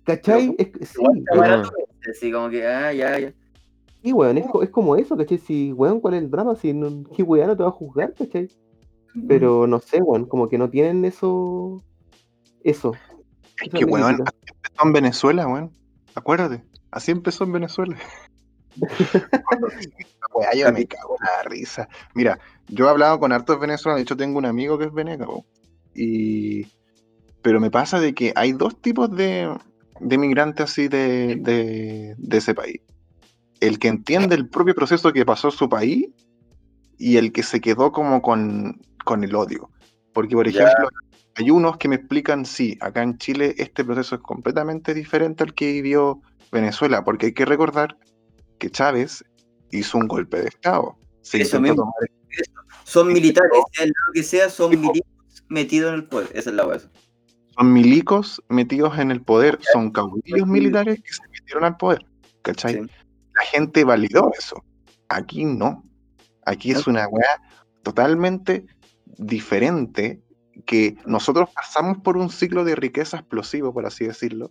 [0.04, 0.54] ¿Cachai?
[0.58, 1.70] Es que- sí, weón, barato,
[2.10, 3.32] Así como que, ah, ya, ya.
[4.02, 5.38] sí, weón, es, es como eso, ¿cachai?
[5.38, 6.56] Si, weón, ¿cuál es el drama?
[6.56, 8.48] Si no, qué weá no te va a juzgar, ¿cachai?
[9.28, 11.82] Pero no sé, weón, como que no tienen eso...
[12.64, 12.92] Eso.
[13.60, 15.70] Es que, weón, así empezó en Venezuela, weón.
[16.14, 16.64] Acuérdate.
[16.90, 17.96] Así empezó en Venezuela.
[20.34, 21.88] Weá, yo me cago en la risa.
[22.14, 22.38] Mira,
[22.68, 25.44] yo he hablado con hartos venezolanos, de hecho tengo un amigo que es veneca, po.
[25.94, 26.66] y
[27.42, 29.52] pero me pasa de que hay dos tipos de,
[30.00, 32.80] de migrantes así de, de, de ese país.
[33.60, 36.08] El que entiende el propio proceso que pasó su país
[36.98, 39.70] y el que se quedó como con, con el odio.
[40.12, 40.88] Porque, por ejemplo,
[41.34, 45.54] hay unos que me explican, sí, acá en Chile este proceso es completamente diferente al
[45.54, 46.20] que vivió
[46.50, 47.96] Venezuela, porque hay que recordar
[48.58, 49.24] que Chávez
[49.70, 50.96] hizo un golpe de Estado.
[51.22, 51.76] Se Eso mismo.
[51.76, 51.94] tomar-
[52.84, 55.02] Son militares, sea lo que sea, son militares
[55.48, 56.28] metidos en el poder.
[56.34, 56.80] Esa es la weá.
[57.54, 62.04] son milicos metidos en el poder, son caudillos militares que se metieron al poder.
[62.42, 62.74] ¿Cachai?
[62.74, 62.80] Sí.
[63.34, 64.62] La gente validó eso.
[65.08, 65.84] Aquí no.
[66.46, 67.40] Aquí es una weá
[67.82, 68.64] totalmente
[69.18, 70.22] diferente
[70.66, 74.50] que nosotros pasamos por un ciclo de riqueza explosivo, por así decirlo,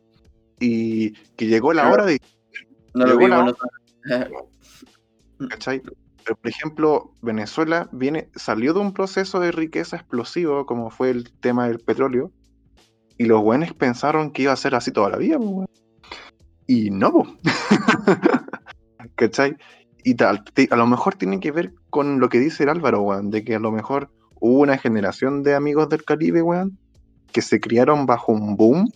[0.60, 2.20] y que llegó la hora de
[2.94, 3.72] No lo Llegó vimos nosotros.
[5.50, 5.82] ¿cachai?
[6.24, 11.32] Pero, por ejemplo, Venezuela viene, salió de un proceso de riqueza explosivo, como fue el
[11.40, 12.32] tema del petróleo,
[13.18, 15.68] y los buenos pensaron que iba a ser así toda la vida, weón.
[16.68, 17.28] Y no, po.
[19.16, 19.58] ¿cachai?
[20.04, 23.30] Y tal, a lo mejor tiene que ver con lo que dice el Álvaro, weón,
[23.30, 24.12] de que a lo mejor
[24.42, 26.78] hubo una generación de amigos del Caribe, weón,
[27.32, 28.92] que se criaron bajo un boom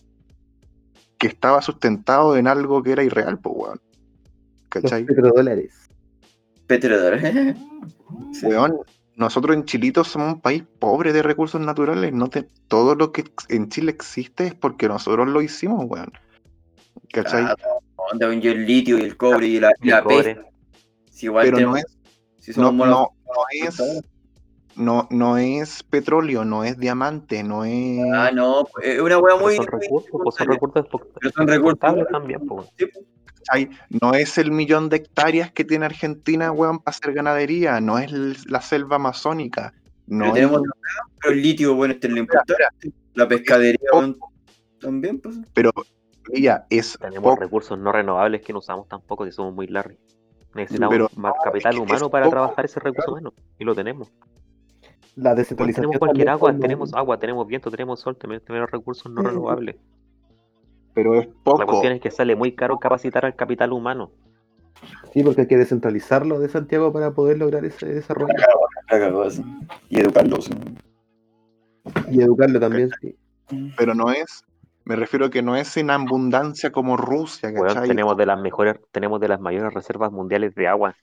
[1.17, 3.79] que estaba sustentado en algo que era irreal, pues, weón.
[3.79, 5.05] Los ¿Cachai?
[5.05, 5.73] petrodólares.
[6.67, 7.55] Petrodólares.
[8.33, 8.45] Sí.
[8.47, 8.79] Weón,
[9.15, 12.11] nosotros en Chilito somos un país pobre de recursos naturales.
[12.11, 16.11] No te- todo lo que en Chile existe es porque nosotros lo hicimos, weón.
[17.13, 17.43] ¿Cachai?
[17.45, 17.55] Ah,
[18.11, 20.03] ¿Dónde vendió el litio y el cobre y la, y la?
[21.09, 21.85] Si igual Pero no es,
[22.39, 24.03] si no, somos monos- no, no es,
[24.75, 27.99] no, no es petróleo, no es diamante, no es.
[28.13, 29.55] Ah, no, es una weá Pero muy.
[29.55, 30.85] son recursos, pues son recursos
[31.19, 32.67] Pero son recursos también, pues.
[32.77, 33.05] Sí, pues.
[34.01, 38.11] No es el millón de hectáreas que tiene Argentina, weón, para hacer ganadería, no es
[38.49, 39.71] la selva amazónica,
[40.07, 40.33] Pero no es.
[40.33, 40.61] tenemos
[41.21, 42.91] pero el litio, bueno, este es lo importante.
[43.13, 43.97] La pescadería, poco.
[43.99, 44.17] weón,
[44.79, 45.35] también, pues.
[45.53, 45.71] Pero,
[46.33, 49.97] ella es Tenemos poco, recursos no renovables que no usamos tampoco, que somos muy largos.
[50.55, 53.33] Necesitamos Pero- más capital es que humano es para poco, trabajar ese recurso humano.
[53.59, 54.11] Y lo tenemos.
[55.15, 55.83] La Bueno, descentralización.
[55.91, 59.77] tenemos cualquier agua, como- tenemos agua, tenemos viento, tenemos sol, tenemos recursos no renovables.
[60.93, 61.65] pero es La poco.
[61.65, 64.11] cuestión es que sale muy caro capacitar al capital humano.
[65.13, 68.33] Sí, porque hay que descentralizarlo de Santiago para poder lograr ese desarrollo.
[68.37, 69.27] La.
[69.89, 70.49] Y educarlos.
[72.09, 73.15] Y educarlo también, sí.
[73.77, 74.43] pero no es,
[74.85, 77.87] me refiero que no es en abundancia como Rusia, ¿cachai?
[77.87, 80.95] tenemos de las mejores, tenemos de las mayores reservas mundiales de agua.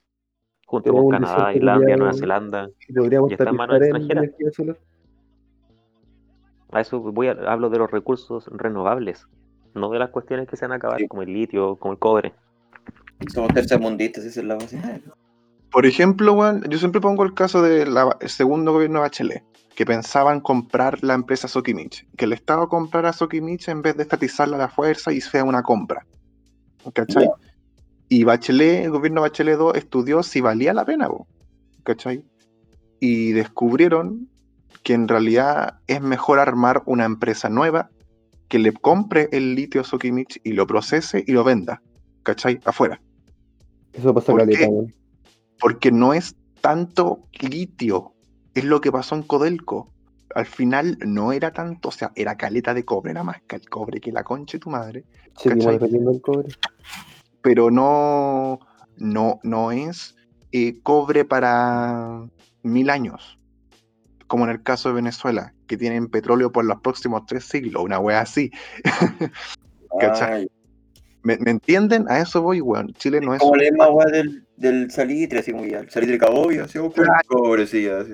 [0.73, 1.97] Junto con Canadá, Islandia.
[1.99, 2.71] Nueva Zelanda.
[2.89, 4.79] Y está en energía solar.
[6.71, 9.27] A eso voy a, hablo de los recursos renovables,
[9.75, 11.09] no de las cuestiones que se van a acabar, Sí.
[11.09, 12.33] como el litio, como el cobre.
[13.35, 14.81] Somos tercermundistas, esa es la base.
[15.71, 17.95] Por ejemplo, weón, yo siempre pongo el caso del
[18.25, 19.45] segundo gobierno de Bachelet,
[19.77, 24.57] que pensaban comprar la empresa Sokimich, que el Estado comprara Sokimich en vez de estatizarla
[24.57, 26.07] a la fuerza y sea una compra.
[26.95, 27.29] ¿Cachai?
[28.09, 31.27] Y Bachelet, el gobierno Bachelet 2 estudió si valía la pena, po,
[31.83, 32.25] ¿cachai?
[33.03, 34.29] y descubrieron
[34.85, 37.91] que en realidad es mejor armar una empresa nueva
[38.47, 41.83] que le compre el litio a Sokimich y lo procese y lo venda,
[42.23, 42.61] ¿cachai?
[42.65, 43.03] Afuera.
[43.93, 44.69] Eso pasa ¿Por qué?
[45.59, 48.15] Porque no es tanto litio,
[48.55, 49.93] es lo que pasó en Codelco.
[50.37, 53.69] Al final no era tanto, o sea, era caleta de cobre, era más que el
[53.69, 55.05] cobre que la concha de tu madre,
[55.43, 56.51] dependiendo del cobre.
[57.43, 58.61] Pero no,
[58.97, 60.17] no, no es
[60.53, 62.27] eh, cobre para
[62.63, 63.39] mil años,
[64.27, 67.99] como en el caso de Venezuela, que tienen petróleo por los próximos tres siglos, una
[67.99, 68.51] wea así.
[71.25, 72.07] ¿Me, me entienden?
[72.11, 72.93] A eso voy, weón.
[72.95, 73.41] Chile no es...
[73.41, 75.79] como la misma weá del, del salitre, así como ya.
[75.81, 76.19] El salitre
[76.53, 77.13] y así con Claro.
[77.29, 78.13] cobre, sí, así.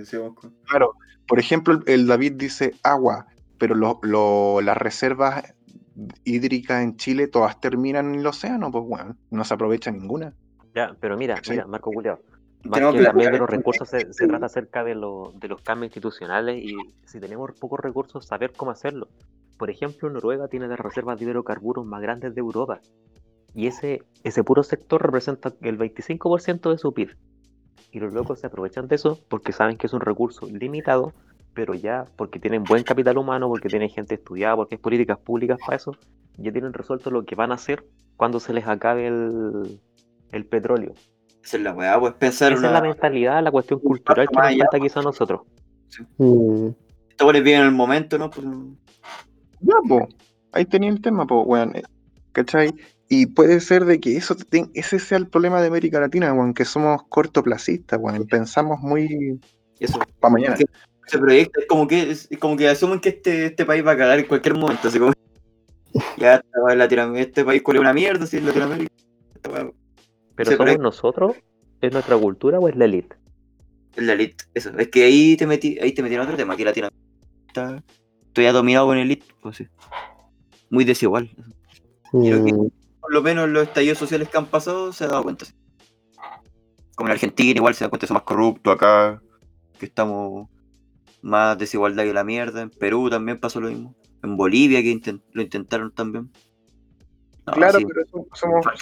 [0.67, 0.93] Claro,
[1.27, 3.27] por ejemplo, el, el David dice agua,
[3.59, 5.55] pero lo- lo- las reservas
[6.25, 10.33] hídricas en Chile todas terminan en el océano, pues bueno, no se aprovecha ninguna.
[10.75, 11.57] Ya, pero mira, ¿Cachai?
[11.57, 12.21] mira, Marco Culeado.
[12.65, 16.63] Más que también de los recursos se, trata acerca de, lo- de los cambios institucionales
[16.63, 16.77] y
[17.07, 19.09] si tenemos pocos recursos, saber cómo hacerlo.
[19.57, 22.81] Por ejemplo, Noruega tiene las reservas de hidrocarburos más grandes de Europa
[23.55, 27.17] y ese, ese puro sector representa el 25% de su PIB.
[27.91, 31.15] Y los locos se aprovechan de eso porque saben que es un recurso limitado,
[31.59, 35.59] pero ya porque tienen buen capital humano, porque tienen gente estudiada, porque hay políticas públicas
[35.67, 35.91] para eso,
[36.37, 37.85] ya tienen resuelto lo que van a hacer
[38.17, 39.81] cuando se les acabe el,
[40.31, 40.95] el petróleo.
[41.43, 42.69] Esa es la weá, pues pensar Esa una.
[42.69, 45.41] es la mentalidad, la cuestión cultural que nos falta quizá a nosotros.
[46.19, 46.69] Mm.
[47.11, 48.31] Esto bien en el momento, ¿no?
[48.31, 48.47] Pues,
[49.59, 50.07] Ya, po,
[50.53, 51.83] ahí tenía el tema, pues, weón, eh,
[52.31, 52.73] ¿cachai?
[53.09, 56.55] Y puede ser de que eso te- ese sea el problema de América Latina, weón,
[56.55, 59.41] que somos cortoplacistas, weón, pensamos muy
[59.81, 59.99] eso.
[60.21, 60.57] para mañana.
[61.09, 63.97] Ese proyecto es como que, es como que asumen que este, este país va a
[63.97, 64.89] cagar en cualquier momento.
[64.89, 65.13] Así como.
[66.19, 66.43] Ya,
[66.77, 68.93] Latinoamérica, este país cuál una mierda, si es Latinoamérica.
[70.37, 71.37] Pero ¿somos nosotros?
[71.81, 73.17] ¿Es nuestra cultura o es la elite?
[73.97, 74.45] es la elite.
[74.55, 74.71] Eso.
[74.79, 77.03] Es que ahí te metí, ahí te metí en otro tema, que Latinoamérica
[77.49, 77.83] está,
[78.27, 79.67] estoy ya dominado con el elite, pues sí.
[80.71, 81.31] Muy desigual.
[82.13, 82.69] Creo que- Mm.
[83.01, 85.47] por lo menos los estallidos sociales que han pasado se ha dado cuenta.
[86.95, 89.21] Como en Argentina igual se da cuenta que somos más corruptos acá,
[89.81, 90.49] que estamos
[91.23, 92.63] más desigualdad que la mierda.
[92.63, 93.95] En Perú también pasó lo mismo.
[94.23, 96.31] En Bolivia que lo intentaron también.
[97.47, 98.67] No, Claro, sí, pero so- somos.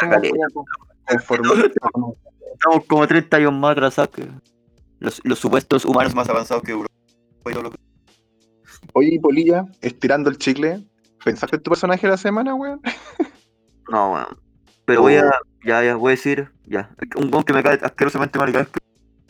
[2.53, 4.29] Estamos como 30 años más atrasados que
[4.99, 6.95] los, los supuestos humanos más avanzados que Europa.
[8.95, 10.85] Oye, Polilla, estirando el chicle,
[11.25, 12.81] ¿pensaste en tu personaje de la semana, weón?
[13.91, 14.27] No, weón.
[14.85, 15.31] Pero voy a.
[15.65, 16.51] Ya, ya, voy a decir.
[16.65, 16.91] Ya.
[17.17, 18.81] Un weón que me cae asquerosamente mal y cada vez que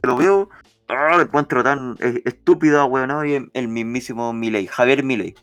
[0.07, 0.49] lo veo.
[0.89, 3.27] Lo encuentro tan eh, estúpido, weón.
[3.29, 5.35] Y el, el mismísimo Milei, Javier Milei.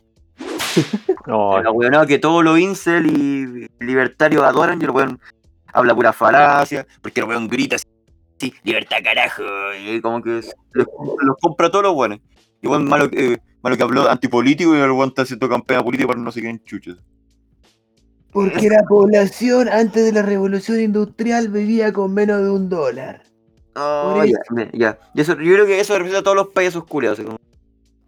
[1.26, 4.80] No, El weón que todos los incel y libertarios adoran.
[4.80, 5.20] Y el weón
[5.72, 6.86] habla pura falacia.
[7.02, 7.84] Porque el weón grita así.
[8.38, 9.42] sí, libertad carajo.
[9.86, 10.40] Y como que
[10.72, 10.86] los,
[11.22, 12.18] los compra todos los buenos.
[12.62, 16.20] Igual malo, que- malo que habló antipolítico y el weón está haciendo campaña política para
[16.20, 16.96] no sé quién chuches.
[18.32, 23.22] Porque la población antes de la revolución industrial vivía con menos de un dólar.
[23.76, 24.98] Oh, ya, me- ya.
[25.14, 27.18] Y eso- yo creo que eso representa a todos los payasos culiados.
[27.18, 27.38] así como-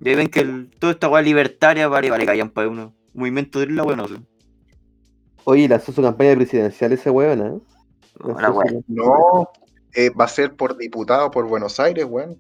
[0.01, 2.95] Y ahí ven que el, toda esta weá libertaria vale, vale, callan para uno.
[3.15, 4.17] Movimiento de la weá, no sé.
[5.45, 7.61] Oye, lanzó su campaña presidencial ese weón, ¿eh?
[8.25, 8.73] No, la weá.
[8.89, 9.49] No,
[9.95, 12.39] eh, va a ser por diputado por Buenos Aires, weón.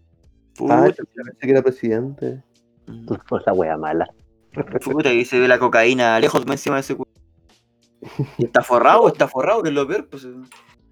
[0.68, 2.42] Ah, Puta, yo pensé que era presidente.
[3.28, 4.06] por la wea mala.
[4.84, 7.10] puta, y se ve la cocaína lejos más encima de ese culo.
[8.38, 10.08] Está forrado, está forrado, que es lo peor.
[10.08, 10.26] Pues,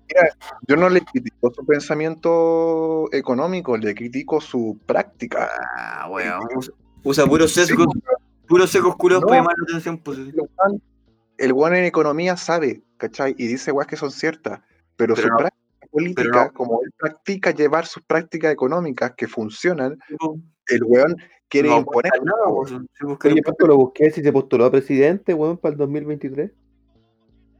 [0.08, 0.28] eh.
[0.68, 5.48] Yo no le critico su pensamiento económico, le critico su práctica.
[5.76, 6.40] ah, weón.
[7.02, 7.86] Usa, puros sesgos,
[8.48, 9.28] puros sesgos culiados No.
[9.28, 9.98] para llamar la atención.
[9.98, 10.18] Pues,
[11.36, 13.34] El weón en economía sabe, ¿cachai?
[13.38, 14.60] Y dice weas que son ciertas,
[14.96, 16.52] pero, Pero su no- práctica política, no.
[16.52, 19.98] como él practica llevar sus prácticas económicas que funcionan,
[20.68, 21.16] el weón
[21.48, 22.12] quiere no imponer.
[22.24, 26.50] nada, Oye, no- ¿cuánto lo busqué si se postuló a presidente, weón, para el 2023?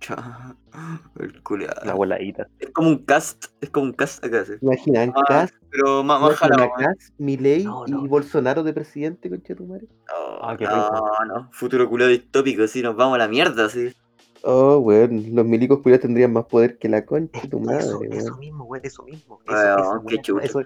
[1.18, 1.80] El culiado.
[1.84, 2.46] La voladita.
[2.58, 4.52] Es como un cast, es como un cast acá, sí.
[4.60, 6.70] Imaginan, Ah, Kass, pero más, más jalado.
[7.64, 8.04] No, no.
[8.04, 9.86] y Bolsonaro de presidente, conchetumare.
[10.08, 11.10] No, Ah, qué no, rico.
[11.26, 13.92] no, futuro culiado distópico, sí, nos vamos a la mierda, sí.
[14.42, 17.78] Oh, weón, los milicos culiados tendrían más poder que la concha de tu madre,
[18.10, 19.40] Eso, mismo, weón, eso mismo.
[19.46, 20.44] Eso, Weón, eso, qué weón, chucha.
[20.44, 20.60] eso-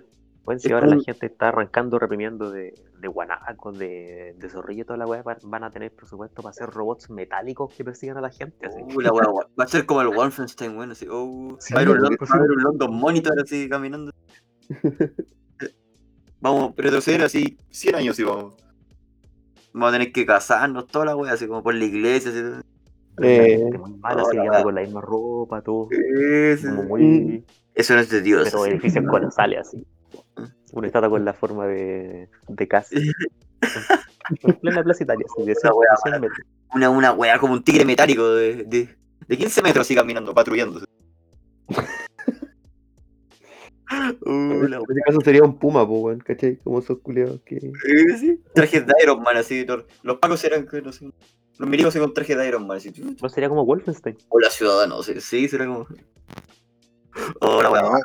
[0.48, 4.82] weón, si Es ahora la gente está arrancando, reprimiendo de, de guanacos, de, de zorrillo
[4.82, 8.20] y toda la weá, van- a tener presupuesto para hacer robots metálicos que persigan a
[8.22, 8.66] la gente.
[8.66, 8.80] Así.
[8.82, 9.46] Uh, la wea, wea.
[9.58, 11.06] Va a ser como el Wolfenstein, bueno, así.
[11.10, 14.10] Oh, Sí, va a haber un, London Monitor así caminando.
[16.40, 18.56] vamos a retroceder así 100 años, sí, vamos.
[19.72, 22.42] Vamos a tener que casarnos, toda la wea, así como por la iglesia, así.
[23.20, 24.62] Eh, muy mala, se la llama weá.
[24.62, 25.88] con la misma ropa, todo.
[26.64, 27.44] Como muy.
[27.74, 28.44] Eso no es de Dios.
[28.50, 28.70] Pero así.
[28.72, 29.86] edificios colosales así.
[30.72, 32.96] Una estatua con la forma de, de casa.
[34.42, 36.46] En plena plaza Italia, Una 100 wea 100 metros.
[36.74, 38.94] Una, una weá como un tigre metálico de, de,
[39.26, 40.84] de 15 metros así caminando, patrullándose.
[43.90, 46.56] Uh, la En ese caso sería un puma, po, weón, ¿cachai?
[46.58, 47.58] Como esos culiados que.
[48.18, 48.38] Sí.
[48.54, 49.64] Trajes de Iron Man, así.
[49.64, 51.10] Los, los pacos eran, que no sé.
[51.58, 52.92] Los milicos con trajes de Iron Man, así.
[53.20, 54.18] No sería como Wolfenstein.
[54.28, 55.06] Hola, ciudadanos.
[55.06, 55.86] Sí, sí, será como.
[57.40, 57.92] Hola, weón.
[57.92, 57.98] No,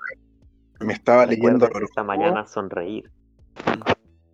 [0.79, 3.09] me estaba leyendo esta mañana sonreír.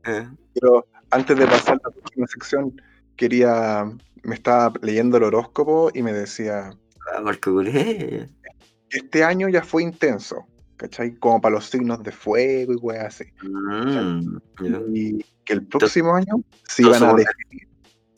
[0.05, 2.81] Eh, pero antes de pasar a la próxima sección,
[3.15, 3.85] quería.
[4.23, 6.71] Me estaba leyendo el horóscopo y me decía.
[7.13, 7.33] ah.
[8.89, 10.45] Este año ya fue intenso,
[10.77, 11.15] ¿cachai?
[11.15, 13.25] Como para los signos de fuego y weas así.
[13.43, 14.37] Mm.
[14.93, 17.67] Y que el próximo año se iban a definir.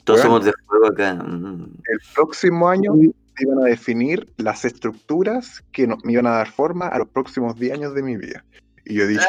[0.03, 1.14] Todos somos de fuego acá.
[1.15, 1.64] mm.
[1.64, 2.93] El próximo año
[3.35, 7.07] se iban a definir las estructuras que no- me iban a dar forma a los
[7.09, 8.43] próximos 10 años de mi vida.
[8.85, 9.25] Y yo dije,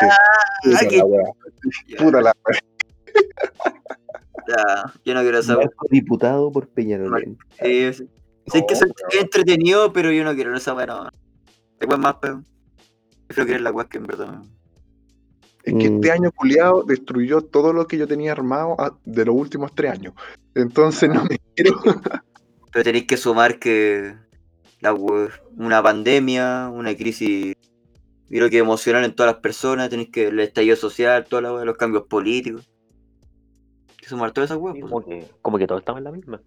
[0.64, 1.22] puta qué- la wea,
[1.88, 2.60] Ya, puta la wea.
[4.48, 5.66] ya, yo no quiero saber.
[5.66, 7.36] Marco diputado por Peñarolén.
[7.62, 8.08] Sí, sí.
[8.48, 9.22] Sé que No, soy weón.
[9.24, 11.08] entretenido, pero yo no quiero esa weá, no.
[11.78, 12.42] Después más, pero.
[13.26, 14.42] Prefiero querer la weá que en verdad.
[15.64, 15.94] Es que Mm.
[15.94, 19.92] este año culiado destruyó todo lo que yo tenía armado a- de los últimos tres
[19.92, 20.14] años.
[20.54, 21.72] Entonces no me quiero.
[22.72, 24.16] Pero tenéis que sumar que
[24.80, 27.54] la, una pandemia, una crisis,
[28.28, 31.64] creo que emocional en todas las personas, tenéis que el estallido social, toda la weá,
[31.64, 32.68] los cambios políticos.
[33.90, 34.90] Hay que sumar todas esas weas, pues.
[34.90, 36.40] Como que, como que todos estamos en la misma.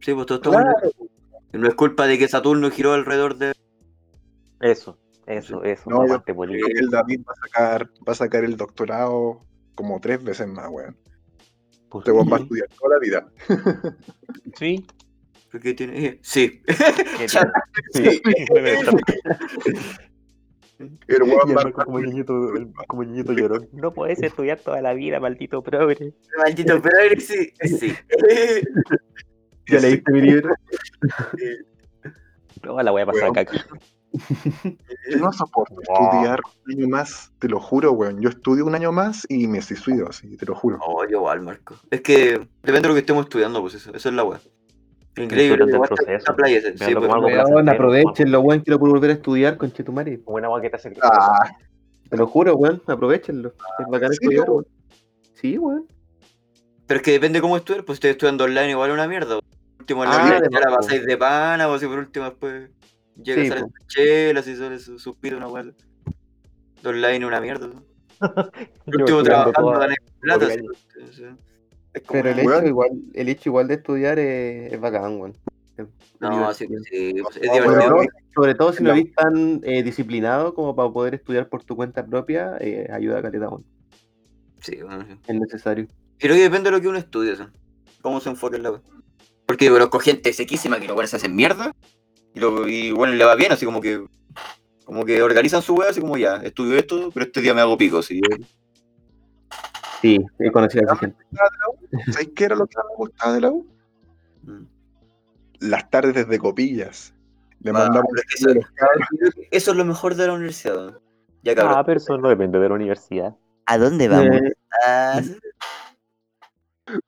[0.00, 0.60] Sí, pues todo estamos
[1.52, 3.52] en- No es culpa de que Saturno giró alrededor de.
[4.60, 5.88] Eso, eso, eso.
[5.90, 6.22] No, yo-.
[6.26, 9.40] El David va a sacar, va a sacar el doctorado
[9.74, 10.96] como tres veces más, weón.
[11.88, 13.26] Pues Este weón va a estudiar toda la vida.
[14.58, 14.86] sí.
[15.60, 16.18] ¿Qué tiene?
[16.22, 16.62] Sí.
[16.66, 17.52] ¿Qué Ya.
[17.92, 18.12] tiene?
[18.16, 18.22] Sí.
[21.06, 23.68] El el va Marco como niñito, el- como niñito llorón.
[23.72, 26.12] No puedes estudiar toda la vida, maldito progre.
[26.38, 27.52] Maldito, ver, sí.
[27.62, 27.94] Sí.
[29.68, 30.50] ¿Ya leíste mi libro?
[32.64, 33.64] No, la voy a pasar caca.
[35.08, 38.20] Yo no soporto estudiar un año más, te lo juro, weón.
[38.20, 40.78] Yo estudio un año más y me suicido, así, te lo juro.
[40.84, 41.76] Oh, yo igual, Marco.
[41.90, 44.40] Es que depende de lo que estemos estudiando, pues eso, eso es la weá.
[45.16, 47.44] Increíble, igual está- playa ese, sí, pues, weá.
[47.44, 50.16] Weón, weón puedo volver a estudiar con Chetumare.
[50.18, 51.54] Buena agua que te hace Ah,
[52.08, 53.52] Te lo juro, weón, aprovechenlo.
[53.78, 54.66] Es bacán ¿en estudiar, weón.
[55.34, 55.86] Sí, weón.
[56.86, 59.34] Pero es que depende cómo estudiar, pues estoy estudiando online igual es una mierda.
[59.36, 59.44] Por
[59.80, 62.70] último, en la Ah, ya la pasáis de pana, o si por último después
[63.22, 65.74] llega Sí, a salir chelas y sale su suspiro una.
[66.82, 67.68] De online es una mierda.
[68.86, 70.48] Por último, trabajando gané plata.
[72.10, 75.36] Pero el hecho, igual, el hecho igual de estudiar es, es bacán, weón.
[76.20, 77.80] No, sí, sí, es Sobre divertido.
[77.80, 78.08] todo, weón.
[78.34, 82.06] sobre todo si no eres tan eh, disciplinado como para poder estudiar por tu cuenta
[82.06, 83.64] propia, eh, ayuda a calidad, weón.
[84.60, 85.18] Sí, bueno, sí.
[85.26, 85.86] Es necesario.
[86.18, 87.42] Creo que depende de lo que uno estudie, ¿sí?
[88.02, 88.82] cómo se enfoque en la web.
[89.46, 91.72] Porque conozco gente sequísima que los buenos se hacen mierda
[92.34, 94.04] y, lo, y bueno, le va bien, así como que
[94.84, 97.78] como que organizan su web, así como ya, estudio esto, pero este día me hago
[97.78, 98.20] pico, ¿sí?
[100.02, 101.24] Sí, he conocido a esa gente.
[102.10, 103.66] ¿Sabes qué era lo que más me gustaba de la U?
[104.42, 104.64] Mm.
[105.60, 107.14] Las tardes desde copillas.
[107.60, 110.98] Le Ah, mandamos pero es que eso, eso es lo mejor de la universidad.
[111.44, 111.74] Ya cabrón.
[111.78, 113.36] Ah, pero eso no depende de la universidad.
[113.66, 114.52] ¿A dónde Eh,
[114.84, 115.20] Ah,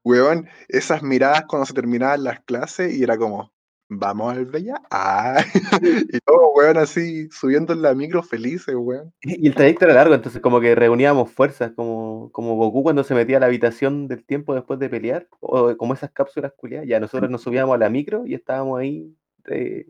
[0.05, 3.53] Weón, esas miradas cuando se terminaban las clases y era como,
[3.89, 4.81] vamos al Bella.
[4.91, 5.45] Ah,
[5.83, 9.13] y todo, weón, así subiendo en la micro felices, weón.
[9.23, 13.15] Y el trayecto era largo, entonces como que reuníamos fuerzas, como, como Goku cuando se
[13.15, 17.01] metía a la habitación del tiempo después de pelear, o como esas cápsulas culiadas, ya
[17.01, 19.17] nosotros nos subíamos a la micro y estábamos ahí
[19.47, 19.87] eh,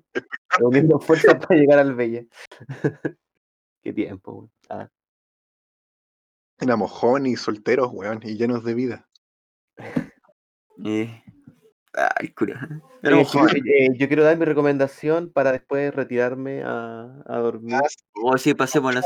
[0.59, 2.25] reuniendo fuerzas para llegar al Bella.
[3.83, 4.51] Qué tiempo, weón.
[4.69, 4.89] Ah,
[6.61, 9.09] Éramos jóvenes y solteros, weón, y llenos de vida.
[10.85, 11.24] Eh,
[12.19, 12.69] Ay, cura.
[13.03, 13.23] eh,
[13.66, 17.77] eh, yo quiero dar mi recomendación para después retirarme a, a dormir.
[18.23, 19.05] Oh, sí, pasemos las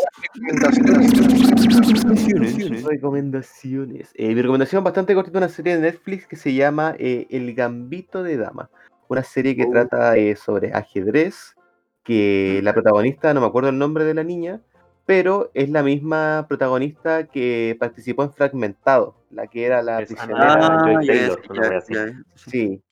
[2.85, 4.11] Recomendaciones.
[4.15, 8.23] Eh, mi recomendación bastante cortita, una serie de Netflix que se llama eh, El Gambito
[8.23, 8.71] de Dama.
[9.09, 9.71] Una serie que Oh.
[9.71, 11.57] trata sobre ajedrez,
[12.05, 14.61] que la protagonista, no me acuerdo el nombre de la niña,
[15.09, 20.59] pero es la misma protagonista que participó en Fragmentado, la que era la Es prisionera.
[20.61, 21.95] Ah, Joy Taylor, así.
[22.35, 22.83] Sí.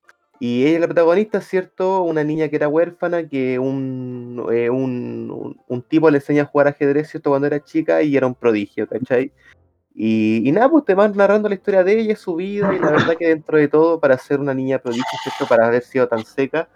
[0.41, 2.01] Y ella es la protagonista, ¿cierto?
[2.05, 6.47] Una niña que era huérfana, que un, eh, un, un- un tipo le enseña a
[6.47, 7.29] jugar ajedrez, ¿cierto?
[7.29, 9.31] Cuando era chica y era un prodigio, ¿cachai?
[9.95, 12.93] Y, y nada, pues te van narrando la historia de ella, su vida, y la
[12.93, 15.47] verdad que dentro de todo, para ser una niña prodigio, ¿cierto?
[15.47, 16.67] Para haber sido tan seca,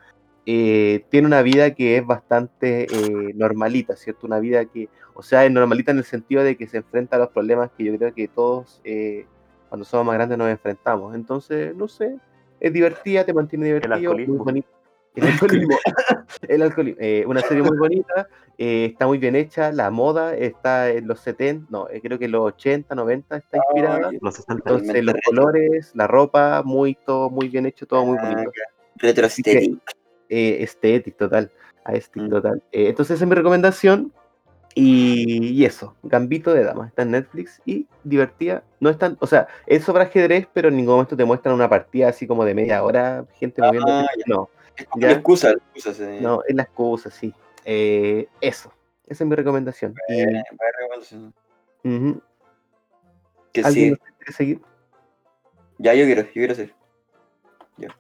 [0.47, 4.27] eh, tiene una vida que es bastante eh, normalita, ¿cierto?
[4.27, 7.19] Una vida que, o sea, es normalita en el sentido de que se enfrenta a
[7.21, 9.27] los problemas que yo creo que todos eh,
[9.69, 11.15] cuando somos más grandes nos enfrentamos.
[11.15, 12.17] Entonces, no sé,
[12.59, 14.45] es divertida, te mantiene divertido, muy alcoholismo.
[15.17, 15.77] El alcoholismo.
[16.49, 17.01] El alcoholismo.
[17.03, 21.19] Eh, una serie muy bonita, eh, está muy bien hecha, la moda está en los
[21.21, 24.09] 70, no, eh, creo que en los 80, 90 está inspirada.
[24.11, 24.55] Ay, Los 60.
[24.71, 28.53] Entonces, los colores, la ropa, muy, todo muy bien hecho, todo muy Ah, bonito.
[28.97, 29.81] Retro Así que- aesthetic.
[30.31, 31.51] Eh, estético total,
[31.85, 32.31] aesthetic Mm.
[32.31, 32.63] total.
[32.73, 34.13] Eh, entonces, esa es mi recomendación.
[34.77, 38.63] Y, y eso, Gambito de Dama, está en Netflix y divertida.
[38.79, 41.69] No es tan, o sea, es sobre ajedrez, pero en ningún momento te muestran una
[41.69, 43.91] partida así como de media hora, gente moviendo.
[43.91, 45.55] Ah, No, Es como la excusa,
[46.21, 47.35] no, es la excusa, sí.
[47.65, 48.73] Eh, eso,
[49.09, 49.93] esa es mi recomendación.
[50.09, 51.35] Y, recomendación.
[51.83, 52.23] ujú,
[53.53, 54.01] Que ¿Alguien sí.
[54.19, 54.61] quiere seguir?
[55.79, 56.75] Ya, yo quiero, yo quiero hacer.
[57.77, 57.89] Ya.
[57.89, 57.95] Yo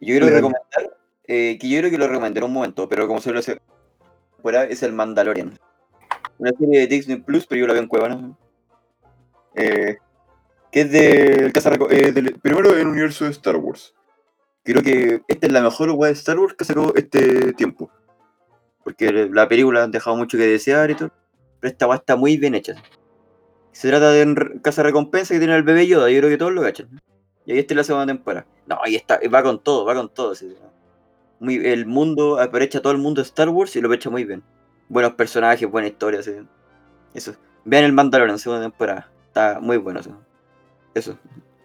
[0.00, 0.97] quiero recomendar,
[1.28, 3.60] eh, que yo creo que lo recomendé en un momento, pero como se lo hace
[4.40, 5.58] fuera, es el Mandalorian.
[6.38, 8.38] Una serie de Disney Plus, pero yo la veo en Cueva, ¿no?
[9.54, 9.98] Eh,
[10.72, 11.52] que es de
[11.90, 13.94] eh, del primero en el universo de Star Wars.
[14.64, 17.90] Creo que esta es la mejor web de Star Wars que sacó este tiempo.
[18.82, 21.10] Porque la película ha dejado mucho que desear y todo.
[21.60, 22.74] Pero esta weá está muy bien hecha.
[23.72, 26.52] Se trata de un casa recompensa que tiene el bebé Yoda, yo creo que todos
[26.52, 26.88] lo cachan.
[27.44, 28.46] Y ahí está la segunda temporada.
[28.66, 30.34] No, ahí está, va con todo, va con todo.
[30.34, 30.54] sí.
[31.40, 34.42] Muy, el mundo, aprovecha todo el mundo de Star Wars y lo aprovecha muy bien.
[34.88, 36.32] Buenos personajes, buena historia, sí.
[37.14, 37.34] Eso.
[37.64, 39.10] Vean el Mandalorian, segunda temporada.
[39.26, 40.10] Está muy bueno, sí.
[40.94, 41.16] Eso.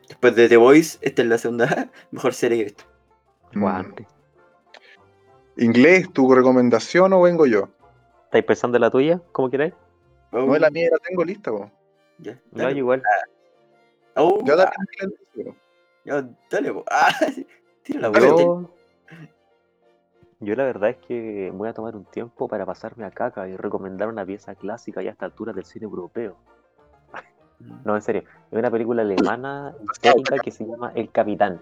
[0.08, 2.84] Después de The Voice, esta es la segunda mejor serie que he visto.
[3.54, 3.62] Mm.
[3.62, 4.08] Guante.
[5.58, 7.70] ¿Inglés, tu recomendación o vengo yo?
[8.26, 9.22] ¿Estáis pensando en la tuya?
[9.32, 9.74] ¿Cómo queráis?
[10.32, 11.72] Oh, No, la mía la tengo lista, po.
[12.18, 13.04] ya, No, igual.
[14.16, 15.56] Oh, Ya dale, ah, dale, dale.
[16.06, 16.84] ya, dale, po.
[16.92, 17.12] Ah,
[17.84, 18.30] tira la vuelta.
[18.30, 18.72] Yo,
[20.44, 23.56] yo la verdad es que voy a tomar un tiempo para pasarme a caca y
[23.56, 26.38] recomendar una pieza clásica ya a esta altura del cine europeo.
[27.86, 28.24] No, en serio.
[28.52, 31.62] Es una película alemana histórica que se llama El Capitán.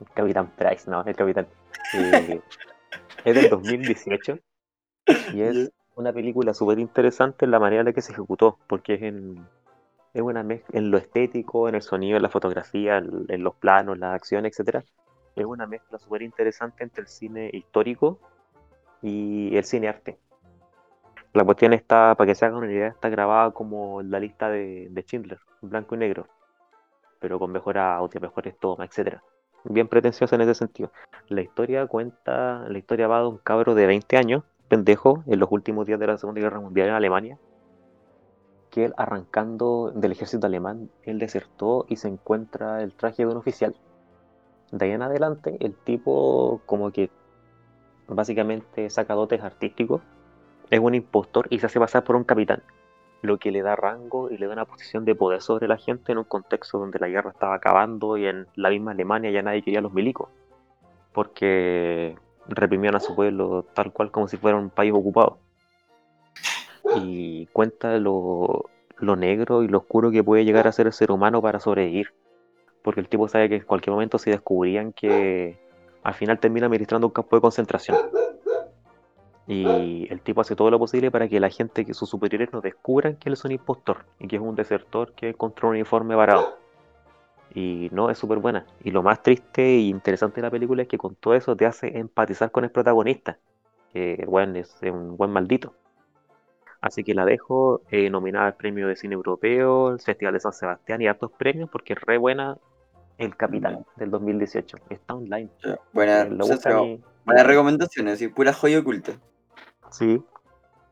[0.00, 1.46] El Capitán Price, no, El Capitán.
[1.94, 2.40] Eh,
[3.24, 4.38] es del 2018
[5.32, 8.94] y es una película súper interesante en la manera en la que se ejecutó, porque
[8.94, 9.46] es en,
[10.14, 13.54] es una mezcla en lo estético, en el sonido, en la fotografía, en, en los
[13.54, 14.84] planos, las acciones, etcétera.
[15.36, 18.18] Es una mezcla súper interesante entre el cine histórico
[19.02, 20.18] y el cine arte.
[21.34, 24.88] La cuestión está, para que se hagan una idea, está grabada como la lista de,
[24.90, 26.26] de Schindler, blanco y negro,
[27.20, 29.22] pero con mejor audio, mejores tomas, etcétera.
[29.64, 30.90] Bien pretenciosa en ese sentido.
[31.28, 35.52] La historia cuenta, la historia va de un cabro de 20 años, pendejo, en los
[35.52, 37.38] últimos días de la Segunda Guerra Mundial en Alemania,
[38.70, 43.36] que él arrancando del ejército alemán, él desertó y se encuentra el traje de un
[43.36, 43.76] oficial.
[44.72, 47.10] De ahí en adelante, el tipo como que
[48.08, 50.02] básicamente saca dotes artísticos,
[50.70, 52.62] es un impostor y se hace pasar por un capitán,
[53.22, 56.12] lo que le da rango y le da una posición de poder sobre la gente
[56.12, 59.62] en un contexto donde la guerra estaba acabando y en la misma Alemania ya nadie
[59.62, 60.28] quería a los milicos,
[61.12, 62.16] porque
[62.48, 65.38] reprimían a su pueblo tal cual como si fuera un país ocupado.
[66.96, 71.10] Y cuenta lo, lo negro y lo oscuro que puede llegar a ser el ser
[71.10, 72.12] humano para sobrevivir.
[72.86, 75.58] Porque el tipo sabe que en cualquier momento si descubrían que
[76.04, 77.96] al final termina administrando un campo de concentración.
[79.48, 82.60] Y el tipo hace todo lo posible para que la gente, que sus superiores no
[82.60, 86.14] descubran que él es un impostor y que es un desertor que encontró un uniforme
[86.14, 86.58] varado.
[87.52, 88.64] Y no, es súper buena.
[88.84, 91.66] Y lo más triste e interesante de la película es que con todo eso te
[91.66, 93.36] hace empatizar con el protagonista.
[93.92, 95.74] Que, bueno, es un buen maldito.
[96.80, 100.52] Así que la dejo eh, nominada al premio de cine europeo, el Festival de San
[100.52, 102.58] Sebastián y hartos premios porque es re buena
[103.18, 104.76] El Capitán del 2018.
[104.90, 105.50] Está online.
[105.92, 109.12] Buena, Eh, y- buenas recomendaciones, así, pura joya oculta.
[109.90, 110.22] Sí,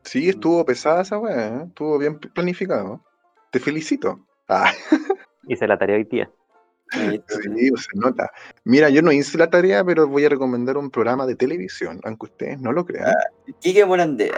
[0.03, 1.63] Sí, estuvo pesada esa weá, ¿eh?
[1.67, 3.03] estuvo bien planificado.
[3.51, 4.19] Te felicito.
[4.47, 4.71] Ah,
[5.47, 6.29] hice la tarea hoy día.
[6.91, 7.19] Sí,
[7.75, 8.29] se nota.
[8.63, 12.27] Mira, yo no hice la tarea, pero voy a recomendar un programa de televisión, aunque
[12.27, 13.11] ustedes no lo crean.
[13.59, 14.31] Quique Morandé.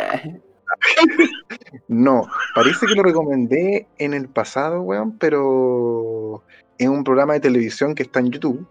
[1.88, 6.44] No, parece que lo recomendé en el pasado, weón, pero
[6.78, 8.68] es un programa de televisión que está en YouTube.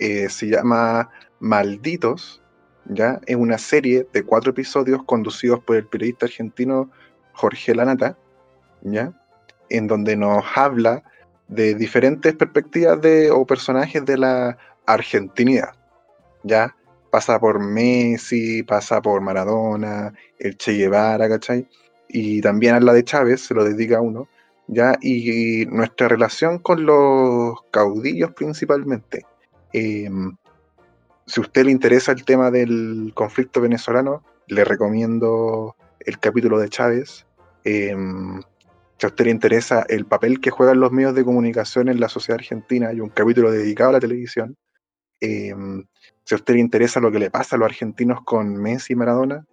[0.00, 1.10] eh, se llama
[1.40, 2.42] Malditos,
[2.86, 3.20] ¿ya?
[3.26, 6.90] Es una serie de cuatro episodios conducidos por el periodista argentino
[7.32, 8.18] Jorge Lanata,
[8.82, 9.12] ¿ya?
[9.70, 11.02] En donde nos habla
[11.48, 15.74] de diferentes perspectivas de, o personajes de la argentinidad,
[16.44, 16.76] ¿ya?
[17.10, 21.66] Pasa por Messi, pasa por Maradona, el Che Guevara, ¿cachai?
[22.08, 24.28] y también habla de Chávez, se lo dedica a uno,
[24.66, 24.96] ¿ya?
[25.00, 29.26] Y, nuestra relación con los caudillos principalmente.
[29.72, 30.10] Eh,
[31.26, 36.70] si a usted le interesa el tema del conflicto venezolano, le recomiendo el capítulo de
[36.70, 37.26] Chávez.
[37.64, 38.40] Em,
[38.98, 42.08] si a usted le interesa el papel que juegan los medios de comunicación en la
[42.08, 44.56] sociedad argentina, hay un capítulo dedicado a la televisión.
[45.20, 45.84] Em,
[46.28, 48.96] si a usted le interesa lo que le pasa a los argentinos con Messi y
[48.96, 49.46] Maradona,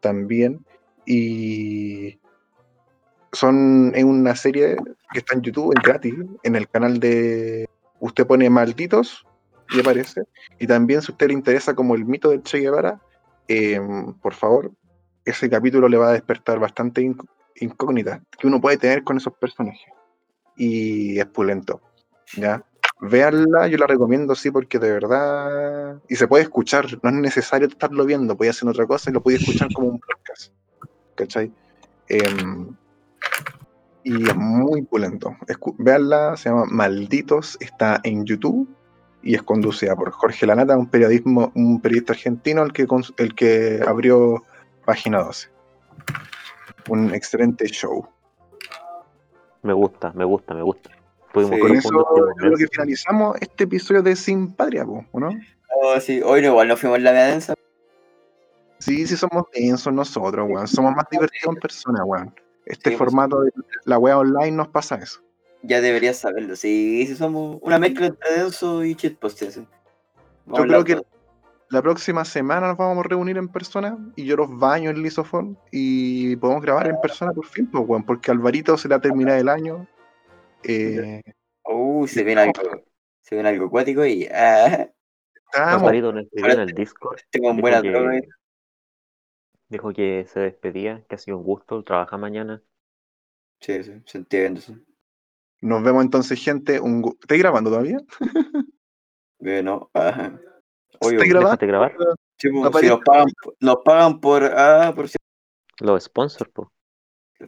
[0.00, 0.66] también.
[1.06, 2.18] Y
[3.30, 4.74] son es una serie
[5.12, 7.68] que está en YouTube, es gratis, en el canal de.
[8.00, 9.24] Usted pone malditos
[9.70, 10.24] y aparece.
[10.58, 13.00] Y también, si a usted le interesa como el mito del Che Guevara,
[13.46, 14.72] em, por favor,
[15.24, 17.28] ese capítulo le va a despertar bastante inc-
[17.60, 19.92] incógnitas que uno puede tener con esos personajes.
[20.56, 21.80] Y es pulento.
[22.36, 22.64] ¿Ya?
[23.00, 25.98] Véanla, yo la recomiendo, sí, porque de verdad.
[26.08, 29.22] Y se puede escuchar, no es necesario estarlo viendo, puede hacer otra cosa y lo
[29.22, 30.52] puede escuchar como un podcast.
[31.14, 31.52] ¿Cachai?
[32.08, 32.74] Em,
[34.04, 35.36] y es muy pulento.
[35.46, 38.68] Escu- Véanla, se llama Malditos, está en YouTube
[39.22, 42.86] y es conducida por Jorge Lanata, un periodismo, un periodista argentino el que,
[43.18, 44.44] el que abrió
[44.84, 45.48] Página 12.
[46.88, 48.08] Un excelente show.
[49.62, 50.90] Me gusta, me gusta, me gusta.
[51.34, 51.60] Sí.
[51.60, 52.06] Con eso
[52.36, 55.30] creo que finalizamos este episodio de Sin Patria, po, ¿o ¿no?
[55.80, 56.20] Oh, sí.
[56.24, 57.54] Hoy no, igual no fuimos en la media densa.
[58.78, 60.66] Sí, sí somos densos nosotros, weón.
[60.66, 62.34] Somos más divertidos en persona, weón.
[62.64, 62.98] Este Sí, pues.
[62.98, 63.50] formato de
[63.84, 65.20] la wea online nos pasa eso.
[65.62, 66.54] Ya deberías saberlo.
[66.56, 69.42] Sí, sí somos una mezcla entre denso y shitpost.
[69.42, 69.66] Sí.
[70.46, 71.00] Yo creo que
[71.70, 75.58] la próxima semana nos vamos a reunir en persona y yo los baño en lisofón
[75.70, 79.38] y podemos grabar en persona por fin, pues, weón, porque Alvarito se le ha terminado
[79.38, 79.86] el año.
[80.64, 81.22] Eh,
[81.70, 82.54] Uh, se viene algo.
[83.20, 84.26] Se viene algo acuático y.
[84.32, 84.88] Ah,
[85.52, 87.18] estamos- nos escribió en el Discord.
[87.30, 88.28] tengo Dijo buena que-.
[89.68, 92.62] Dijo que se despedía, que ha sido un gusto, trabaja mañana.
[93.60, 94.74] Sí, sí, se entiende eso.
[95.60, 96.80] nos vemos entonces, gente.
[96.80, 97.98] Un gu- ¿Estáis grabando todavía?
[99.38, 100.40] Bueno, ajá.
[101.00, 101.66] Oye, ¿Estáis grabando?
[101.66, 101.96] Grabar.
[102.38, 103.26] sí, pues, no si nos pagan,
[103.60, 104.44] nos pagan por.
[104.44, 105.06] Ah, por.
[105.80, 106.68] Los sponsors, pues.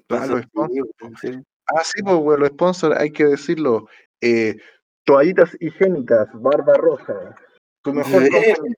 [0.06, 0.90] Claro, los sponsors.
[1.20, 1.30] Sí.
[1.74, 3.86] Ah, sí, pues, weón, los sponsors, hay que decirlo.
[4.20, 4.56] Eh,
[5.04, 7.34] toallitas higiénicas, barba roja.
[7.82, 8.54] Tu mejor compañía.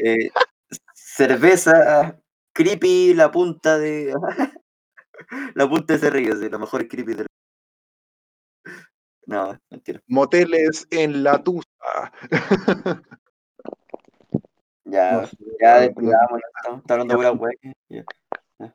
[0.00, 0.30] Eh,
[0.94, 2.18] cerveza
[2.54, 4.14] creepy, la punta de.
[5.54, 7.26] la punta de ese río, sí, la mejor creepy del.
[9.26, 10.00] No, mentira.
[10.06, 12.12] Moteles en la Tusa.
[14.90, 15.28] Ya, No,
[15.60, 17.52] ya no, estamos está hablando hueá.
[17.90, 18.04] Ya.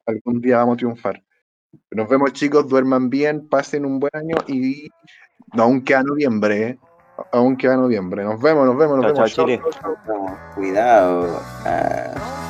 [0.06, 1.24] Algún día vamos a triunfar.
[1.92, 2.68] Nos vemos, chicos.
[2.68, 4.90] Duerman bien, pasen un buen año y.
[5.54, 6.80] No, aún queda noviembre, ¿eh?
[7.32, 8.24] Aún queda noviembre.
[8.24, 9.34] Nos vemos, nos vemos, nos Chao, vemos.
[9.34, 9.62] chao, Chile.
[9.82, 10.40] chao, chao.
[10.56, 11.40] Cuidado.
[11.66, 12.50] Ah.